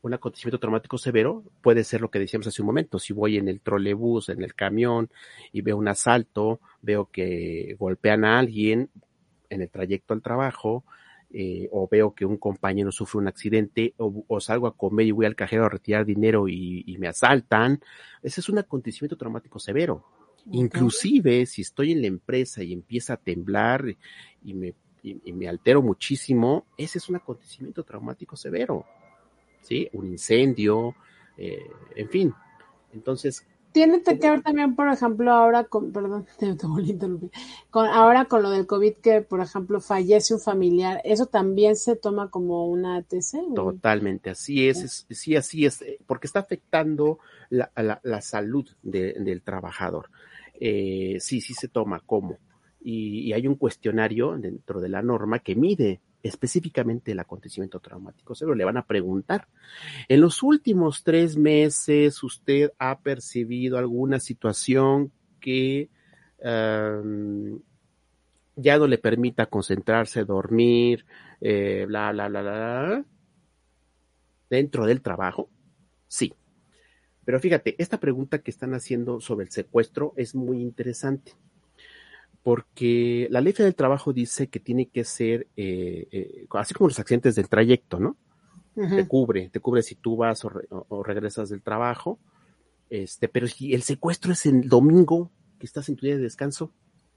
un 0.02 0.14
acontecimiento 0.14 0.60
traumático 0.60 0.98
severo 0.98 1.44
puede 1.62 1.84
ser 1.84 2.02
lo 2.02 2.10
que 2.10 2.20
decíamos 2.20 2.48
hace 2.48 2.62
un 2.62 2.68
momento. 2.68 3.00
Si 3.00 3.14
voy 3.14 3.38
en 3.38 3.48
el 3.48 3.62
trolebús, 3.62 4.30
en 4.30 4.42
el 4.42 4.54
camión 4.54 5.10
y 5.52 5.62
veo 5.62 5.78
un 5.78 5.88
asalto, 5.88 6.60
veo 6.82 7.10
que 7.12 7.76
golpean 7.80 8.26
a 8.26 8.40
alguien, 8.40 8.90
en 9.50 9.62
el 9.62 9.70
trayecto 9.70 10.14
al 10.14 10.22
trabajo, 10.22 10.84
eh, 11.32 11.68
o 11.72 11.88
veo 11.90 12.14
que 12.14 12.26
un 12.26 12.38
compañero 12.38 12.92
sufre 12.92 13.20
un 13.20 13.28
accidente, 13.28 13.94
o, 13.98 14.24
o, 14.28 14.40
salgo 14.40 14.68
a 14.68 14.76
comer 14.76 15.08
y 15.08 15.12
voy 15.12 15.26
al 15.26 15.36
cajero 15.36 15.66
a 15.66 15.70
retirar 15.70 16.06
dinero 16.06 16.48
y, 16.48 16.84
y 16.86 16.98
me 16.98 17.08
asaltan, 17.08 17.82
ese 18.22 18.42
es 18.42 18.50
un 18.50 18.60
acontecimiento 18.60 19.18
traumático 19.18 19.60
severo. 19.60 20.06
Okay. 20.48 20.60
Inclusive 20.62 21.46
si 21.46 21.62
estoy 21.62 21.92
en 21.92 22.02
la 22.02 22.08
empresa 22.08 22.64
y 22.64 22.72
empieza 22.72 23.14
a 23.14 23.18
temblar 23.18 23.84
y 24.44 24.54
me, 24.54 24.74
y, 25.04 25.22
y 25.26 25.34
me 25.34 25.48
altero 25.48 25.82
muchísimo, 25.82 26.66
ese 26.78 27.00
es 27.00 27.10
un 27.10 27.18
acontecimiento 27.18 27.84
traumático 27.84 28.36
severo. 28.36 28.86
¿Sí? 29.62 29.90
Un 29.92 30.08
incendio, 30.08 30.96
eh, 31.38 31.60
en 31.96 32.10
fin. 32.10 32.34
Entonces, 32.94 33.46
tiene 33.78 34.02
que 34.02 34.30
ver 34.30 34.42
también, 34.42 34.76
por 34.76 34.88
ejemplo, 34.88 35.32
ahora 35.32 35.66
con, 35.66 35.92
perdón, 35.92 36.26
te, 36.40 36.56
te 36.56 36.66
voy 36.66 36.88
a 36.88 36.92
interrumpir, 36.92 37.30
con, 37.70 37.86
ahora 37.88 38.26
con 38.26 38.42
lo 38.42 38.50
del 38.50 38.66
COVID 38.66 38.96
que, 38.96 39.22
por 39.22 39.40
ejemplo, 39.40 39.80
fallece 39.80 40.34
un 40.34 40.40
familiar, 40.40 41.00
¿eso 41.04 41.28
también 41.28 41.76
se 41.76 41.96
toma 41.96 42.30
como 42.32 42.68
una 42.68 42.98
ATC? 42.98 43.54
Totalmente, 43.56 44.32
así 44.32 44.68
es, 44.68 45.06
es 45.10 45.20
sí, 45.20 45.36
así 45.36 45.66
es, 45.66 45.84
porque 46.08 46.26
está 46.26 46.40
afectando 46.40 47.20
la, 47.50 47.72
la, 47.76 48.00
la 48.04 48.22
salud 48.22 48.68
de, 48.82 49.14
del 49.14 49.44
trabajador. 49.44 50.10
Eh, 50.60 51.18
sí, 51.20 51.40
sí 51.42 51.54
se 51.54 51.68
toma 51.68 52.02
como. 52.04 52.40
Y, 52.82 53.20
y 53.28 53.34
hay 53.34 53.48
un 53.48 53.56
cuestionario 53.56 54.38
dentro 54.38 54.80
de 54.82 54.90
la 54.90 55.04
norma 55.04 55.40
que 55.40 55.56
mide 55.56 56.00
específicamente 56.28 57.12
el 57.12 57.20
acontecimiento 57.20 57.80
traumático 57.80 58.36
severo. 58.36 58.56
Le 58.56 58.66
van 58.66 58.78
a 58.78 58.86
preguntar, 58.86 59.48
en 60.08 60.22
los 60.22 60.44
últimos 60.44 61.04
tres 61.04 61.38
meses 61.38 62.24
usted 62.24 62.72
ha 62.80 63.00
percibido 63.00 63.78
alguna 63.78 64.20
situación 64.20 65.12
que 65.40 65.90
ya 68.56 68.78
no 68.78 68.88
le 68.88 68.98
permita 68.98 69.48
concentrarse, 69.48 70.24
dormir, 70.24 71.06
eh, 71.42 71.86
bla, 71.88 72.12
bla, 72.12 72.28
bla, 72.28 72.42
bla, 72.42 73.06
dentro 74.50 74.86
del 74.86 75.02
trabajo. 75.02 75.50
Sí. 76.08 76.34
Pero 77.26 77.40
fíjate, 77.40 77.76
esta 77.78 78.00
pregunta 78.00 78.40
que 78.40 78.52
están 78.52 78.74
haciendo 78.74 79.20
sobre 79.20 79.46
el 79.46 79.52
secuestro 79.52 80.14
es 80.16 80.34
muy 80.34 80.62
interesante 80.62 81.34
porque 82.48 83.28
la 83.30 83.42
ley 83.42 83.52
del 83.52 83.76
trabajo 83.76 84.14
dice 84.14 84.48
que 84.48 84.62
tiene 84.62 84.88
que 84.88 85.04
ser, 85.04 85.48
eh, 85.58 86.08
eh, 86.10 86.48
así 86.52 86.74
como 86.74 86.88
los 86.88 86.98
accidentes 86.98 87.36
del 87.36 87.50
trayecto, 87.50 88.00
¿no? 88.00 88.16
Uh 88.76 88.84
-huh. 88.84 88.96
Te 88.96 89.06
cubre, 89.06 89.50
te 89.50 89.60
cubre 89.60 89.84
si 89.84 89.96
tú 89.96 90.16
vas 90.16 90.46
o, 90.46 90.50
re, 90.52 90.66
o, 90.70 91.04
regresas 91.04 91.50
del 91.50 91.62
trabajo, 91.62 92.20
este, 92.90 93.28
pero 93.28 93.48
si 93.50 93.74
el 93.74 93.82
secuestro 93.82 94.32
es 94.32 94.46
el 94.46 94.70
domingo 94.70 95.30
que 95.60 95.66
estás 95.66 95.90
en 95.90 95.98
tu 95.98 96.06
día 96.06 96.16
de 96.16 96.22
descanso. 96.22 96.72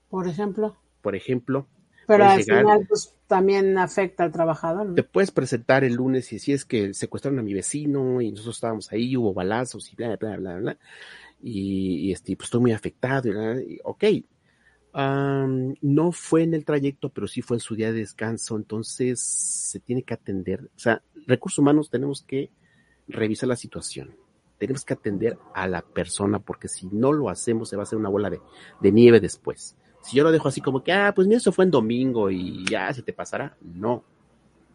Por 0.09 0.27
ejemplo. 0.27 0.77
Por 1.01 1.15
ejemplo. 1.15 1.69
Pero 2.09 2.25
al 2.25 2.41
llegar, 2.41 2.65
final, 2.65 2.87
pues 2.89 3.15
también 3.29 3.79
afecta 3.79 4.25
al 4.25 4.33
trabajador. 4.33 4.89
¿no? 4.89 4.95
Te 4.97 5.05
puedes 5.05 5.31
presentar 5.31 5.85
el 5.85 5.95
lunes 5.95 6.33
y 6.33 6.41
si 6.41 6.53
es 6.53 6.65
que 6.65 6.93
secuestraron 6.93 7.39
a 7.39 7.43
mi 7.43 7.55
vecino 7.55 8.21
y 8.21 8.33
nosotros 8.33 8.57
estábamos 8.57 8.91
ahí, 8.91 9.17
hubo 9.17 9.33
balazos 9.33 9.93
y 9.93 9.95
bla, 9.95 10.17
bla, 10.17 10.37
bla, 10.39 10.57
bla, 10.57 10.79
y, 11.41 12.09
y 12.09 12.13
este, 12.13 12.35
pues 12.35 12.49
estoy 12.49 12.63
muy 12.63 12.73
afectado, 12.73 13.29
y, 13.29 13.75
y 13.75 13.81
ok, 13.85 14.05
Um, 14.93 15.75
no 15.83 16.11
fue 16.11 16.43
en 16.43 16.55
el 16.55 16.65
trayecto, 16.65 17.11
pero 17.11 17.29
sí 17.29 17.43
fue 17.43 17.59
en 17.59 17.61
su 17.61 17.77
día 17.77 17.93
de 17.93 18.01
descanso, 18.01 18.57
entonces 18.57 19.21
se 19.21 19.79
tiene 19.79 20.03
que 20.03 20.15
atender. 20.15 20.69
O 20.75 20.79
sea, 20.79 21.03
recursos 21.27 21.59
humanos 21.59 21.91
tenemos 21.91 22.23
que 22.23 22.51
revisar 23.07 23.49
la 23.49 23.57
situación. 23.57 24.17
Tenemos 24.59 24.85
que 24.85 24.95
atender 24.95 25.39
a 25.55 25.69
la 25.69 25.83
persona, 25.83 26.39
porque 26.41 26.69
si 26.69 26.87
no 26.87 27.13
lo 27.13 27.31
hacemos, 27.31 27.69
se 27.69 27.77
va 27.77 27.83
a 27.83 27.85
hacer 27.85 27.99
una 27.99 28.09
bola 28.09 28.31
de, 28.31 28.41
de 28.81 28.93
nieve 28.93 29.21
después. 29.21 29.77
Si 30.03 30.17
yo 30.17 30.25
lo 30.25 30.33
dejo 30.33 30.49
así 30.49 30.61
como 30.61 30.83
que, 30.83 30.93
ah, 30.93 31.13
pues 31.15 31.27
mira, 31.29 31.39
eso 31.39 31.53
fue 31.53 31.65
en 31.65 31.71
domingo 31.71 32.31
y 32.31 32.65
ya 32.69 32.93
se 32.93 33.03
te 33.03 33.13
pasará. 33.13 33.57
No. 33.63 34.03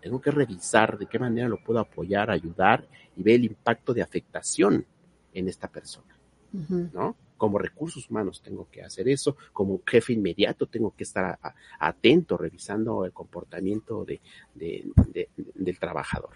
Tengo 0.02 0.22
que 0.22 0.32
revisar 0.32 0.98
de 0.98 1.08
qué 1.08 1.20
manera 1.20 1.50
lo 1.50 1.62
puedo 1.64 1.80
apoyar, 1.80 2.32
ayudar 2.32 2.88
y 3.18 3.24
ver 3.24 3.36
el 3.36 3.46
impacto 3.46 3.94
de 3.94 4.02
afectación 4.02 4.86
en 5.34 5.50
esta 5.50 5.68
persona. 5.68 6.18
Uh 6.54 6.60
-huh. 6.60 6.92
¿No? 6.94 7.16
Como 7.38 7.58
recursos 7.58 8.10
humanos 8.10 8.42
tengo 8.42 8.68
que 8.70 8.82
hacer 8.82 9.08
eso, 9.10 9.38
como 9.54 9.82
jefe 9.86 10.14
inmediato 10.14 10.68
tengo 10.68 10.96
que 10.96 11.04
estar 11.04 11.26
a, 11.26 11.40
a, 11.42 11.56
atento, 11.80 12.38
revisando 12.38 13.06
el 13.06 13.12
comportamiento 13.12 14.06
de, 14.06 14.22
de, 14.54 14.86
de, 15.08 15.30
del 15.36 15.80
trabajador. 15.80 16.32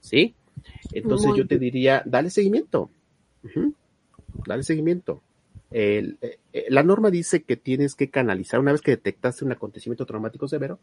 ¿Sí? 0.00 0.34
Entonces 0.92 1.28
Muy 1.28 1.38
yo 1.38 1.46
te 1.46 1.58
diría, 1.58 2.02
dale 2.06 2.30
seguimiento. 2.30 2.90
Uh 3.44 3.48
-huh. 3.48 3.74
Dale 4.46 4.62
seguimiento. 4.62 5.22
El, 5.70 6.18
eh, 6.20 6.66
la 6.68 6.82
norma 6.82 7.10
dice 7.10 7.44
que 7.44 7.56
tienes 7.56 7.94
que 7.94 8.10
canalizar, 8.10 8.60
una 8.60 8.72
vez 8.72 8.82
que 8.82 8.90
detectaste 8.90 9.44
un 9.44 9.52
acontecimiento 9.52 10.04
traumático 10.04 10.46
severo, 10.46 10.78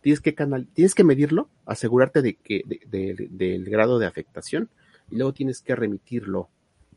tienes 0.00 0.20
que, 0.20 0.34
canal, 0.34 0.66
tienes 0.72 0.94
que 0.94 1.04
medirlo, 1.04 1.48
asegurarte 1.64 2.22
de 2.22 2.34
que, 2.34 2.64
de, 2.66 3.28
del 3.30 3.64
grado 3.66 4.00
de 4.00 4.06
afectación, 4.06 4.68
y 5.10 5.16
luego 5.16 5.32
tienes 5.32 5.60
que 5.62 5.76
remitirlo, 5.76 6.48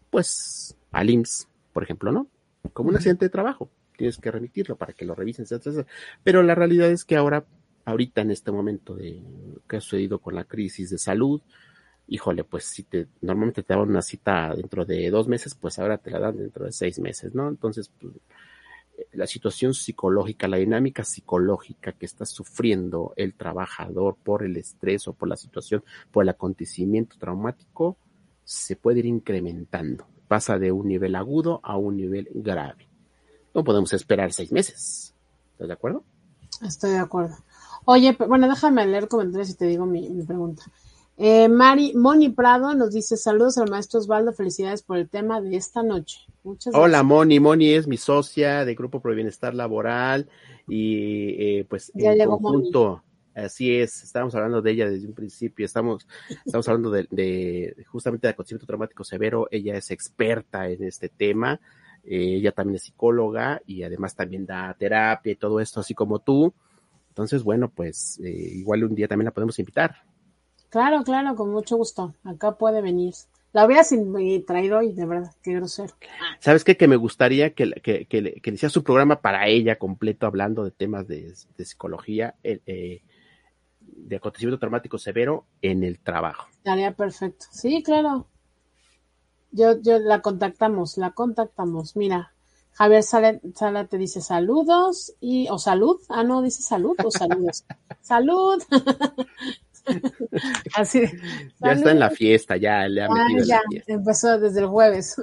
pues, 0.10 0.76
al 0.92 1.10
IMSS, 1.10 1.48
por 1.76 1.84
ejemplo, 1.84 2.14
¿no? 2.14 2.30
Como 2.72 2.88
un 2.88 2.96
accidente 2.96 3.26
de 3.26 3.30
trabajo, 3.30 3.70
tienes 3.98 4.18
que 4.18 4.32
remitirlo 4.32 4.78
para 4.78 4.94
que 4.94 5.04
lo 5.04 5.14
revisen, 5.14 5.44
etcétera. 5.44 5.86
Pero 6.24 6.42
la 6.42 6.56
realidad 6.56 6.90
es 6.90 7.04
que 7.04 7.18
ahora, 7.18 7.44
ahorita 7.84 8.22
en 8.22 8.32
este 8.32 8.50
momento 8.50 8.96
de 8.96 9.22
que 9.68 9.76
ha 9.76 9.82
sucedido 9.82 10.20
con 10.20 10.36
la 10.36 10.46
crisis 10.46 10.90
de 10.90 10.98
salud, 10.98 11.42
híjole, 12.08 12.46
pues 12.46 12.64
si 12.64 12.84
te, 12.84 13.08
normalmente 13.20 13.62
te 13.62 13.74
daban 13.74 13.90
una 13.90 14.02
cita 14.02 14.56
dentro 14.56 14.86
de 14.86 15.10
dos 15.10 15.28
meses, 15.28 15.54
pues 15.54 15.78
ahora 15.78 15.98
te 15.98 16.12
la 16.12 16.20
dan 16.20 16.38
dentro 16.38 16.64
de 16.64 16.72
seis 16.72 16.98
meses, 16.98 17.36
¿no? 17.36 17.50
Entonces, 17.50 17.92
pues, 18.00 18.14
la 19.12 19.28
situación 19.28 19.74
psicológica, 19.74 20.48
la 20.48 20.56
dinámica 20.56 21.04
psicológica 21.04 21.92
que 21.92 22.06
está 22.06 22.26
sufriendo 22.26 23.12
el 23.18 23.34
trabajador 23.34 24.16
por 24.24 24.44
el 24.44 24.56
estrés 24.56 25.10
o 25.10 25.14
por 25.14 25.28
la 25.28 25.36
situación, 25.36 25.84
por 26.10 26.24
el 26.24 26.30
acontecimiento 26.30 27.18
traumático, 27.20 27.98
se 28.46 28.78
puede 28.78 29.00
ir 29.00 29.08
incrementando 29.08 30.08
pasa 30.28 30.58
de 30.60 30.72
un 30.72 30.88
nivel 30.88 31.16
agudo 31.16 31.60
a 31.64 31.78
un 31.78 31.98
nivel 31.98 32.30
grave. 32.34 32.88
No 33.54 33.64
podemos 33.64 33.94
esperar 33.94 34.34
seis 34.34 34.52
meses. 34.52 35.14
¿Estás 35.54 35.68
de 35.68 35.74
acuerdo? 35.74 36.04
Estoy 36.62 36.92
de 36.92 37.00
acuerdo. 37.00 37.36
Oye, 37.86 38.18
bueno, 38.28 38.48
déjame 38.50 38.86
leer 38.86 39.08
comentarios 39.08 39.50
y 39.50 39.56
te 39.56 39.66
digo 39.66 39.86
mi, 39.86 40.10
mi 40.10 40.24
pregunta. 40.24 40.64
Eh, 41.18 41.48
Mari, 41.48 41.94
Moni 41.96 42.30
Prado 42.30 42.74
nos 42.74 42.92
dice 42.92 43.16
saludos 43.16 43.58
al 43.58 43.70
maestro 43.70 44.00
Osvaldo, 44.00 44.34
felicidades 44.34 44.82
por 44.82 44.98
el 44.98 45.08
tema 45.08 45.40
de 45.40 45.56
esta 45.56 45.82
noche. 45.82 46.20
Muchas 46.44 46.74
gracias. 46.74 46.84
Hola 46.84 47.04
Moni, 47.04 47.40
Moni 47.40 47.70
es 47.70 47.88
mi 47.88 47.96
socia 47.96 48.66
de 48.66 48.76
Grupo 48.76 49.00
Pro 49.00 49.16
Bienestar 49.16 49.54
Laboral 49.54 50.28
y 50.68 51.60
eh, 51.60 51.66
pues 51.70 51.92
ya 51.96 52.12
en 52.12 52.28
conjunto, 52.28 52.90
Moni. 52.90 53.02
Así 53.36 53.78
es, 53.78 54.02
estábamos 54.02 54.34
hablando 54.34 54.62
de 54.62 54.72
ella 54.72 54.90
desde 54.90 55.08
un 55.08 55.14
principio, 55.14 55.66
estamos, 55.66 56.08
estamos 56.46 56.66
hablando 56.70 56.90
de, 56.90 57.06
de 57.12 57.86
justamente 57.86 58.28
de 58.28 58.32
acontecimiento 58.32 58.66
traumático 58.66 59.04
severo, 59.04 59.50
ella 59.52 59.76
es 59.76 59.92
experta 59.92 60.70
en 60.70 60.86
este 60.86 61.10
tema, 61.10 61.60
eh, 62.06 62.36
ella 62.38 62.54
también 62.54 62.78
es 62.78 62.84
psicóloga 62.84 63.62
y 63.66 63.84
además 63.84 64.16
también 64.16 64.46
da 64.46 64.74
terapia 64.80 65.34
y 65.34 65.36
todo 65.36 65.60
esto, 65.60 65.82
así 65.82 65.94
como 65.94 66.20
tú. 66.20 66.54
Entonces, 67.10 67.44
bueno, 67.44 67.70
pues 67.70 68.20
eh, 68.24 68.30
igual 68.30 68.86
un 68.86 68.96
día 68.96 69.10
también 69.10 69.26
la 69.26 69.34
podemos 69.34 69.60
invitar. 69.60 70.04
Claro, 70.70 71.04
claro, 71.04 71.36
con 71.36 71.52
mucho 71.52 71.76
gusto. 71.76 72.16
Acá 72.24 72.54
puede 72.58 72.82
venir. 72.82 73.14
La 73.52 73.66
hubiera 73.66 73.84
traído 74.46 74.80
hoy, 74.80 74.94
de 74.94 75.06
verdad, 75.06 75.32
qué 75.42 75.54
grosero. 75.54 75.94
¿Sabes 76.40 76.66
qué? 76.66 76.76
Que 76.76 76.90
me 76.90 76.98
gustaría 76.98 77.54
que, 77.54 77.72
que, 77.82 78.06
que, 78.06 78.42
que 78.42 78.52
le 78.52 78.56
hiciera 78.56 78.70
su 78.70 78.84
programa 78.84 79.22
para 79.22 79.48
ella 79.48 79.78
completo, 79.78 80.26
hablando 80.26 80.66
de 80.66 80.72
temas 80.72 81.08
de, 81.08 81.34
de 81.58 81.66
psicología. 81.66 82.36
Eh, 82.44 83.02
de 83.88 84.18
acontecimiento 84.18 84.60
traumático 84.60 84.98
severo 84.98 85.46
en 85.62 85.84
el 85.84 86.00
trabajo. 86.00 86.48
Estaría 86.52 86.94
perfecto. 86.94 87.46
Sí, 87.52 87.82
claro. 87.84 88.28
Yo, 89.52 89.82
yo 89.82 90.00
la 90.00 90.22
contactamos, 90.22 90.98
la 90.98 91.12
contactamos. 91.12 91.96
Mira, 91.96 92.34
Javier 92.74 93.04
Sala, 93.04 93.40
Sala 93.56 93.88
te 93.88 93.98
dice 93.98 94.22
saludos 94.22 95.14
y, 95.22 95.48
o 95.50 95.58
salud. 95.58 96.00
Ah, 96.10 96.24
no, 96.24 96.42
dice 96.42 96.62
salud 96.62 96.96
o 97.04 97.12
saludos. 97.12 97.64
salud. 98.02 98.62
Así. 100.76 101.02
Ya 101.02 101.10
salud. 101.60 101.78
está 101.78 101.92
en 101.92 102.00
la 102.00 102.10
fiesta, 102.10 102.58
ya 102.58 102.88
le 102.88 103.04
ha 103.04 103.10
metido 103.10 103.44
ah, 103.44 103.48
ya, 103.48 103.56
la 103.56 103.62
fiesta. 103.70 103.94
empezó 103.94 104.40
desde 104.40 104.60
el 104.60 104.68
jueves. 104.68 105.16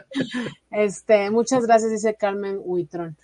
este, 0.70 1.30
muchas 1.30 1.66
gracias, 1.66 1.90
dice 1.90 2.14
Carmen 2.14 2.58
Huitrón 2.62 3.16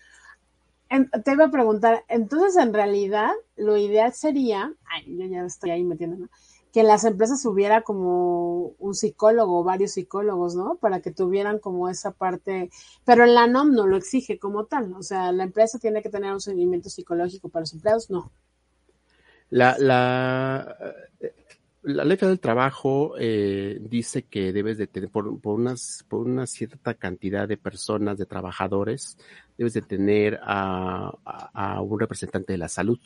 te 0.88 1.32
iba 1.32 1.46
a 1.46 1.50
preguntar, 1.50 2.04
entonces 2.08 2.56
en 2.62 2.72
realidad 2.72 3.30
lo 3.56 3.76
ideal 3.76 4.12
sería, 4.12 4.72
ay, 4.86 5.16
yo 5.16 5.26
ya 5.26 5.44
estoy 5.44 5.70
ahí 5.70 5.84
metiéndome, 5.84 6.28
que 6.72 6.80
en 6.80 6.86
las 6.86 7.04
empresas 7.04 7.44
hubiera 7.46 7.82
como 7.82 8.74
un 8.78 8.94
psicólogo 8.94 9.64
varios 9.64 9.92
psicólogos, 9.92 10.54
¿no? 10.54 10.76
Para 10.76 11.00
que 11.00 11.10
tuvieran 11.10 11.58
como 11.58 11.88
esa 11.88 12.12
parte, 12.12 12.70
pero 13.04 13.24
en 13.24 13.34
la 13.34 13.46
NOM 13.46 13.72
no 13.72 13.86
lo 13.86 13.96
exige 13.96 14.38
como 14.38 14.66
tal, 14.66 14.92
o 14.94 15.02
sea, 15.02 15.32
la 15.32 15.44
empresa 15.44 15.78
tiene 15.78 16.02
que 16.02 16.10
tener 16.10 16.32
un 16.32 16.40
seguimiento 16.40 16.88
psicológico 16.88 17.48
para 17.48 17.62
los 17.62 17.72
empleados, 17.72 18.10
no. 18.10 18.30
La, 19.48 19.76
la, 19.78 20.76
la 21.86 22.04
ley 22.04 22.16
del 22.16 22.40
trabajo 22.40 23.14
eh, 23.16 23.78
dice 23.80 24.24
que 24.24 24.52
debes 24.52 24.76
de 24.76 24.88
tener, 24.88 25.08
por, 25.08 25.40
por, 25.40 25.54
unas, 25.54 26.04
por 26.08 26.26
una 26.26 26.46
cierta 26.46 26.94
cantidad 26.94 27.46
de 27.46 27.56
personas, 27.56 28.18
de 28.18 28.26
trabajadores, 28.26 29.16
debes 29.56 29.72
de 29.74 29.82
tener 29.82 30.40
a, 30.42 31.12
a, 31.24 31.74
a 31.74 31.80
un 31.80 31.98
representante 31.98 32.52
de 32.52 32.58
la 32.58 32.68
salud. 32.68 32.98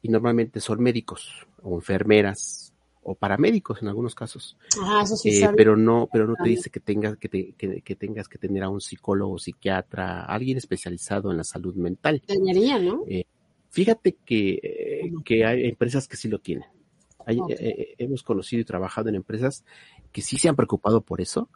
Y 0.00 0.08
normalmente 0.08 0.60
son 0.60 0.80
médicos 0.80 1.46
o 1.62 1.74
enfermeras 1.74 2.72
o 3.02 3.14
paramédicos 3.14 3.80
en 3.82 3.88
algunos 3.88 4.14
casos. 4.14 4.56
Ajá, 4.80 5.02
eso 5.02 5.16
sí 5.16 5.42
eh, 5.42 5.50
pero 5.56 5.76
no, 5.76 6.08
pero 6.12 6.26
no 6.26 6.34
te 6.42 6.50
dice 6.50 6.70
que 6.70 6.80
tengas 6.80 7.16
que, 7.16 7.28
te, 7.28 7.52
que, 7.52 7.80
que, 7.80 7.96
tengas 7.96 8.28
que 8.28 8.38
tener 8.38 8.62
a 8.62 8.68
un 8.68 8.80
psicólogo, 8.80 9.38
psiquiatra, 9.38 10.24
alguien 10.24 10.58
especializado 10.58 11.30
en 11.30 11.38
la 11.38 11.44
salud 11.44 11.74
mental. 11.74 12.22
Debería, 12.26 12.78
¿no? 12.78 13.04
Eh, 13.08 13.24
fíjate 13.70 14.16
que, 14.24 14.60
eh, 14.62 15.12
que 15.24 15.44
hay 15.44 15.64
empresas 15.64 16.06
que 16.06 16.16
sí 16.16 16.28
lo 16.28 16.38
tienen. 16.38 16.68
Hay, 17.24 17.38
okay. 17.40 17.56
eh, 17.58 17.94
hemos 17.98 18.22
conocido 18.22 18.60
y 18.60 18.64
trabajado 18.64 19.08
en 19.08 19.14
empresas 19.14 19.64
que 20.12 20.20
sí 20.20 20.36
se 20.36 20.48
han 20.48 20.56
preocupado 20.56 21.00
por 21.00 21.20
eso. 21.20 21.48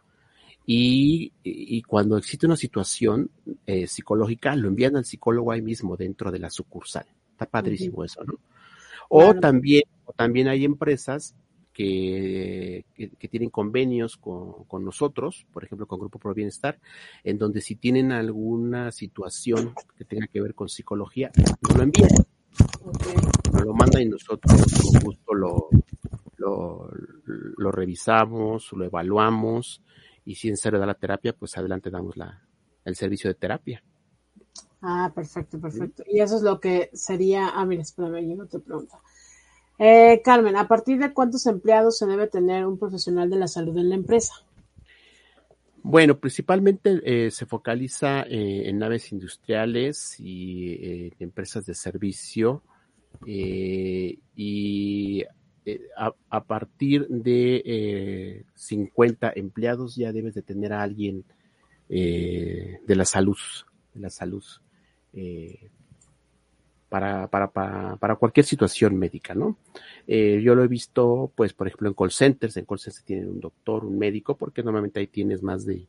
Y, 0.65 1.33
y 1.43 1.81
cuando 1.81 2.17
existe 2.17 2.45
una 2.45 2.55
situación 2.55 3.29
eh, 3.65 3.87
psicológica, 3.87 4.55
lo 4.55 4.69
envían 4.69 4.95
al 4.95 5.05
psicólogo 5.05 5.51
ahí 5.51 5.61
mismo 5.61 5.97
dentro 5.97 6.31
de 6.31 6.39
la 6.39 6.49
sucursal. 6.49 7.05
Está 7.31 7.45
padrísimo 7.45 7.97
uh 7.97 8.01
-huh. 8.01 8.05
eso, 8.05 8.23
¿no? 8.23 8.35
O 9.09 9.19
claro. 9.19 9.39
también, 9.41 9.83
o 10.05 10.13
también 10.13 10.47
hay 10.47 10.63
empresas 10.63 11.35
que, 11.73 12.85
que, 12.93 13.09
que, 13.09 13.27
tienen 13.27 13.49
convenios 13.49 14.15
con, 14.15 14.63
con, 14.65 14.85
nosotros, 14.85 15.45
por 15.51 15.63
ejemplo, 15.63 15.87
con 15.87 15.99
Grupo 15.99 16.19
Pro 16.19 16.33
Bienestar, 16.33 16.79
en 17.23 17.37
donde 17.37 17.61
si 17.61 17.75
tienen 17.75 18.11
alguna 18.11 18.91
situación 18.91 19.73
que 19.97 20.05
tenga 20.05 20.27
que 20.27 20.39
ver 20.39 20.53
con 20.53 20.69
psicología, 20.69 21.31
nos 21.61 21.77
lo 21.77 21.83
envían. 21.83 22.09
Okay. 22.85 23.15
Nos 23.51 23.65
lo 23.65 23.73
mandan 23.73 24.03
y 24.03 24.05
nosotros 24.05 24.61
con 24.91 25.01
gusto 25.01 25.33
lo, 25.33 25.69
lo, 26.37 26.91
lo 27.57 27.71
revisamos, 27.71 28.71
lo 28.73 28.85
evaluamos 28.85 29.81
y 30.25 30.35
si 30.35 30.49
en 30.49 30.57
serio 30.57 30.79
da 30.79 30.85
la 30.85 30.93
terapia, 30.93 31.33
pues 31.33 31.57
adelante 31.57 31.89
damos 31.89 32.17
la, 32.17 32.41
el 32.85 32.95
servicio 32.95 33.29
de 33.29 33.35
terapia. 33.35 33.83
Ah, 34.81 35.11
perfecto, 35.15 35.59
perfecto. 35.59 36.03
Y 36.07 36.19
eso 36.19 36.35
es 36.35 36.41
lo 36.41 36.59
que 36.59 36.89
sería, 36.93 37.49
ah, 37.49 37.65
mira, 37.65 37.81
espérame, 37.81 38.27
yo 38.27 38.35
no 38.35 38.47
te 38.47 38.59
pregunto. 38.59 38.99
Eh, 39.79 40.21
Carmen, 40.23 40.55
¿a 40.55 40.67
partir 40.67 40.99
de 40.99 41.13
cuántos 41.13 41.45
empleados 41.45 41.97
se 41.97 42.05
debe 42.05 42.27
tener 42.27 42.65
un 42.65 42.77
profesional 42.77 43.29
de 43.29 43.37
la 43.37 43.47
salud 43.47 43.77
en 43.77 43.89
la 43.89 43.95
empresa? 43.95 44.33
Bueno, 45.83 46.17
principalmente 46.17 47.01
eh, 47.03 47.29
se 47.29 47.45
focaliza 47.45 48.21
eh, 48.23 48.69
en 48.69 48.79
naves 48.79 49.11
industriales 49.11 50.17
y 50.17 50.73
eh, 50.73 51.11
empresas 51.19 51.65
de 51.65 51.73
servicio 51.73 52.63
eh, 55.65 55.81
a, 55.95 56.43
partir 56.43 57.07
de 57.07 58.45
50 58.55 59.33
empleados 59.35 59.95
ya 59.95 60.11
debes 60.11 60.33
de 60.33 60.41
tener 60.41 60.73
a 60.73 60.81
alguien 60.81 61.23
de 61.89 62.95
la 62.95 63.05
salud, 63.05 63.37
de 63.93 63.99
la 63.99 64.09
salud 64.09 64.43
para, 66.93 67.27
para, 67.27 67.49
para, 67.49 67.95
para, 67.95 68.15
cualquier 68.17 68.45
situación 68.45 68.95
médica, 68.99 69.33
¿no? 69.33 69.57
Eh, 70.05 70.41
yo 70.43 70.53
lo 70.53 70.63
he 70.63 70.67
visto, 70.67 71.31
pues, 71.33 71.51
por 71.51 71.65
ejemplo, 71.65 71.89
en 71.89 71.95
call 71.95 72.11
centers, 72.11 72.55
en 72.55 72.65
call 72.65 72.77
centers 72.77 73.03
tienen 73.03 73.29
un 73.29 73.39
doctor, 73.39 73.83
un 73.83 73.97
médico, 73.97 74.37
porque 74.37 74.61
normalmente 74.61 74.99
ahí 74.99 75.07
tienes 75.07 75.41
más 75.41 75.65
de, 75.65 75.87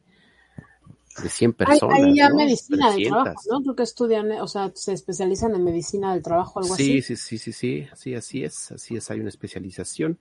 de 1.23 1.29
100 1.29 1.53
personas. 1.53 1.99
Hay, 1.99 2.05
hay 2.05 2.17
ya 2.17 2.29
¿no? 2.29 2.37
medicina 2.37 2.93
300. 2.93 2.95
del 2.97 3.09
trabajo, 3.09 3.43
¿no? 3.51 3.62
Creo 3.62 3.77
que 3.77 3.83
estudian, 3.83 4.33
o 4.33 4.49
sea, 4.49 4.73
se 4.75 4.93
especializan 4.93 5.55
en 5.55 5.65
medicina 5.65 6.12
del 6.12 6.23
trabajo, 6.23 6.61
algo 6.61 6.75
sí, 6.75 6.99
así. 6.99 7.03
Sí, 7.03 7.17
sí, 7.17 7.39
sí, 7.39 7.53
sí, 7.53 7.87
sí, 7.95 8.15
así 8.15 8.45
es, 8.45 8.73
así 8.73 8.97
es, 8.97 9.11
hay 9.11 9.21
una 9.21 9.29
especialización. 9.29 10.19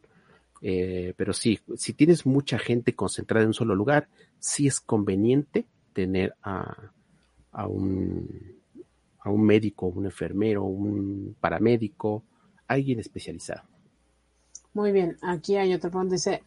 Eh, 0.62 1.14
pero 1.18 1.34
sí, 1.34 1.60
si 1.76 1.94
tienes 1.94 2.26
mucha 2.26 2.58
gente 2.58 2.96
concentrada 2.96 3.44
en 3.44 3.50
un 3.50 3.54
solo 3.54 3.76
lugar, 3.76 4.08
sí 4.40 4.66
es 4.68 4.80
conveniente 4.80 5.66
tener 5.94 6.36
a, 6.42 6.92
a 7.52 7.68
un 7.68 8.54
a 9.24 9.30
un 9.30 9.42
médico, 9.42 9.88
un 9.88 10.06
enfermero, 10.06 10.64
un 10.64 11.36
paramédico, 11.40 12.24
alguien 12.68 13.00
especializado. 13.00 13.64
Muy 14.74 14.92
bien, 14.92 15.18
aquí 15.22 15.56
hay 15.56 15.74
otra 15.74 15.90
pregunta, 15.90 16.16
dice, 16.16 16.44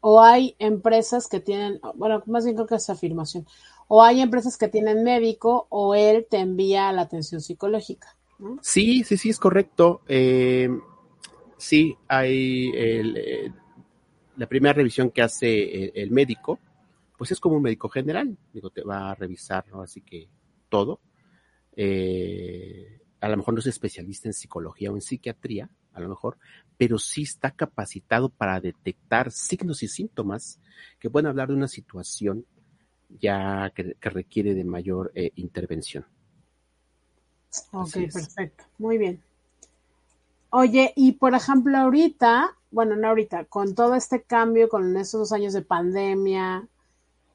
o 0.00 0.20
hay 0.20 0.56
empresas 0.58 1.28
que 1.28 1.40
tienen, 1.40 1.80
bueno, 1.96 2.22
más 2.26 2.44
bien 2.44 2.56
creo 2.56 2.66
que 2.66 2.76
es 2.76 2.88
afirmación, 2.88 3.46
o 3.88 4.02
hay 4.02 4.20
empresas 4.20 4.56
que 4.56 4.68
tienen 4.68 5.04
médico 5.04 5.66
o 5.70 5.94
él 5.94 6.26
te 6.28 6.38
envía 6.38 6.92
la 6.92 7.02
atención 7.02 7.40
psicológica. 7.40 8.16
Sí, 8.60 9.04
sí, 9.04 9.16
sí, 9.16 9.30
es 9.30 9.38
correcto. 9.38 10.02
Eh, 10.08 10.68
sí, 11.56 11.96
hay 12.08 12.70
eh, 12.74 13.52
la 14.36 14.46
primera 14.46 14.72
revisión 14.72 15.10
que 15.10 15.22
hace 15.22 15.84
el, 15.84 15.92
el, 15.94 16.10
médico, 16.10 16.58
pues 17.16 17.32
es 17.32 17.40
como 17.40 17.56
un 17.56 17.62
médico 17.62 17.88
general, 17.88 18.36
digo, 18.52 18.70
te 18.70 18.82
va 18.82 19.10
a 19.10 19.14
revisar, 19.14 19.66
¿no? 19.68 19.82
Así 19.82 20.00
que 20.00 20.28
todo, 20.68 21.00
eh, 21.76 23.00
a 23.20 23.28
lo 23.28 23.36
mejor 23.36 23.54
no 23.54 23.60
es 23.60 23.66
especialista 23.66 24.28
en 24.28 24.34
psicología 24.34 24.90
o 24.90 24.94
en 24.94 25.00
psiquiatría, 25.00 25.70
a 25.92 26.00
lo 26.00 26.08
mejor, 26.08 26.38
pero 26.76 26.98
sí 26.98 27.22
está 27.22 27.52
capacitado 27.52 28.28
para 28.28 28.60
detectar 28.60 29.30
signos 29.30 29.82
y 29.82 29.88
síntomas 29.88 30.60
que 30.98 31.08
pueden 31.08 31.28
hablar 31.28 31.48
de 31.48 31.54
una 31.54 31.68
situación 31.68 32.44
ya 33.20 33.72
que, 33.74 33.94
que 33.94 34.10
requiere 34.10 34.54
de 34.54 34.64
mayor 34.64 35.12
eh, 35.14 35.32
intervención. 35.36 36.04
Ok, 37.72 37.92
perfecto. 38.12 38.64
Muy 38.78 38.98
bien. 38.98 39.22
Oye, 40.50 40.92
y 40.96 41.12
por 41.12 41.34
ejemplo, 41.34 41.76
ahorita, 41.76 42.56
bueno, 42.70 42.96
no 42.96 43.08
ahorita, 43.08 43.44
con 43.46 43.74
todo 43.74 43.94
este 43.94 44.22
cambio, 44.22 44.68
con 44.68 44.96
estos 44.96 45.20
dos 45.20 45.32
años 45.32 45.52
de 45.52 45.62
pandemia 45.62 46.68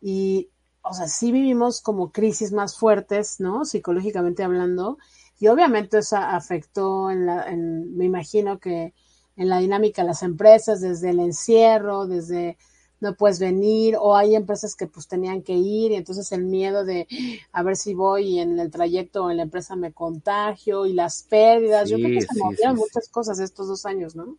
y 0.02 0.50
o 0.82 0.94
sea, 0.94 1.08
sí 1.08 1.32
vivimos 1.32 1.82
como 1.82 2.12
crisis 2.12 2.52
más 2.52 2.78
fuertes, 2.78 3.40
¿no? 3.40 3.66
Psicológicamente 3.66 4.44
hablando. 4.44 4.98
Y 5.40 5.48
obviamente 5.48 6.00
eso 6.00 6.18
afectó 6.18 7.12
en 7.12 7.26
la, 7.26 7.50
en, 7.50 7.96
me 7.96 8.06
imagino 8.06 8.60
que 8.60 8.94
en 9.36 9.50
la 9.50 9.60
dinámica 9.60 10.02
de 10.02 10.10
las 10.10 10.24
empresas, 10.24 10.82
desde 10.82 11.12
el 11.12 11.20
encierro, 11.20 12.08
desde 12.08 12.58
no 13.02 13.16
puedes 13.16 13.40
venir, 13.40 13.96
o 14.00 14.16
hay 14.16 14.36
empresas 14.36 14.76
que 14.76 14.88
pues 14.88 15.08
tenían 15.08 15.42
que 15.42 15.54
ir, 15.54 15.92
y 15.92 15.96
entonces 15.96 16.32
el 16.32 16.44
miedo 16.44 16.84
de 16.84 17.08
a 17.52 17.64
ver 17.64 17.76
si 17.76 17.94
voy 17.94 18.36
y 18.36 18.40
en 18.40 18.60
el 18.60 18.70
trayecto 18.70 19.26
o 19.26 19.32
en 19.32 19.38
la 19.38 19.44
empresa 19.44 19.76
me 19.76 19.94
contagio, 19.94 20.86
y 20.86 20.94
las 20.94 21.24
pérdidas, 21.24 21.90
sí, 21.90 21.96
yo 21.96 21.98
creo 21.98 22.20
que 22.20 22.26
se 22.26 22.34
sí, 22.34 22.40
movieron 22.40 22.76
sí, 22.76 22.82
muchas 22.82 23.10
cosas 23.10 23.40
estos 23.40 23.68
dos 23.68 23.86
años, 23.86 24.16
¿no? 24.16 24.38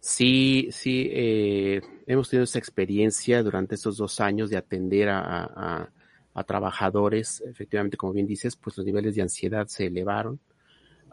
Sí, 0.00 0.68
sí, 0.72 1.08
eh, 1.12 1.80
hemos 2.08 2.28
tenido 2.28 2.42
esa 2.42 2.58
experiencia 2.58 3.40
durante 3.42 3.76
estos 3.76 3.96
dos 3.96 4.20
años 4.20 4.50
de 4.50 4.56
atender 4.56 5.08
a, 5.08 5.44
a, 5.44 5.92
a, 6.34 6.44
trabajadores. 6.44 7.40
Efectivamente, 7.46 7.96
como 7.96 8.12
bien 8.12 8.26
dices, 8.26 8.56
pues 8.56 8.76
los 8.76 8.84
niveles 8.84 9.14
de 9.14 9.22
ansiedad 9.22 9.68
se 9.68 9.86
elevaron, 9.86 10.40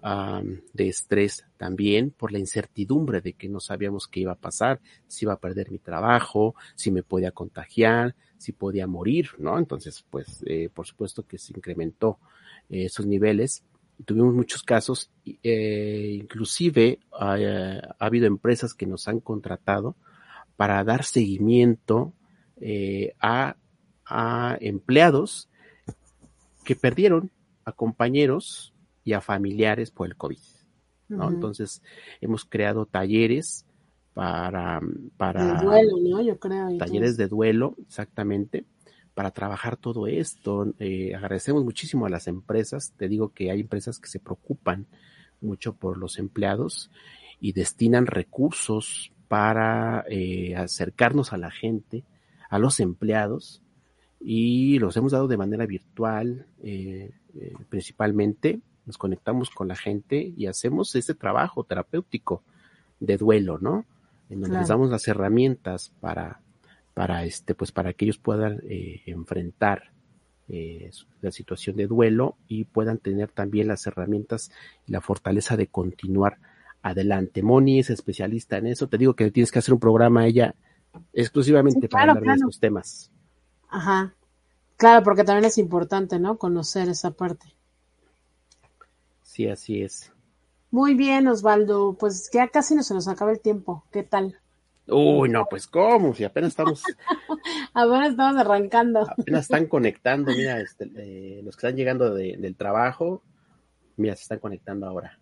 de 0.01 0.87
estrés 0.87 1.45
también, 1.57 2.11
por 2.11 2.31
la 2.31 2.39
incertidumbre 2.39 3.21
de 3.21 3.33
que 3.33 3.49
no 3.49 3.59
sabíamos 3.59 4.07
qué 4.07 4.21
iba 4.21 4.31
a 4.31 4.39
pasar, 4.39 4.79
si 5.07 5.25
iba 5.25 5.33
a 5.33 5.39
perder 5.39 5.71
mi 5.71 5.79
trabajo, 5.79 6.55
si 6.75 6.91
me 6.91 7.03
podía 7.03 7.31
contagiar, 7.31 8.15
si 8.37 8.53
podía 8.53 8.87
morir, 8.87 9.31
¿no? 9.37 9.59
Entonces, 9.59 10.05
pues, 10.09 10.41
eh, 10.45 10.69
por 10.73 10.87
supuesto 10.87 11.23
que 11.23 11.37
se 11.37 11.53
incrementó 11.55 12.19
eh, 12.69 12.85
esos 12.85 13.05
niveles 13.05 13.63
tuvimos 14.05 14.33
muchos 14.33 14.63
casos, 14.63 15.11
eh, 15.25 16.15
inclusive 16.17 16.99
ha 17.11 17.35
habido 17.99 18.27
empresas 18.27 18.73
que 18.73 18.85
nos 18.85 19.09
han 19.09 19.19
contratado 19.19 19.97
para 20.55 20.81
dar 20.85 21.03
seguimiento 21.03 22.13
a, 23.19 23.57
a, 24.05 24.57
empleados 24.61 25.49
que 26.63 26.77
perdieron 26.77 27.29
a 27.65 27.73
compañeros 27.73 28.73
y 29.03 29.13
a 29.13 29.21
familiares 29.21 29.91
por 29.91 30.07
el 30.07 30.15
COVID. 30.15 30.37
¿no? 31.09 31.17
Uh 31.17 31.29
-huh. 31.29 31.33
Entonces, 31.33 31.81
hemos 32.21 32.45
creado 32.45 32.85
talleres 32.85 33.65
para... 34.13 34.79
para 35.17 35.59
de 35.59 35.65
duelo, 35.65 35.97
¿no? 36.01 36.21
Yo 36.21 36.37
creo. 36.39 36.77
Talleres 36.77 37.17
de 37.17 37.27
duelo, 37.27 37.75
exactamente 37.81 38.65
para 39.13 39.31
trabajar 39.31 39.75
todo 39.75 40.07
esto. 40.07 40.73
Eh, 40.79 41.13
agradecemos 41.13 41.65
muchísimo 41.65 42.05
a 42.05 42.09
las 42.09 42.27
empresas. 42.27 42.93
Te 42.95 43.09
digo 43.09 43.33
que 43.33 43.51
hay 43.51 43.59
empresas 43.59 43.99
que 43.99 44.07
se 44.07 44.19
preocupan 44.19 44.87
mucho 45.41 45.73
por 45.73 45.97
los 45.97 46.19
empleados 46.19 46.89
y 47.41 47.51
destinan 47.51 48.05
recursos 48.05 49.11
para 49.27 50.05
eh, 50.09 50.55
acercarnos 50.55 51.33
a 51.33 51.37
la 51.37 51.51
gente, 51.51 52.03
a 52.49 52.59
los 52.59 52.79
empleados, 52.79 53.61
y 54.19 54.79
los 54.79 54.97
hemos 54.97 55.11
dado 55.11 55.27
de 55.27 55.37
manera 55.37 55.65
virtual, 55.65 56.47
eh, 56.63 57.11
eh, 57.35 57.53
principalmente. 57.69 58.59
Nos 58.89 58.97
conectamos 58.97 59.51
con 59.51 59.67
la 59.67 59.75
gente 59.75 60.33
y 60.35 60.47
hacemos 60.47 60.95
ese 60.95 61.13
trabajo 61.13 61.63
terapéutico 61.63 62.41
de 62.99 63.17
duelo, 63.17 63.59
¿no? 63.59 63.85
En 64.31 64.41
donde 64.41 64.47
claro. 64.47 64.61
les 64.61 64.67
damos 64.67 64.89
las 64.89 65.07
herramientas 65.07 65.91
para 66.01 66.41
para 66.95 67.23
este, 67.23 67.53
pues 67.53 67.71
para 67.71 67.93
que 67.93 68.05
ellos 68.05 68.17
puedan 68.17 68.63
eh, 68.67 69.03
enfrentar 69.05 69.91
eh, 70.47 70.89
la 71.21 71.29
situación 71.29 71.75
de 71.75 71.85
duelo 71.85 72.35
y 72.47 72.63
puedan 72.63 72.97
tener 72.97 73.29
también 73.29 73.67
las 73.67 73.85
herramientas 73.85 74.49
y 74.87 74.91
la 74.91 74.99
fortaleza 74.99 75.55
de 75.55 75.67
continuar 75.67 76.39
adelante. 76.81 77.43
Moni 77.43 77.77
es 77.77 77.91
especialista 77.91 78.57
en 78.57 78.65
eso. 78.65 78.87
Te 78.87 78.97
digo 78.97 79.13
que 79.13 79.29
tienes 79.29 79.51
que 79.51 79.59
hacer 79.59 79.75
un 79.75 79.79
programa 79.79 80.25
ella 80.25 80.55
exclusivamente 81.13 81.87
para 81.87 82.13
hablar 82.13 82.23
de 82.23 82.33
estos 82.39 82.59
temas. 82.59 83.11
Ajá. 83.69 84.15
Claro, 84.75 85.03
porque 85.03 85.23
también 85.23 85.45
es 85.45 85.57
importante, 85.57 86.19
¿no? 86.19 86.37
Conocer 86.37 86.89
esa 86.89 87.11
parte. 87.11 87.55
Sí, 89.39 89.47
así 89.47 89.81
es. 89.83 90.11
Muy 90.69 90.95
bien, 90.95 91.25
Osvaldo. 91.29 91.95
Pues 91.97 92.29
ya 92.33 92.49
casi 92.49 92.75
no 92.75 92.83
se 92.83 92.93
nos 92.93 93.07
acaba 93.07 93.31
el 93.31 93.39
tiempo. 93.39 93.85
¿Qué 93.89 94.03
tal? 94.03 94.37
Uy, 94.85 95.29
no, 95.29 95.45
pues 95.49 95.65
cómo, 95.65 96.13
si 96.13 96.25
apenas 96.25 96.49
estamos. 96.49 96.83
apenas 97.73 98.09
estamos 98.09 98.35
arrancando. 98.35 99.07
apenas 99.09 99.43
están 99.43 99.67
conectando, 99.67 100.33
mira, 100.33 100.59
este, 100.59 100.91
eh, 100.97 101.41
los 101.41 101.55
que 101.55 101.67
están 101.67 101.77
llegando 101.77 102.13
del 102.13 102.53
trabajo, 102.57 103.23
mira, 103.95 104.13
se 104.17 104.23
están 104.23 104.39
conectando 104.39 104.87
ahora. 104.87 105.17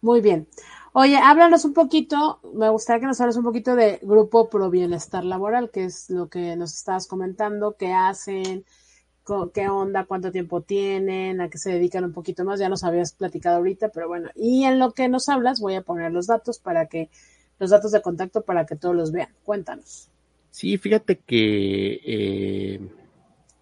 Muy 0.00 0.22
bien. 0.22 0.48
Oye, 0.94 1.18
háblanos 1.18 1.66
un 1.66 1.74
poquito, 1.74 2.40
me 2.54 2.70
gustaría 2.70 3.00
que 3.00 3.06
nos 3.08 3.20
hables 3.20 3.36
un 3.36 3.44
poquito 3.44 3.76
de 3.76 3.98
Grupo 4.00 4.48
Pro 4.48 4.70
Bienestar 4.70 5.24
Laboral, 5.24 5.70
que 5.70 5.84
es 5.84 6.08
lo 6.08 6.30
que 6.30 6.56
nos 6.56 6.72
estabas 6.72 7.06
comentando, 7.06 7.76
qué 7.78 7.92
hacen, 7.92 8.64
qué 9.52 9.68
onda, 9.68 10.04
cuánto 10.04 10.32
tiempo 10.32 10.62
tienen, 10.62 11.40
a 11.40 11.48
qué 11.48 11.58
se 11.58 11.72
dedican 11.72 12.04
un 12.04 12.12
poquito 12.12 12.44
más, 12.44 12.60
ya 12.60 12.68
nos 12.68 12.84
habías 12.84 13.12
platicado 13.12 13.56
ahorita, 13.56 13.90
pero 13.90 14.08
bueno, 14.08 14.30
y 14.34 14.64
en 14.64 14.78
lo 14.78 14.92
que 14.92 15.08
nos 15.08 15.28
hablas 15.28 15.60
voy 15.60 15.74
a 15.74 15.82
poner 15.82 16.12
los 16.12 16.26
datos 16.26 16.58
para 16.58 16.86
que, 16.86 17.10
los 17.58 17.70
datos 17.70 17.92
de 17.92 18.02
contacto 18.02 18.42
para 18.42 18.66
que 18.66 18.76
todos 18.76 18.94
los 18.94 19.12
vean. 19.12 19.30
Cuéntanos. 19.44 20.10
Sí, 20.50 20.78
fíjate 20.78 21.18
que 21.18 22.00
eh, 22.04 22.80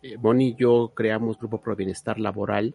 eh 0.03 0.19
Moni 0.19 0.49
y 0.49 0.55
yo 0.55 0.93
creamos 0.95 1.39
Grupo 1.39 1.61
Pro 1.61 1.77
Bienestar 1.77 2.19
Laboral, 2.19 2.75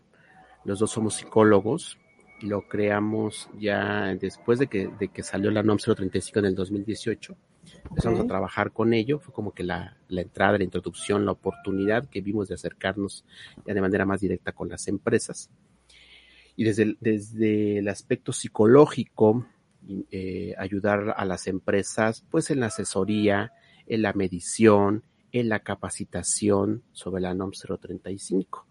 los 0.65 0.79
dos 0.79 0.91
somos 0.91 1.15
psicólogos, 1.15 1.97
lo 2.41 2.67
creamos 2.67 3.49
ya 3.59 4.15
después 4.19 4.59
de 4.59 4.67
que, 4.67 4.89
de 4.99 5.07
que 5.07 5.23
salió 5.23 5.51
la 5.51 5.63
NOM 5.63 5.77
035 5.77 6.39
en 6.39 6.45
el 6.45 6.55
2018 6.55 7.35
empezamos 7.89 8.19
a 8.19 8.27
trabajar 8.27 8.71
con 8.71 8.93
ello, 8.93 9.19
fue 9.19 9.33
como 9.33 9.53
que 9.53 9.63
la, 9.63 9.97
la, 10.07 10.21
entrada, 10.21 10.57
la 10.57 10.63
introducción, 10.63 11.25
la 11.25 11.31
oportunidad 11.31 12.09
que 12.09 12.21
vimos 12.21 12.47
de 12.47 12.55
acercarnos 12.55 13.25
ya 13.65 13.73
de 13.73 13.81
manera 13.81 14.05
más 14.05 14.21
directa 14.21 14.51
con 14.51 14.69
las 14.69 14.87
empresas. 14.87 15.49
Y 16.55 16.63
desde 16.63 16.83
el, 16.83 16.97
desde 16.99 17.79
el 17.79 17.87
aspecto 17.87 18.33
psicológico, 18.33 19.45
eh, 20.11 20.53
ayudar 20.57 21.15
a 21.17 21.25
las 21.25 21.47
empresas, 21.47 22.23
pues 22.29 22.51
en 22.51 22.59
la 22.59 22.67
asesoría, 22.67 23.51
en 23.87 24.03
la 24.03 24.13
medición, 24.13 25.03
en 25.31 25.49
la 25.49 25.59
capacitación 25.59 26.83
sobre 26.91 27.21
la 27.21 27.33
NOM 27.33 27.51
035. 27.51 28.67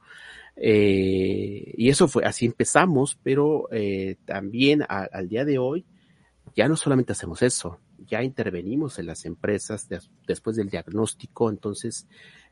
Eh, 0.56 1.74
y 1.76 1.88
eso 1.88 2.06
fue, 2.06 2.24
así 2.24 2.46
empezamos, 2.46 3.18
pero 3.22 3.68
eh, 3.72 4.16
también 4.24 4.84
al 4.88 5.28
día 5.28 5.44
de 5.44 5.58
hoy 5.58 5.84
ya 6.54 6.68
no 6.68 6.76
solamente 6.76 7.12
hacemos 7.12 7.42
eso, 7.42 7.80
ya 8.07 8.22
intervenimos 8.22 8.98
en 8.98 9.07
las 9.07 9.24
empresas 9.24 9.88
después 10.26 10.57
del 10.57 10.70
diagnóstico, 10.70 11.51
entonces 11.51 12.07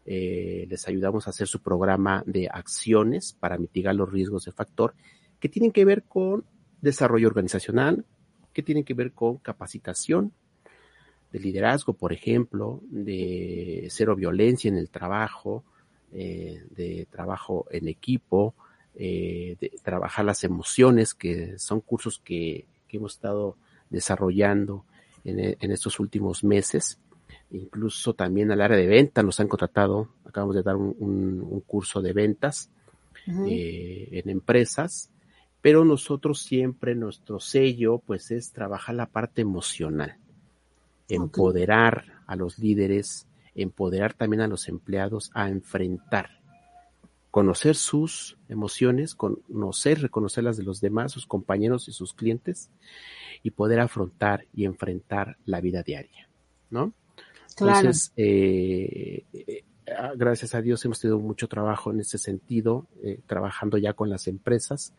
eh, 0.04 0.66
les 0.68 0.88
ayudamos 0.88 1.26
a 1.26 1.30
hacer 1.30 1.46
su 1.46 1.60
programa 1.60 2.22
de 2.26 2.48
acciones 2.50 3.34
para 3.38 3.58
mitigar 3.58 3.94
los 3.94 4.10
riesgos 4.10 4.44
de 4.44 4.52
factor 4.52 4.94
que 5.40 5.48
tienen 5.48 5.72
que 5.72 5.84
ver 5.84 6.04
con 6.04 6.44
desarrollo 6.80 7.28
organizacional, 7.28 8.04
que 8.52 8.62
tienen 8.62 8.84
que 8.84 8.94
ver 8.94 9.12
con 9.12 9.38
capacitación 9.38 10.32
de 11.32 11.40
liderazgo, 11.40 11.92
por 11.92 12.12
ejemplo, 12.12 12.80
de 12.90 13.86
cero 13.90 14.16
violencia 14.16 14.68
en 14.68 14.78
el 14.78 14.88
trabajo, 14.88 15.64
eh, 16.12 16.64
de 16.70 17.06
trabajo 17.10 17.66
en 17.70 17.86
equipo, 17.88 18.54
eh, 18.94 19.56
de 19.60 19.72
trabajar 19.82 20.24
las 20.24 20.42
emociones, 20.42 21.14
que 21.14 21.58
son 21.58 21.80
cursos 21.80 22.18
que, 22.18 22.66
que 22.88 22.96
hemos 22.96 23.14
estado 23.14 23.56
desarrollando 23.90 24.84
en, 25.24 25.56
en, 25.60 25.70
estos 25.70 26.00
últimos 26.00 26.44
meses. 26.44 26.98
Incluso 27.50 28.14
también 28.14 28.50
al 28.50 28.60
área 28.60 28.76
de 28.76 28.86
venta 28.86 29.22
nos 29.22 29.40
han 29.40 29.48
contratado, 29.48 30.08
acabamos 30.24 30.54
de 30.54 30.62
dar 30.62 30.76
un, 30.76 30.94
un, 30.98 31.40
un 31.40 31.60
curso 31.60 32.00
de 32.02 32.12
ventas 32.12 32.70
eh, 33.26 34.08
en 34.12 34.30
empresas, 34.30 35.10
pero 35.60 35.84
nosotros 35.84 36.42
siempre, 36.42 36.94
nuestro 36.94 37.40
sello, 37.40 37.98
pues 37.98 38.30
es 38.30 38.52
trabajar 38.52 38.94
la 38.94 39.06
parte 39.06 39.42
emocional, 39.42 40.16
empoderar 41.08 42.04
okay. 42.04 42.14
a 42.26 42.36
los 42.36 42.58
líderes, 42.58 43.26
empoderar 43.54 44.14
también 44.14 44.40
a 44.42 44.46
los 44.48 44.68
empleados 44.68 45.30
a 45.34 45.48
enfrentar 45.48 46.37
conocer 47.30 47.76
sus 47.76 48.38
emociones, 48.48 49.14
conocer, 49.14 50.00
reconocer 50.00 50.44
las 50.44 50.56
de 50.56 50.62
los 50.62 50.80
demás, 50.80 51.12
sus 51.12 51.26
compañeros 51.26 51.88
y 51.88 51.92
sus 51.92 52.14
clientes, 52.14 52.70
y 53.42 53.50
poder 53.50 53.80
afrontar 53.80 54.46
y 54.52 54.64
enfrentar 54.64 55.36
la 55.44 55.60
vida 55.60 55.82
diaria, 55.82 56.28
¿no? 56.70 56.92
Claro. 57.54 57.78
Entonces, 57.78 58.12
eh, 58.16 59.24
eh, 59.32 59.64
gracias 60.16 60.54
a 60.54 60.62
Dios 60.62 60.84
hemos 60.84 61.00
tenido 61.00 61.18
mucho 61.18 61.48
trabajo 61.48 61.90
en 61.90 62.00
ese 62.00 62.18
sentido, 62.18 62.86
eh, 63.02 63.20
trabajando 63.26 63.78
ya 63.78 63.92
con 63.92 64.10
las 64.10 64.26
empresas, 64.26 64.92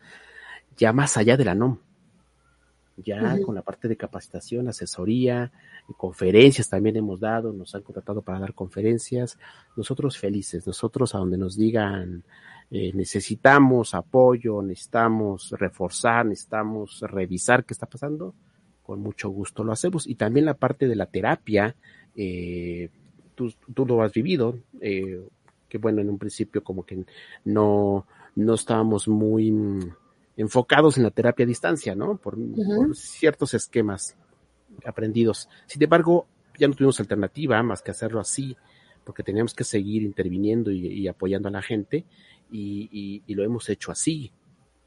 ya 0.78 0.94
más 0.94 1.18
allá 1.18 1.38
de 1.38 1.46
la 1.46 1.56
NOM, 1.56 1.80
ya 3.04 3.22
uh 3.22 3.26
-huh. 3.26 3.46
con 3.46 3.56
la 3.56 3.62
parte 3.62 3.88
de 3.88 3.98
capacitación, 3.98 4.68
asesoría, 4.68 5.52
conferencias 5.98 6.70
también 6.70 6.96
hemos 6.98 7.20
dado, 7.20 7.54
nos 7.54 7.74
han 7.76 7.82
contratado 7.82 8.22
para 8.22 8.40
dar 8.40 8.54
conferencias, 8.54 9.38
nosotros 9.76 10.18
felices, 10.18 10.66
nosotros 10.68 11.16
a 11.16 11.20
donde 11.20 11.38
nos 11.38 11.58
digan 11.58 12.24
eh, 12.72 12.92
necesitamos 12.94 13.96
apoyo, 13.96 14.62
necesitamos 14.62 15.52
reforzar, 15.58 16.26
necesitamos 16.28 17.02
revisar 17.02 17.66
qué 17.66 17.74
está 17.74 17.88
pasando, 17.88 18.36
con 18.84 19.00
mucho 19.02 19.30
gusto 19.30 19.64
lo 19.64 19.72
hacemos. 19.72 20.06
Y 20.06 20.16
también 20.16 20.46
la 20.46 20.54
parte 20.54 20.88
de 20.88 20.96
la 20.96 21.08
terapia, 21.08 21.76
eh, 22.16 22.90
tú, 23.34 23.52
tú, 23.74 23.88
lo 23.88 24.04
has 24.04 24.14
vivido, 24.14 24.60
eh, 24.82 25.20
que 25.68 25.78
bueno, 25.80 26.02
en 26.02 26.10
un 26.10 26.20
principio 26.20 26.64
como 26.64 26.86
que 26.86 27.04
no, 27.46 28.06
no 28.36 28.54
estábamos 28.54 29.08
muy 29.08 29.52
enfocados 30.40 30.98
en 30.98 31.04
la 31.04 31.12
terapia 31.12 31.44
a 31.44 31.48
distancia, 31.48 31.96
¿no? 31.96 32.18
Por, 32.18 32.36
uh 32.36 32.42
-huh. 32.42 32.76
por 32.88 32.96
ciertos 32.96 33.54
esquemas 33.54 34.16
aprendidos. 34.86 35.50
Sin 35.68 35.84
embargo, 35.84 36.28
ya 36.58 36.68
no 36.68 36.74
tuvimos 36.74 37.00
alternativa 37.00 37.62
más 37.62 37.82
que 37.82 37.92
hacerlo 37.92 38.20
así, 38.20 38.56
porque 39.04 39.24
teníamos 39.24 39.54
que 39.54 39.64
seguir 39.64 40.04
interviniendo 40.04 40.72
y, 40.72 40.88
y 40.88 41.08
apoyando 41.08 41.50
a 41.50 41.52
la 41.52 41.62
gente, 41.62 42.06
y, 42.52 42.90
y, 42.92 43.24
y, 43.28 43.36
lo 43.36 43.44
hemos 43.44 43.70
hecho 43.70 43.92
así, 43.92 44.32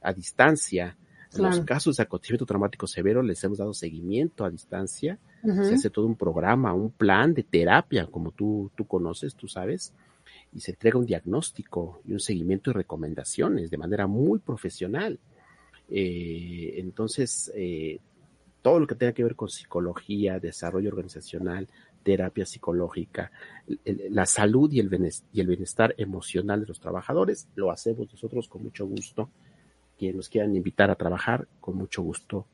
a 0.00 0.12
distancia. 0.12 0.96
En 1.34 1.42
los 1.44 1.60
casos 1.60 1.96
de 1.96 2.02
acontecimiento 2.02 2.44
traumático 2.44 2.86
severo 2.86 3.22
les 3.22 3.42
hemos 3.44 3.58
dado 3.58 3.72
seguimiento 3.72 4.44
a 4.44 4.50
distancia, 4.50 5.18
uh 5.42 5.48
-huh. 5.48 5.64
se 5.64 5.74
hace 5.74 5.90
todo 5.90 6.06
un 6.06 6.16
programa, 6.16 6.74
un 6.74 6.90
plan 6.90 7.32
de 7.34 7.42
terapia, 7.42 8.06
como 8.06 8.32
tú, 8.32 8.70
tú 8.76 8.86
conoces, 8.86 9.34
tú 9.34 9.48
sabes, 9.48 9.94
y 10.52 10.60
se 10.60 10.72
entrega 10.72 10.98
un 10.98 11.06
diagnóstico 11.06 12.00
y 12.04 12.12
un 12.12 12.20
seguimiento 12.20 12.70
y 12.70 12.74
recomendaciones 12.74 13.70
de 13.70 13.78
manera 13.78 14.06
muy 14.06 14.38
profesional. 14.40 15.18
Eh, 15.94 16.80
entonces, 16.80 17.52
eh, 17.54 18.00
todo 18.62 18.80
lo 18.80 18.86
que 18.86 18.94
tenga 18.94 19.12
que 19.12 19.24
ver 19.24 19.36
con 19.36 19.50
psicología, 19.50 20.38
desarrollo 20.38 20.88
organizacional, 20.88 21.68
terapia 22.02 22.46
psicológica, 22.46 23.30
la 23.84 24.24
salud 24.24 24.72
y 24.72 24.80
el, 24.80 24.88
bienestar 24.88 25.94
emocional 25.98 26.60
de 26.60 26.66
los 26.66 26.80
trabajadores, 26.80 27.46
lo 27.56 27.70
hacemos 27.70 28.10
nosotros 28.10 28.48
con 28.48 28.62
mucho 28.62 28.86
gusto. 28.86 29.28
Quienes 29.98 30.16
nos 30.16 30.28
quieran 30.30 30.56
invitar 30.56 30.90
a 30.90 30.96
trabajar, 30.96 31.46
con 31.60 31.76
mucho 31.76 32.02
gusto, 32.02 32.46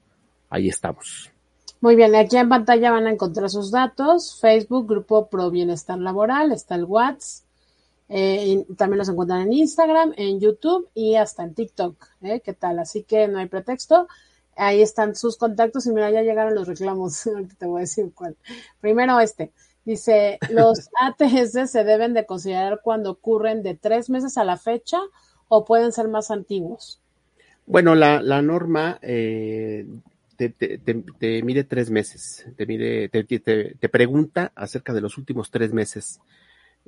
ahí 0.50 0.68
estamos. 0.68 1.30
Muy 1.80 1.94
bien, 1.94 2.16
aquí 2.16 2.36
en 2.36 2.48
pantalla 2.48 2.90
van 2.90 3.06
a 3.06 3.12
encontrar 3.12 3.48
sus 3.48 3.70
datos, 3.70 4.38
Facebook, 4.40 4.88
Grupo 4.88 5.28
Pro 5.28 5.48
Bienestar 5.50 5.98
Laboral, 5.98 6.50
está 6.50 6.74
el 6.74 6.84
WhatsApp, 6.84 7.47
eh, 8.08 8.64
también 8.76 8.98
los 8.98 9.08
encuentran 9.08 9.42
en 9.42 9.52
Instagram, 9.52 10.14
en 10.16 10.40
YouTube 10.40 10.88
y 10.94 11.16
hasta 11.16 11.44
en 11.44 11.54
TikTok, 11.54 12.06
¿eh? 12.22 12.40
¿qué 12.40 12.52
tal? 12.52 12.78
Así 12.78 13.02
que 13.02 13.28
no 13.28 13.38
hay 13.38 13.46
pretexto 13.46 14.08
ahí 14.58 14.82
están 14.82 15.14
sus 15.14 15.36
contactos 15.36 15.86
y 15.86 15.92
mira, 15.92 16.10
ya 16.10 16.22
llegaron 16.22 16.54
los 16.54 16.68
reclamos, 16.68 17.22
te 17.58 17.66
voy 17.66 17.78
a 17.78 17.80
decir 17.80 18.10
cuál. 18.14 18.36
Primero 18.80 19.18
este, 19.20 19.52
dice, 19.84 20.38
los 20.50 20.90
ATS 21.00 21.70
se 21.70 21.84
deben 21.84 22.12
de 22.12 22.26
considerar 22.26 22.80
cuando 22.82 23.12
ocurren 23.12 23.62
de 23.62 23.74
tres 23.74 24.10
meses 24.10 24.36
a 24.36 24.44
la 24.44 24.56
fecha 24.56 24.98
o 25.48 25.64
pueden 25.64 25.92
ser 25.92 26.08
más 26.08 26.30
antiguos. 26.30 27.00
Bueno, 27.66 27.94
la, 27.94 28.22
la 28.22 28.42
norma 28.42 28.98
eh, 29.02 29.86
te, 30.36 30.48
te, 30.48 30.78
te, 30.78 30.94
te, 30.94 31.42
mide 31.42 31.64
tres 31.64 31.90
meses, 31.90 32.46
te, 32.56 32.66
mide, 32.66 33.08
te, 33.08 33.88
pregunta 33.88 34.52
acerca 34.54 34.94
de 34.94 35.02
los 35.02 35.18
últimos 35.18 35.50
tres 35.50 35.72
meses. 35.72 36.20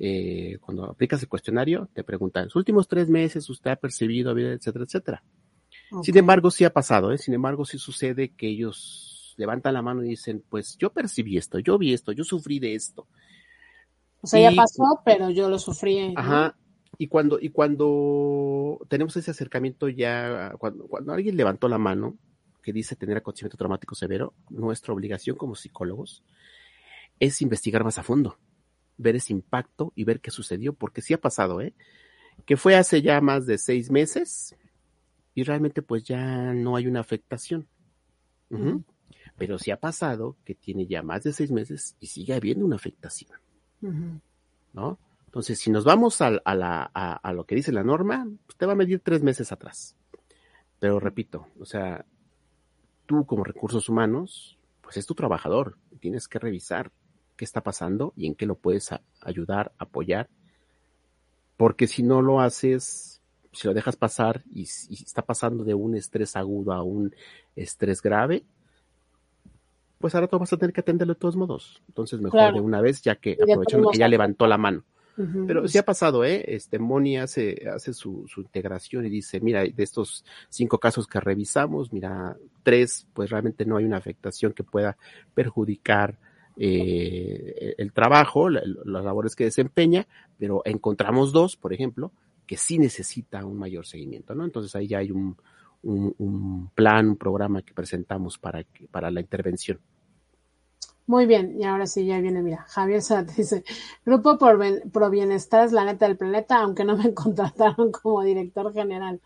Eh, 0.02 0.56
cuando 0.62 0.84
aplicas 0.84 1.22
el 1.22 1.28
cuestionario, 1.28 1.90
te 1.92 2.02
pregunta, 2.02 2.42
los 2.42 2.56
últimos 2.56 2.88
tres 2.88 3.10
meses 3.10 3.48
usted 3.50 3.72
ha 3.72 3.76
percibido, 3.76 4.36
etcétera, 4.36 4.86
etcétera. 4.86 5.24
Okay. 5.90 6.04
Sin 6.04 6.16
embargo, 6.16 6.50
sí 6.50 6.64
ha 6.64 6.72
pasado, 6.72 7.12
¿eh? 7.12 7.18
Sin 7.18 7.34
embargo, 7.34 7.66
sí 7.66 7.76
sucede 7.76 8.30
que 8.30 8.48
ellos 8.48 9.34
levantan 9.36 9.74
la 9.74 9.82
mano 9.82 10.02
y 10.02 10.08
dicen, 10.08 10.42
pues 10.48 10.78
yo 10.78 10.90
percibí 10.90 11.36
esto, 11.36 11.58
yo 11.58 11.76
vi 11.76 11.92
esto, 11.92 12.12
yo 12.12 12.24
sufrí 12.24 12.58
de 12.58 12.74
esto. 12.74 13.08
O 14.22 14.26
sea, 14.26 14.40
y, 14.40 14.44
ya 14.44 14.62
pasó, 14.62 15.02
pero 15.04 15.28
yo 15.28 15.50
lo 15.50 15.58
sufrí. 15.58 16.14
¿no? 16.14 16.18
Ajá. 16.18 16.56
Y 16.96 17.08
cuando, 17.08 17.38
y 17.38 17.50
cuando 17.50 18.78
tenemos 18.88 19.14
ese 19.18 19.30
acercamiento 19.30 19.90
ya, 19.90 20.54
cuando, 20.58 20.86
cuando 20.86 21.12
alguien 21.12 21.36
levantó 21.36 21.68
la 21.68 21.78
mano, 21.78 22.16
que 22.62 22.72
dice 22.72 22.96
tener 22.96 23.18
acontecimiento 23.18 23.58
traumático 23.58 23.94
severo, 23.94 24.32
nuestra 24.48 24.94
obligación 24.94 25.36
como 25.36 25.54
psicólogos 25.54 26.22
es 27.18 27.42
investigar 27.42 27.84
más 27.84 27.98
a 27.98 28.02
fondo, 28.02 28.38
ver 29.00 29.16
ese 29.16 29.32
impacto 29.32 29.92
y 29.96 30.04
ver 30.04 30.20
qué 30.20 30.30
sucedió, 30.30 30.72
porque 30.72 31.02
sí 31.02 31.14
ha 31.14 31.20
pasado, 31.20 31.60
¿eh? 31.60 31.74
Que 32.46 32.56
fue 32.56 32.76
hace 32.76 33.02
ya 33.02 33.20
más 33.20 33.46
de 33.46 33.58
seis 33.58 33.90
meses 33.90 34.54
y 35.34 35.42
realmente 35.44 35.82
pues 35.82 36.04
ya 36.04 36.52
no 36.52 36.76
hay 36.76 36.86
una 36.86 37.00
afectación. 37.00 37.66
Pero 39.38 39.58
sí 39.58 39.70
ha 39.70 39.78
pasado 39.80 40.36
que 40.44 40.54
tiene 40.54 40.86
ya 40.86 41.02
más 41.02 41.22
de 41.22 41.32
seis 41.32 41.50
meses 41.50 41.96
y 42.00 42.06
sigue 42.08 42.34
habiendo 42.34 42.64
una 42.64 42.76
afectación. 42.76 43.32
¿no? 44.72 44.98
Entonces, 45.26 45.58
si 45.60 45.70
nos 45.70 45.84
vamos 45.84 46.20
a, 46.20 46.30
la- 46.30 46.90
a- 46.92 47.14
a 47.22 47.32
lo 47.32 47.44
que 47.44 47.54
dice 47.54 47.72
la 47.72 47.84
norma, 47.84 48.26
pues 48.46 48.56
te 48.58 48.66
va 48.66 48.72
a 48.72 48.76
medir 48.76 49.00
tres 49.00 49.22
meses 49.22 49.52
atrás. 49.52 49.96
Pero 50.80 50.98
repito, 50.98 51.46
o 51.58 51.64
sea, 51.64 52.04
tú 53.06 53.24
como 53.26 53.44
recursos 53.44 53.88
humanos, 53.88 54.58
pues 54.80 54.96
es 54.96 55.06
tu 55.06 55.14
trabajador, 55.14 55.76
tienes 56.00 56.26
que 56.26 56.38
revisar 56.38 56.90
qué 57.40 57.46
está 57.46 57.62
pasando 57.62 58.12
y 58.16 58.26
en 58.26 58.34
qué 58.34 58.44
lo 58.44 58.54
puedes 58.54 58.92
a- 58.92 59.00
ayudar, 59.22 59.72
apoyar, 59.78 60.28
porque 61.56 61.86
si 61.86 62.02
no 62.02 62.20
lo 62.20 62.42
haces, 62.42 63.22
si 63.50 63.66
lo 63.66 63.72
dejas 63.72 63.96
pasar 63.96 64.42
y, 64.52 64.64
está 64.64 65.22
pasando 65.22 65.64
de 65.64 65.72
un 65.72 65.96
estrés 65.96 66.36
agudo 66.36 66.74
a 66.74 66.82
un 66.82 67.14
estrés 67.56 68.02
grave, 68.02 68.44
pues 69.96 70.14
ahora 70.14 70.28
tú 70.28 70.38
vas 70.38 70.52
a 70.52 70.58
tener 70.58 70.74
que 70.74 70.82
atenderlo 70.82 71.14
de 71.14 71.20
todos 71.20 71.34
modos. 71.34 71.82
Entonces 71.88 72.20
mejor 72.20 72.40
Claro. 72.40 72.56
de 72.56 72.60
una 72.60 72.82
vez, 72.82 73.00
ya 73.00 73.16
que 73.16 73.38
aprovechando 73.40 73.88
que 73.90 73.96
ya 73.98 74.08
levantó 74.08 74.46
la 74.46 74.58
mano. 74.58 74.84
Pero 75.46 75.66
sí 75.68 75.76
ha 75.76 75.82
pasado, 75.82 76.24
¿eh? 76.24 76.44
Este, 76.46 76.78
Moni 76.78 77.18
hace, 77.18 77.68
hace 77.74 77.92
su, 77.92 78.26
su 78.26 78.40
integración 78.40 79.04
y 79.04 79.10
dice, 79.10 79.40
mira, 79.40 79.62
de 79.62 79.82
estos 79.82 80.24
cinco 80.48 80.78
casos 80.78 81.06
que 81.06 81.20
revisamos, 81.20 81.92
mira, 81.92 82.36
tres, 82.62 83.06
pues 83.12 83.28
realmente 83.28 83.66
no 83.66 83.76
hay 83.76 83.84
una 83.84 83.98
afectación 83.98 84.52
que 84.54 84.64
pueda 84.64 84.96
perjudicar 85.34 86.18
eh, 86.62 87.74
el 87.78 87.92
trabajo, 87.92 88.50
la- 88.50 88.62
las 88.84 89.02
labores 89.04 89.34
que 89.34 89.44
desempeña, 89.44 90.06
pero 90.38 90.60
encontramos 90.66 91.32
dos, 91.32 91.56
por 91.56 91.72
ejemplo, 91.72 92.12
que 92.46 92.56
sí 92.58 92.78
necesita 92.78 93.44
un 93.46 93.58
mayor 93.58 93.86
seguimiento, 93.86 94.34
¿no? 94.34 94.44
Entonces 94.44 94.74
ahí 94.76 94.86
ya 94.86 94.98
hay 94.98 95.10
un, 95.10 95.36
un, 95.82 96.14
un 96.18 96.68
plan, 96.74 97.08
un 97.08 97.16
programa 97.16 97.62
que 97.62 97.72
presentamos 97.72 98.36
para, 98.38 98.62
que- 98.64 98.86
para 98.88 99.10
la 99.10 99.20
intervención. 99.20 99.78
Muy 101.06 101.26
bien, 101.26 101.56
y 101.58 101.64
ahora 101.64 101.86
sí, 101.86 102.04
ya 102.06 102.20
viene, 102.20 102.40
mira, 102.42 102.64
Javier 102.68 103.02
Zárate 103.02 103.32
dice, 103.36 103.64
Grupo 104.04 104.38
por 104.38 104.58
Ben- 104.58 104.90
Pro 104.92 105.10
Bienestar 105.10 105.64
es 105.66 105.72
la 105.72 105.84
neta 105.84 106.06
del 106.06 106.16
planeta, 106.16 106.58
aunque 106.60 106.84
no 106.84 106.96
me 106.96 107.12
contrataron 107.14 107.90
como 107.90 108.22
director 108.22 108.72
general. 108.72 109.18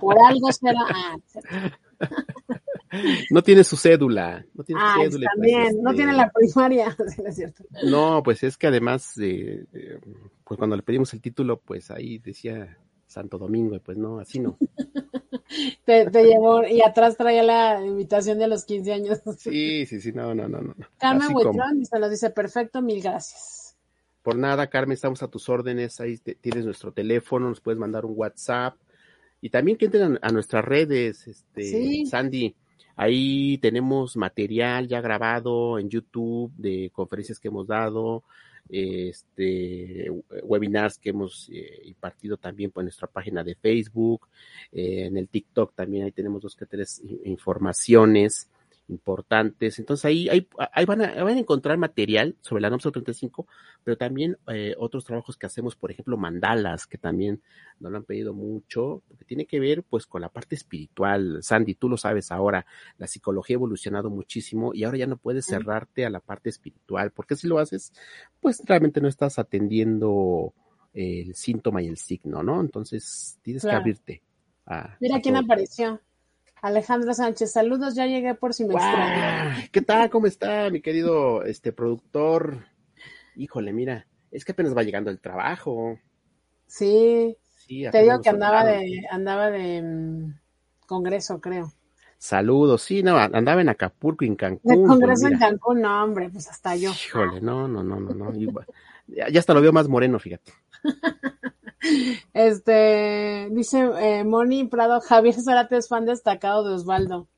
Por 0.00 0.16
algo 0.18 0.50
será. 0.52 0.80
Ah, 0.92 1.16
será. 1.26 1.78
No 3.30 3.42
tiene 3.42 3.64
su 3.64 3.76
cédula, 3.76 4.44
no 4.54 4.64
tiene 4.64 4.80
su 4.80 4.86
Ah, 4.86 4.94
cédula. 5.02 5.24
y 5.32 5.38
pues, 5.38 5.52
también, 5.52 5.82
no 5.82 5.90
este, 5.90 5.96
tiene 6.02 6.12
la 6.16 6.30
primaria, 6.30 6.96
no 7.22 7.28
es 7.28 7.36
cierto. 7.36 7.64
No, 7.84 8.22
pues 8.22 8.42
es 8.42 8.56
que 8.56 8.66
además, 8.66 9.16
eh, 9.18 9.64
eh, 9.72 9.98
pues 10.44 10.58
cuando 10.58 10.76
le 10.76 10.82
pedimos 10.82 11.12
el 11.14 11.20
título, 11.20 11.60
pues 11.60 11.90
ahí 11.90 12.18
decía 12.18 12.78
Santo 13.06 13.38
Domingo, 13.38 13.76
y 13.76 13.80
pues 13.80 13.96
no, 13.98 14.18
así 14.18 14.40
no. 14.40 14.56
Te, 15.84 16.08
te 16.10 16.24
llevó, 16.24 16.64
y 16.64 16.80
atrás 16.80 17.16
traía 17.16 17.42
la 17.42 17.84
invitación 17.84 18.38
de 18.38 18.46
los 18.46 18.64
15 18.64 18.92
años. 18.92 19.20
Sí, 19.38 19.84
sí, 19.86 20.00
sí, 20.00 20.12
no, 20.12 20.32
no, 20.34 20.48
no, 20.48 20.60
no. 20.60 20.74
Carmen. 20.98 21.28
Huitrón 21.34 21.84
se 21.84 21.98
nos 21.98 22.08
dice, 22.10 22.30
perfecto, 22.30 22.80
mil 22.82 23.02
gracias. 23.02 23.76
Por 24.22 24.36
nada, 24.36 24.68
Carmen, 24.68 24.92
estamos 24.94 25.22
a 25.24 25.28
tus 25.28 25.48
órdenes, 25.48 26.00
ahí 26.00 26.18
te- 26.18 26.36
tienes 26.36 26.64
nuestro 26.64 26.92
teléfono, 26.92 27.48
nos 27.48 27.60
puedes 27.60 27.80
mandar 27.80 28.04
un 28.04 28.12
WhatsApp, 28.16 28.76
y 29.40 29.50
también 29.50 29.76
que 29.76 29.86
entren 29.86 30.18
a, 30.22 30.28
a 30.28 30.30
nuestras 30.30 30.64
redes, 30.64 31.26
este, 31.26 31.62
Sí. 31.64 32.06
Sandy, 32.06 32.54
ahí 33.00 33.56
tenemos 33.58 34.14
material 34.14 34.86
ya 34.86 35.00
grabado 35.00 35.78
en 35.78 35.88
YouTube 35.88 36.52
de 36.58 36.90
conferencias 36.92 37.40
que 37.40 37.48
hemos 37.48 37.66
dado, 37.66 38.24
este, 38.68 40.10
webinars 40.42 40.98
que 40.98 41.08
hemos 41.08 41.48
eh, 41.50 41.80
impartido 41.84 42.36
también 42.36 42.70
por 42.70 42.82
nuestra 42.82 43.08
página 43.08 43.42
de 43.42 43.54
Facebook, 43.54 44.28
eh, 44.70 45.06
en 45.06 45.16
el 45.16 45.28
TikTok 45.28 45.74
también 45.74 46.04
ahí 46.04 46.12
tenemos 46.12 46.42
dos 46.42 46.54
que 46.54 46.66
tres 46.66 47.00
informaciones 47.24 48.50
importantes. 48.90 49.78
Entonces 49.78 50.04
ahí, 50.04 50.28
ahí, 50.28 50.46
ahí 50.72 50.84
van, 50.84 51.02
a, 51.02 51.22
van 51.22 51.36
a 51.36 51.38
encontrar 51.38 51.78
material 51.78 52.36
sobre 52.40 52.60
la 52.60 52.70
NOM 52.70 52.80
35, 52.80 53.46
pero 53.84 53.96
también 53.96 54.36
eh, 54.48 54.74
otros 54.78 55.04
trabajos 55.04 55.36
que 55.36 55.46
hacemos, 55.46 55.76
por 55.76 55.90
ejemplo, 55.90 56.16
mandalas, 56.16 56.86
que 56.86 56.98
también 56.98 57.40
nos 57.78 57.92
lo 57.92 57.98
han 57.98 58.04
pedido 58.04 58.34
mucho, 58.34 59.02
porque 59.08 59.24
tiene 59.24 59.46
que 59.46 59.60
ver 59.60 59.82
pues 59.82 60.06
con 60.06 60.20
la 60.20 60.28
parte 60.28 60.54
espiritual. 60.54 61.38
Sandy, 61.42 61.74
tú 61.74 61.88
lo 61.88 61.96
sabes 61.96 62.30
ahora, 62.30 62.66
la 62.98 63.06
psicología 63.06 63.54
ha 63.54 63.58
evolucionado 63.58 64.10
muchísimo 64.10 64.72
y 64.74 64.84
ahora 64.84 64.98
ya 64.98 65.06
no 65.06 65.16
puedes 65.16 65.46
cerrarte 65.46 66.04
a 66.04 66.10
la 66.10 66.20
parte 66.20 66.50
espiritual, 66.50 67.12
porque 67.12 67.36
si 67.36 67.46
lo 67.46 67.58
haces, 67.58 67.92
pues 68.40 68.62
realmente 68.66 69.00
no 69.00 69.08
estás 69.08 69.38
atendiendo 69.38 70.52
el 70.92 71.34
síntoma 71.34 71.82
y 71.82 71.88
el 71.88 71.96
signo, 71.96 72.42
¿no? 72.42 72.60
Entonces 72.60 73.38
tienes 73.42 73.62
que 73.62 73.70
abrirte. 73.70 74.22
A, 74.66 74.96
Mira 75.00 75.16
a 75.16 75.20
quién 75.20 75.34
todo. 75.34 75.44
apareció. 75.44 76.00
Alejandro 76.62 77.14
Sánchez, 77.14 77.52
saludos, 77.52 77.94
ya 77.94 78.06
llegué 78.06 78.34
por 78.34 78.52
si 78.52 78.64
me. 78.64 78.72
¡Guau! 78.72 78.88
¿Qué 79.72 79.80
tal? 79.80 80.10
¿Cómo 80.10 80.26
está 80.26 80.68
mi 80.70 80.82
querido 80.82 81.42
este 81.44 81.72
productor? 81.72 82.66
Híjole, 83.34 83.72
mira, 83.72 84.06
es 84.30 84.44
que 84.44 84.52
apenas 84.52 84.76
va 84.76 84.82
llegando 84.82 85.10
el 85.10 85.20
trabajo. 85.20 85.98
Sí, 86.66 87.36
Sí, 87.66 87.84
te 87.90 88.02
digo 88.02 88.20
que 88.20 88.30
andaba 88.30 88.64
de, 88.64 89.06
andaba 89.10 89.50
de 89.50 89.80
mm, 89.82 90.34
congreso, 90.86 91.40
creo. 91.40 91.72
Saludos, 92.18 92.82
sí, 92.82 93.02
no, 93.02 93.16
andaba 93.16 93.60
en 93.60 93.68
Acapulco, 93.68 94.24
en 94.24 94.34
Cancún. 94.34 94.70
De 94.70 94.76
pues 94.76 94.88
congreso 94.88 95.28
en. 95.28 95.38
Cancún, 95.38 95.80
no, 95.80 96.04
hombre, 96.04 96.30
pues 96.30 96.48
hasta 96.48 96.74
yo. 96.76 96.90
Híjole, 96.90 97.40
no, 97.40 97.68
no, 97.68 97.82
no, 97.82 98.00
no, 98.00 98.12
no. 98.12 98.32
ya 99.06 99.38
hasta 99.38 99.54
lo 99.54 99.62
veo 99.62 99.72
más 99.72 99.88
moreno, 99.88 100.18
fíjate. 100.18 100.52
Este, 102.32 103.48
dice 103.52 103.80
eh, 104.00 104.24
Moni 104.24 104.64
Prado, 104.66 105.00
Javier 105.00 105.34
Zárate 105.40 105.76
es 105.78 105.88
fan 105.88 106.06
destacado 106.06 106.64
de 106.68 106.74
Osvaldo. 106.74 107.28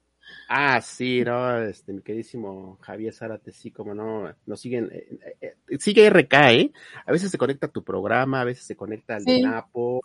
Ah, 0.49 0.81
sí, 0.81 1.23
no, 1.25 1.59
este, 1.63 1.93
mi 1.93 2.03
queridísimo 2.03 2.79
Javier 2.81 3.13
Zárate, 3.15 3.53
sí, 3.53 3.71
como 3.71 3.95
no, 3.95 4.35
nos 4.47 4.61
siguen, 4.61 4.91
eh, 4.93 5.19
eh, 5.41 5.57
eh, 5.69 5.79
sigue 5.79 6.07
RK, 6.11 6.35
¿eh? 6.53 6.73
A 7.07 7.13
veces 7.13 7.31
se 7.31 7.39
conecta 7.39 7.67
a 7.67 7.73
tu 7.73 7.83
programa, 7.85 8.41
a 8.41 8.45
veces 8.45 8.67
se 8.67 8.77
conecta 8.77 9.17
al 9.17 9.27
de. 9.27 9.39
Napo, 9.39 10.01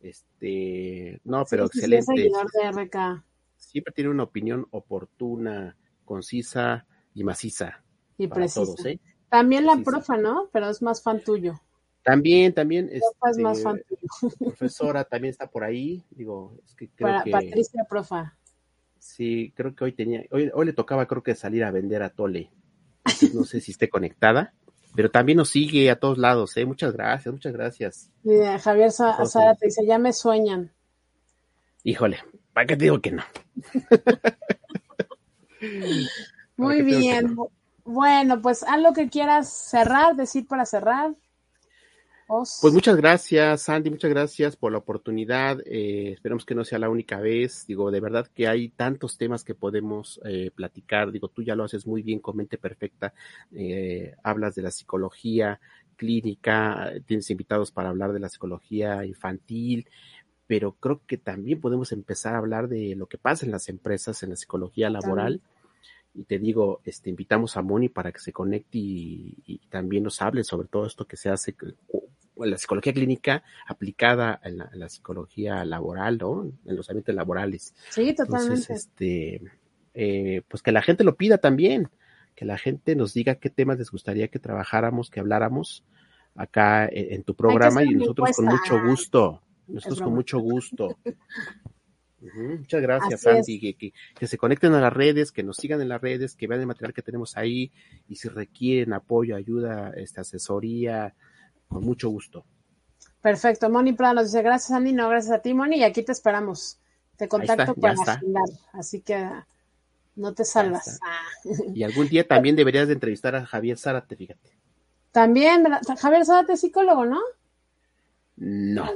este, 0.00 1.20
no, 1.24 1.44
pero 1.48 1.68
sí, 1.68 1.80
sí, 1.80 1.86
sí, 1.86 1.96
es 1.96 2.08
excelente. 2.08 2.22
seguidor 2.22 2.50
de 2.52 2.68
RK. 2.84 3.24
siempre 3.56 3.92
tiene 3.94 4.10
una 4.10 4.24
opinión 4.24 4.66
oportuna, 4.70 5.76
concisa 6.04 6.86
y 7.14 7.24
maciza 7.24 7.84
Y 8.18 8.28
para 8.28 8.48
precisa. 8.48 8.60
todos, 8.64 8.84
¿eh? 8.86 9.00
También 9.30 9.66
la 9.66 9.76
Precisa. 9.76 9.84
profa, 9.84 10.16
¿no? 10.16 10.48
Pero 10.52 10.68
es 10.70 10.82
más 10.82 11.02
fan 11.02 11.22
tuyo. 11.22 11.60
También, 12.06 12.54
también, 12.54 12.88
es 12.92 13.02
más 13.42 13.58
este, 13.58 13.62
fan 13.64 13.82
tuyo. 13.88 14.36
profesora 14.38 15.02
también 15.02 15.32
está 15.32 15.48
por 15.48 15.64
ahí, 15.64 16.04
digo, 16.10 16.56
es 16.64 16.72
que 16.76 16.88
creo 16.88 17.08
Para, 17.08 17.24
que 17.24 17.32
Patricia 17.32 17.82
Profa. 17.82 18.36
sí, 19.00 19.52
creo 19.56 19.74
que 19.74 19.82
hoy 19.82 19.92
tenía, 19.92 20.22
hoy, 20.30 20.48
hoy 20.54 20.66
le 20.66 20.72
tocaba 20.72 21.06
creo 21.06 21.24
que 21.24 21.34
salir 21.34 21.64
a 21.64 21.72
vender 21.72 22.04
a 22.04 22.10
Tole, 22.10 22.52
Entonces, 22.98 23.34
no 23.34 23.44
sé 23.44 23.60
si 23.60 23.72
esté 23.72 23.88
conectada, 23.88 24.54
pero 24.94 25.10
también 25.10 25.38
nos 25.38 25.48
sigue 25.48 25.90
a 25.90 25.98
todos 25.98 26.16
lados, 26.16 26.56
¿eh? 26.56 26.64
Muchas 26.64 26.92
gracias, 26.92 27.34
muchas 27.34 27.52
gracias. 27.52 28.08
Javier 28.62 28.92
Sa- 28.92 29.16
Todos 29.16 29.32
Zárate 29.32 29.66
dice, 29.66 29.84
ya 29.84 29.98
me 29.98 30.12
sueñan. 30.12 30.72
Híjole, 31.82 32.18
¿para 32.52 32.68
qué 32.68 32.76
te 32.76 32.84
digo 32.84 33.00
que 33.00 33.10
no? 33.10 33.24
Muy 36.56 36.82
bien. 36.82 37.36
Bueno, 37.84 38.40
pues 38.40 38.64
haz 38.64 38.80
lo 38.80 38.92
que 38.92 39.08
quieras 39.08 39.52
cerrar, 39.52 40.16
decir 40.16 40.46
para 40.46 40.66
cerrar. 40.66 41.14
Os- 42.28 42.58
Pues 42.60 42.74
muchas 42.74 42.96
gracias, 42.96 43.62
Sandy, 43.62 43.90
muchas 43.90 44.10
gracias 44.10 44.56
por 44.56 44.72
la 44.72 44.78
oportunidad. 44.78 45.60
Eh, 45.64 46.12
esperemos 46.12 46.44
que 46.44 46.54
no 46.56 46.64
sea 46.64 46.78
la 46.78 46.88
única 46.90 47.20
vez. 47.20 47.64
Digo, 47.66 47.90
de 47.90 48.00
verdad 48.00 48.26
que 48.34 48.48
hay 48.48 48.68
tantos 48.70 49.16
temas 49.16 49.44
que 49.44 49.54
podemos 49.54 50.20
eh, 50.24 50.50
platicar. 50.54 51.12
Digo, 51.12 51.28
tú 51.28 51.42
ya 51.42 51.54
lo 51.54 51.64
haces 51.64 51.86
muy 51.86 52.02
bien 52.02 52.18
con 52.18 52.36
mente 52.36 52.58
perfecta. 52.58 53.14
Eh, 53.52 54.14
hablas 54.24 54.54
de 54.56 54.62
la 54.62 54.70
psicología 54.72 55.60
clínica, 55.96 56.92
tienes 57.06 57.30
invitados 57.30 57.70
para 57.70 57.88
hablar 57.90 58.12
de 58.12 58.20
la 58.20 58.28
psicología 58.28 59.04
infantil, 59.06 59.88
pero 60.46 60.72
creo 60.72 61.00
que 61.06 61.16
también 61.18 61.60
podemos 61.60 61.90
empezar 61.92 62.34
a 62.34 62.38
hablar 62.38 62.68
de 62.68 62.94
lo 62.96 63.06
que 63.06 63.18
pasa 63.18 63.46
en 63.46 63.52
las 63.52 63.68
empresas, 63.68 64.22
en 64.22 64.30
la 64.30 64.36
psicología 64.36 64.90
laboral. 64.90 65.40
Y 66.16 66.24
te 66.24 66.38
digo, 66.38 66.80
este, 66.84 67.10
invitamos 67.10 67.56
a 67.56 67.62
Moni 67.62 67.90
para 67.90 68.10
que 68.10 68.20
se 68.20 68.32
conecte 68.32 68.78
y, 68.78 69.36
y 69.46 69.58
también 69.68 70.04
nos 70.04 70.22
hable 70.22 70.44
sobre 70.44 70.66
todo 70.66 70.86
esto 70.86 71.06
que 71.06 71.16
se 71.16 71.28
hace 71.28 71.54
en 71.60 72.50
la 72.50 72.58
psicología 72.58 72.92
clínica 72.92 73.42
aplicada 73.66 74.40
en 74.42 74.58
la, 74.58 74.70
en 74.72 74.80
la 74.80 74.88
psicología 74.88 75.64
laboral, 75.64 76.18
¿no? 76.18 76.50
En 76.64 76.76
los 76.76 76.88
ambientes 76.88 77.14
laborales. 77.14 77.74
Sí, 77.90 78.14
totalmente. 78.14 78.54
Entonces, 78.54 78.70
este, 78.70 79.42
eh, 79.94 80.42
pues 80.48 80.62
que 80.62 80.72
la 80.72 80.82
gente 80.82 81.04
lo 81.04 81.16
pida 81.16 81.38
también, 81.38 81.88
que 82.34 82.44
la 82.44 82.58
gente 82.58 82.96
nos 82.96 83.14
diga 83.14 83.36
qué 83.36 83.50
temas 83.50 83.78
les 83.78 83.90
gustaría 83.90 84.28
que 84.28 84.38
trabajáramos, 84.38 85.10
que 85.10 85.20
habláramos 85.20 85.84
acá 86.34 86.86
en, 86.86 87.14
en 87.14 87.22
tu 87.24 87.34
programa 87.34 87.84
y 87.84 87.94
nosotros 87.94 88.30
con 88.36 88.46
mucho 88.46 88.82
gusto, 88.82 89.42
nosotros 89.66 90.00
con 90.00 90.14
mucho 90.14 90.38
gusto. 90.38 90.96
Muchas 92.20 92.80
gracias, 92.80 93.20
Sandy. 93.20 93.74
Que, 93.74 93.92
que, 94.14 94.26
se 94.26 94.38
conecten 94.38 94.72
a 94.74 94.80
las 94.80 94.92
redes, 94.92 95.32
que 95.32 95.42
nos 95.42 95.56
sigan 95.56 95.80
en 95.80 95.88
las 95.88 96.00
redes, 96.00 96.34
que 96.34 96.46
vean 96.46 96.60
el 96.60 96.66
material 96.66 96.94
que 96.94 97.02
tenemos 97.02 97.36
ahí 97.36 97.70
y 98.08 98.16
si 98.16 98.28
requieren 98.28 98.94
apoyo, 98.94 99.36
ayuda, 99.36 99.92
esta 99.96 100.22
asesoría, 100.22 101.14
con 101.68 101.84
mucho 101.84 102.08
gusto. 102.08 102.44
Perfecto. 103.20 103.68
Moni 103.68 103.92
Prada 103.92 104.14
nos 104.14 104.26
dice, 104.26 104.42
gracias, 104.42 104.68
Sandy. 104.68 104.92
No, 104.92 105.08
gracias 105.08 105.34
a 105.34 105.40
ti, 105.40 105.52
Moni. 105.52 105.76
Y 105.76 105.84
aquí 105.84 106.02
te 106.02 106.12
esperamos. 106.12 106.78
Te 107.16 107.28
contacto 107.28 107.74
para 107.74 107.94
agendar. 107.94 108.44
Así 108.72 109.00
que 109.00 109.28
no 110.14 110.32
te 110.32 110.44
salvas. 110.44 111.00
Y 111.74 111.82
algún 111.82 112.08
día 112.08 112.26
también 112.26 112.56
deberías 112.56 112.88
de 112.88 112.94
entrevistar 112.94 113.36
a 113.36 113.46
Javier 113.46 113.78
Zárate, 113.78 114.16
fíjate. 114.16 114.56
También, 115.12 115.64
Javier 115.98 116.24
Zárate 116.24 116.54
es 116.54 116.60
psicólogo, 116.60 117.04
¿no? 117.04 117.20
No. 118.36 118.90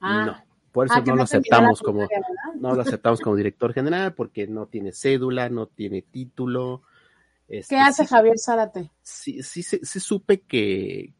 Ah. 0.00 0.26
No. 0.26 0.43
Por 0.74 0.86
eso 0.86 0.96
ah, 0.96 1.04
no 1.06 1.14
lo 1.14 1.22
aceptamos 1.22 1.80
como 1.80 2.08
no 2.56 2.74
lo 2.74 2.82
aceptamos 2.82 3.20
como 3.20 3.36
director 3.36 3.72
general 3.72 4.12
porque 4.12 4.48
no 4.48 4.66
tiene 4.66 4.90
cédula, 4.90 5.48
no 5.48 5.68
tiene 5.68 6.02
título. 6.02 6.82
Este, 7.46 7.76
¿Qué 7.76 7.80
hace 7.80 8.04
Javier 8.04 8.40
Zárate? 8.40 8.90
Sí, 9.00 9.40
sí, 9.44 9.62
sí, 9.62 10.00
supe 10.00 10.40
que, 10.40 11.12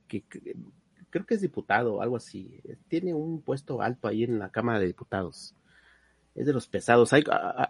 creo 1.09 1.25
que 1.25 1.35
es 1.35 1.41
diputado, 1.41 2.03
algo 2.03 2.17
así. 2.17 2.61
Tiene 2.89 3.15
un 3.15 3.43
puesto 3.43 3.81
alto 3.81 4.09
ahí 4.09 4.25
en 4.25 4.41
la 4.41 4.51
Cámara 4.51 4.81
de 4.81 4.87
Diputados. 4.87 5.55
Es 6.35 6.47
de 6.47 6.53
los 6.53 6.67
pesados. 6.67 7.13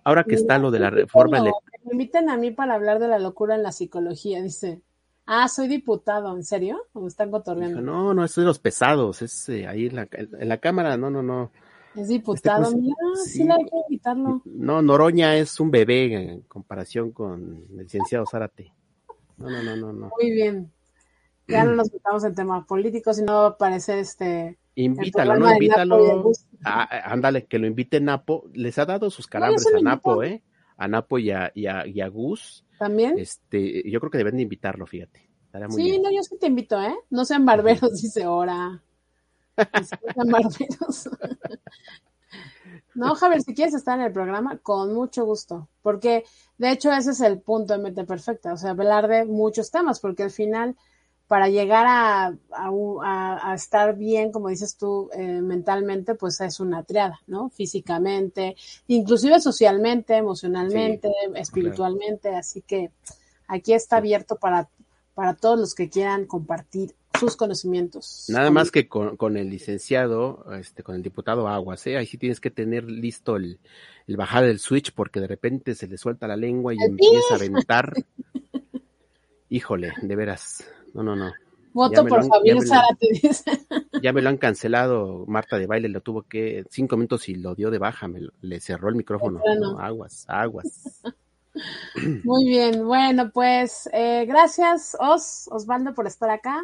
ahora 0.04 0.24
que 0.24 0.36
está 0.36 0.56
lo 0.56 0.70
de 0.70 0.78
la 0.78 0.88
reforma. 0.88 1.42
Me 1.42 1.52
inviten 1.92 2.30
a 2.30 2.38
mí 2.38 2.50
para 2.50 2.76
hablar 2.76 2.98
de 2.98 3.08
la 3.08 3.18
locura 3.18 3.56
en 3.56 3.62
la 3.62 3.72
psicología, 3.72 4.40
dice. 4.40 4.80
Ah, 5.26 5.48
soy 5.48 5.68
diputado, 5.68 6.34
¿en 6.34 6.44
serio? 6.44 6.86
¿O 6.94 7.02
me 7.02 7.08
están 7.08 7.30
cotorreando? 7.30 7.82
no, 7.82 8.14
no, 8.14 8.24
es 8.24 8.34
de 8.34 8.42
los 8.42 8.58
pesados, 8.58 9.20
es 9.20 9.50
eh, 9.50 9.66
ahí 9.66 9.86
en 9.86 9.96
la, 9.96 10.08
en 10.10 10.48
la 10.48 10.58
Cámara, 10.58 10.96
no, 10.96 11.10
no, 11.10 11.22
no. 11.22 11.50
Es 11.94 12.08
diputado, 12.08 12.64
este, 12.64 12.76
mira, 12.76 12.96
sí, 13.24 13.42
hay 13.42 13.64
que 13.64 13.76
invitarlo. 13.88 14.42
No, 14.44 14.82
Noroña 14.82 15.36
es 15.36 15.60
un 15.60 15.70
bebé 15.70 16.14
en 16.14 16.40
comparación 16.42 17.12
con 17.12 17.64
el 17.70 17.76
licenciado 17.76 18.26
Zárate. 18.26 18.72
No, 19.36 19.48
no, 19.48 19.62
no, 19.62 19.76
no, 19.76 19.92
no. 19.92 20.10
Muy 20.20 20.30
bien. 20.32 20.72
Ya 21.46 21.64
no 21.64 21.74
nos 21.74 21.92
metamos 21.92 22.24
en 22.24 22.34
temas 22.34 22.64
políticos, 22.66 23.16
sino 23.16 23.32
va 23.34 23.44
a 23.44 23.48
aparecer 23.50 23.98
este. 23.98 24.58
Invítalo, 24.76 25.36
¿no? 25.36 25.52
Invítalo. 25.52 26.32
Ah, 26.64 26.88
ándale, 27.04 27.44
que 27.44 27.58
lo 27.58 27.66
invite 27.66 28.00
Napo. 28.00 28.48
Les 28.54 28.78
ha 28.78 28.86
dado 28.86 29.10
sus 29.10 29.26
calambres 29.26 29.66
a 29.66 29.80
Napo, 29.80 30.22
¿eh? 30.22 30.42
A 30.76 30.88
Napo 30.88 31.18
y 31.18 31.30
a, 31.30 31.52
y 31.54 31.66
a, 31.66 31.86
y 31.86 32.00
a 32.00 32.08
Gus. 32.08 32.64
¿También? 32.78 33.18
Este, 33.18 33.88
yo 33.88 34.00
creo 34.00 34.10
que 34.10 34.18
deben 34.18 34.36
de 34.36 34.42
invitarlo, 34.42 34.86
fíjate. 34.86 35.28
sí, 35.70 36.00
no, 36.00 36.10
yo 36.10 36.22
sí 36.22 36.36
te 36.40 36.46
invito, 36.46 36.80
¿eh? 36.80 36.94
No 37.10 37.24
sean 37.24 37.44
barberos, 37.44 37.92
dice 38.02 38.24
ahora. 38.24 38.82
No, 42.94 43.14
Javier, 43.16 43.42
si 43.42 43.54
quieres 43.54 43.74
estar 43.74 43.98
en 43.98 44.06
el 44.06 44.12
programa, 44.12 44.58
con 44.58 44.94
mucho 44.94 45.24
gusto, 45.24 45.68
porque 45.82 46.24
de 46.58 46.70
hecho 46.70 46.92
ese 46.92 47.10
es 47.10 47.20
el 47.20 47.40
punto 47.40 47.74
de 47.74 47.80
Mente 47.80 48.04
Perfecta, 48.04 48.52
o 48.52 48.56
sea, 48.56 48.70
hablar 48.70 49.08
de 49.08 49.24
muchos 49.24 49.70
temas, 49.72 49.98
porque 49.98 50.22
al 50.22 50.30
final, 50.30 50.76
para 51.26 51.48
llegar 51.48 51.86
a, 51.88 52.36
a, 52.52 53.54
estar 53.54 53.96
bien, 53.96 54.30
como 54.30 54.48
dices 54.48 54.76
tú, 54.76 55.10
eh, 55.12 55.40
mentalmente, 55.40 56.14
pues 56.14 56.40
es 56.40 56.60
una 56.60 56.84
triada, 56.84 57.20
¿no? 57.26 57.48
Físicamente, 57.48 58.54
inclusive 58.86 59.40
socialmente, 59.40 60.14
emocionalmente, 60.16 61.10
espiritualmente, 61.34 62.28
así 62.36 62.62
que 62.62 62.92
aquí 63.48 63.72
está 63.72 63.96
abierto 63.96 64.36
para, 64.36 64.68
para 65.14 65.34
todos 65.34 65.58
los 65.58 65.74
que 65.74 65.88
quieran 65.88 66.26
compartir 66.26 66.94
sus 67.18 67.36
conocimientos. 67.36 68.26
Nada 68.28 68.50
más 68.50 68.70
que 68.70 68.88
con, 68.88 69.36
el 69.36 69.50
licenciado, 69.50 70.44
este, 70.58 70.82
con 70.82 70.96
el 70.96 71.02
diputado 71.02 71.48
Aguas, 71.48 71.86
¿eh? 71.86 71.96
ahí 71.96 72.06
sí 72.06 72.18
tienes 72.18 72.40
que 72.40 72.50
tener 72.50 72.84
listo 72.84 73.36
el, 73.36 73.60
el 74.06 74.16
bajar 74.16 74.44
del 74.44 74.58
switch 74.58 74.92
porque 74.92 75.20
de 75.20 75.26
repente 75.26 75.74
se 75.74 75.86
le 75.86 75.96
suelta 75.96 76.26
la 76.26 76.36
lengua 76.36 76.74
y 76.74 76.78
empieza 76.78 77.34
a 77.34 77.36
aventar. 77.36 77.94
Híjole, 79.48 79.92
de 80.02 80.16
veras. 80.16 80.64
No, 80.92 81.02
no, 81.02 81.14
no. 81.14 81.32
Voto 81.72 82.06
por 82.06 82.28
Javier 82.28 82.58
Zárate, 82.62 83.08
Ya 84.02 84.12
me 84.12 84.22
lo 84.22 84.28
han 84.28 84.36
cancelado, 84.36 85.24
Marta 85.26 85.58
de 85.58 85.66
baile 85.66 85.88
lo 85.88 86.02
tuvo 86.02 86.22
que, 86.22 86.64
cinco 86.70 86.96
minutos 86.96 87.28
y 87.28 87.34
lo 87.34 87.56
dio 87.56 87.72
de 87.72 87.78
baja, 87.78 88.06
me 88.06 88.20
le 88.42 88.60
cerró 88.60 88.88
el 88.88 88.94
micrófono. 88.94 89.40
aguas, 89.80 90.24
aguas. 90.28 91.02
Muy 92.24 92.46
bien, 92.46 92.86
bueno, 92.86 93.30
pues 93.32 93.88
eh, 93.92 94.24
gracias 94.26 94.96
Os, 94.98 95.48
Osvaldo 95.50 95.94
por 95.94 96.06
estar 96.06 96.30
acá 96.30 96.60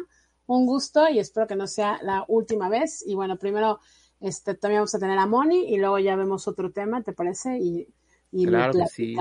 un 0.47 0.65
gusto 0.65 1.07
y 1.09 1.19
espero 1.19 1.47
que 1.47 1.55
no 1.55 1.67
sea 1.67 1.99
la 2.03 2.25
última 2.27 2.69
vez. 2.69 3.03
Y 3.05 3.15
bueno, 3.15 3.37
primero 3.37 3.79
este, 4.19 4.55
también 4.55 4.79
vamos 4.79 4.95
a 4.95 4.99
tener 4.99 5.17
a 5.17 5.25
Moni 5.25 5.73
y 5.73 5.77
luego 5.77 5.99
ya 5.99 6.15
vemos 6.15 6.47
otro 6.47 6.71
tema, 6.71 7.01
¿te 7.03 7.13
parece? 7.13 7.57
Y, 7.57 7.87
y 8.31 8.45
claro 8.45 8.73
Que 8.73 8.85
sí. 8.87 9.15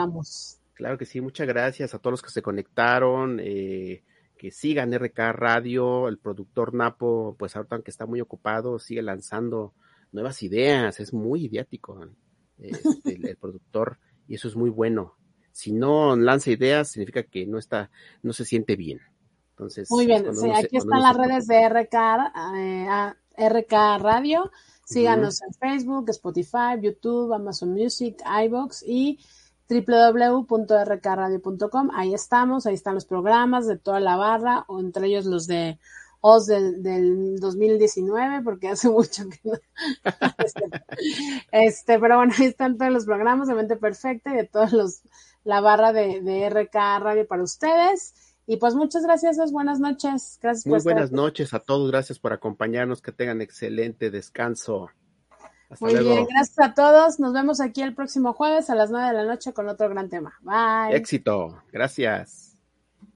Claro 0.75 0.97
que 0.97 1.07
sí, 1.07 1.21
muchas 1.21 1.47
gracias 1.47 1.95
a 1.95 1.99
todos 1.99 2.13
los 2.13 2.23
que 2.23 2.31
se 2.31 2.43
conectaron, 2.43 3.39
eh, 3.41 4.03
que 4.39 4.51
sigan 4.51 4.95
RK 4.95 5.19
Radio, 5.33 6.09
el 6.09 6.19
productor 6.19 6.73
Napo, 6.73 7.37
pues 7.39 7.55
ahorita 7.55 7.77
aunque 7.77 7.91
está 7.91 8.07
muy 8.07 8.21
ocupado, 8.21 8.79
sigue 8.79 9.03
lanzando 9.03 9.75
nuevas 10.11 10.43
ideas, 10.43 10.99
es 10.99 11.13
muy 11.13 11.45
idiático 11.45 12.01
este, 12.59 13.15
el, 13.15 13.29
el 13.29 13.37
productor 13.37 13.99
y 14.27 14.37
eso 14.37 14.49
es 14.49 14.57
muy 14.57 14.71
bueno. 14.71 15.17
Si 15.53 15.73
no 15.73 16.17
lanza 16.17 16.51
ideas, 16.51 16.91
significa 16.91 17.23
que 17.23 17.47
no 17.47 17.59
está, 17.59 17.91
no 18.23 18.33
se 18.33 18.45
siente 18.45 18.77
bien. 18.77 19.01
Muy 19.91 20.07
bien, 20.07 20.25
aquí 20.57 20.79
están 20.79 21.03
las 21.03 21.17
redes 21.17 21.47
de 21.47 21.69
RK, 21.69 21.95
eh, 22.57 22.89
RK 23.37 23.99
Radio. 23.99 24.51
Síganos 24.85 25.43
en 25.43 25.53
Facebook, 25.55 26.11
Spotify, 26.11 26.81
YouTube, 26.81 27.33
Amazon 27.33 27.73
Music, 27.73 28.21
iBox 28.45 28.85
y 28.87 29.19
www.rkradio.com. 29.69 31.91
Ahí 31.95 32.15
estamos, 32.15 32.67
ahí 32.67 32.75
están 32.75 32.95
los 32.95 33.05
programas 33.05 33.69
de 33.69 33.79
toda 33.79 34.01
la 34.01 34.17
barra, 34.17 34.65
o 34.67 34.81
entre 34.81 35.07
ellos 35.07 35.27
los 35.27 35.47
de 35.47 35.79
OS 36.23 36.47
del, 36.47 37.39
2019, 37.39 38.43
porque 38.43 38.69
hace 38.69 38.89
mucho 38.91 39.29
que 39.29 39.39
no. 39.45 39.53
Este, 40.39 40.65
este, 41.53 41.99
pero 41.99 42.17
bueno, 42.17 42.33
ahí 42.37 42.47
están 42.47 42.77
todos 42.77 42.93
los 42.93 43.05
programas 43.05 43.47
de 43.47 43.55
Mente 43.55 43.77
Perfecta 43.77 44.33
y 44.33 44.37
de 44.37 44.45
todos 44.45 44.73
los, 44.73 45.03
la 45.45 45.61
barra 45.61 45.93
de, 45.93 46.21
de 46.21 46.49
RK 46.49 46.75
Radio 46.75 47.27
para 47.27 47.43
ustedes. 47.43 48.15
Y 48.47 48.57
pues 48.57 48.75
muchas 48.75 49.05
gracias, 49.05 49.53
buenas 49.53 49.79
noches. 49.79 50.39
Gracias 50.43 50.67
Muy 50.67 50.81
buenas 50.81 51.13
noches 51.13 51.55
a 51.55 51.61
todos, 51.61 51.91
gracias 51.91 52.19
por 52.19 52.33
acompañarnos, 52.33 53.01
que 53.01 53.13
tengan 53.13 53.41
excelente 53.41 54.11
descanso. 54.11 54.91
Muy 55.79 55.95
bien, 55.95 56.27
gracias 56.27 56.59
a 56.59 56.75
todos. 56.75 57.21
Nos 57.21 57.33
vemos 57.33 57.61
aquí 57.61 57.83
el 57.83 57.95
próximo 57.95 58.33
jueves 58.33 58.69
a 58.71 58.75
las 58.75 58.91
nueve 58.91 59.07
de 59.07 59.15
la 59.15 59.25
noche 59.25 59.53
con 59.53 59.69
otro 59.69 59.89
gran 59.89 60.09
tema. 60.09 60.35
Bye. 60.43 60.97
Éxito, 60.97 61.63
gracias. 61.71 62.50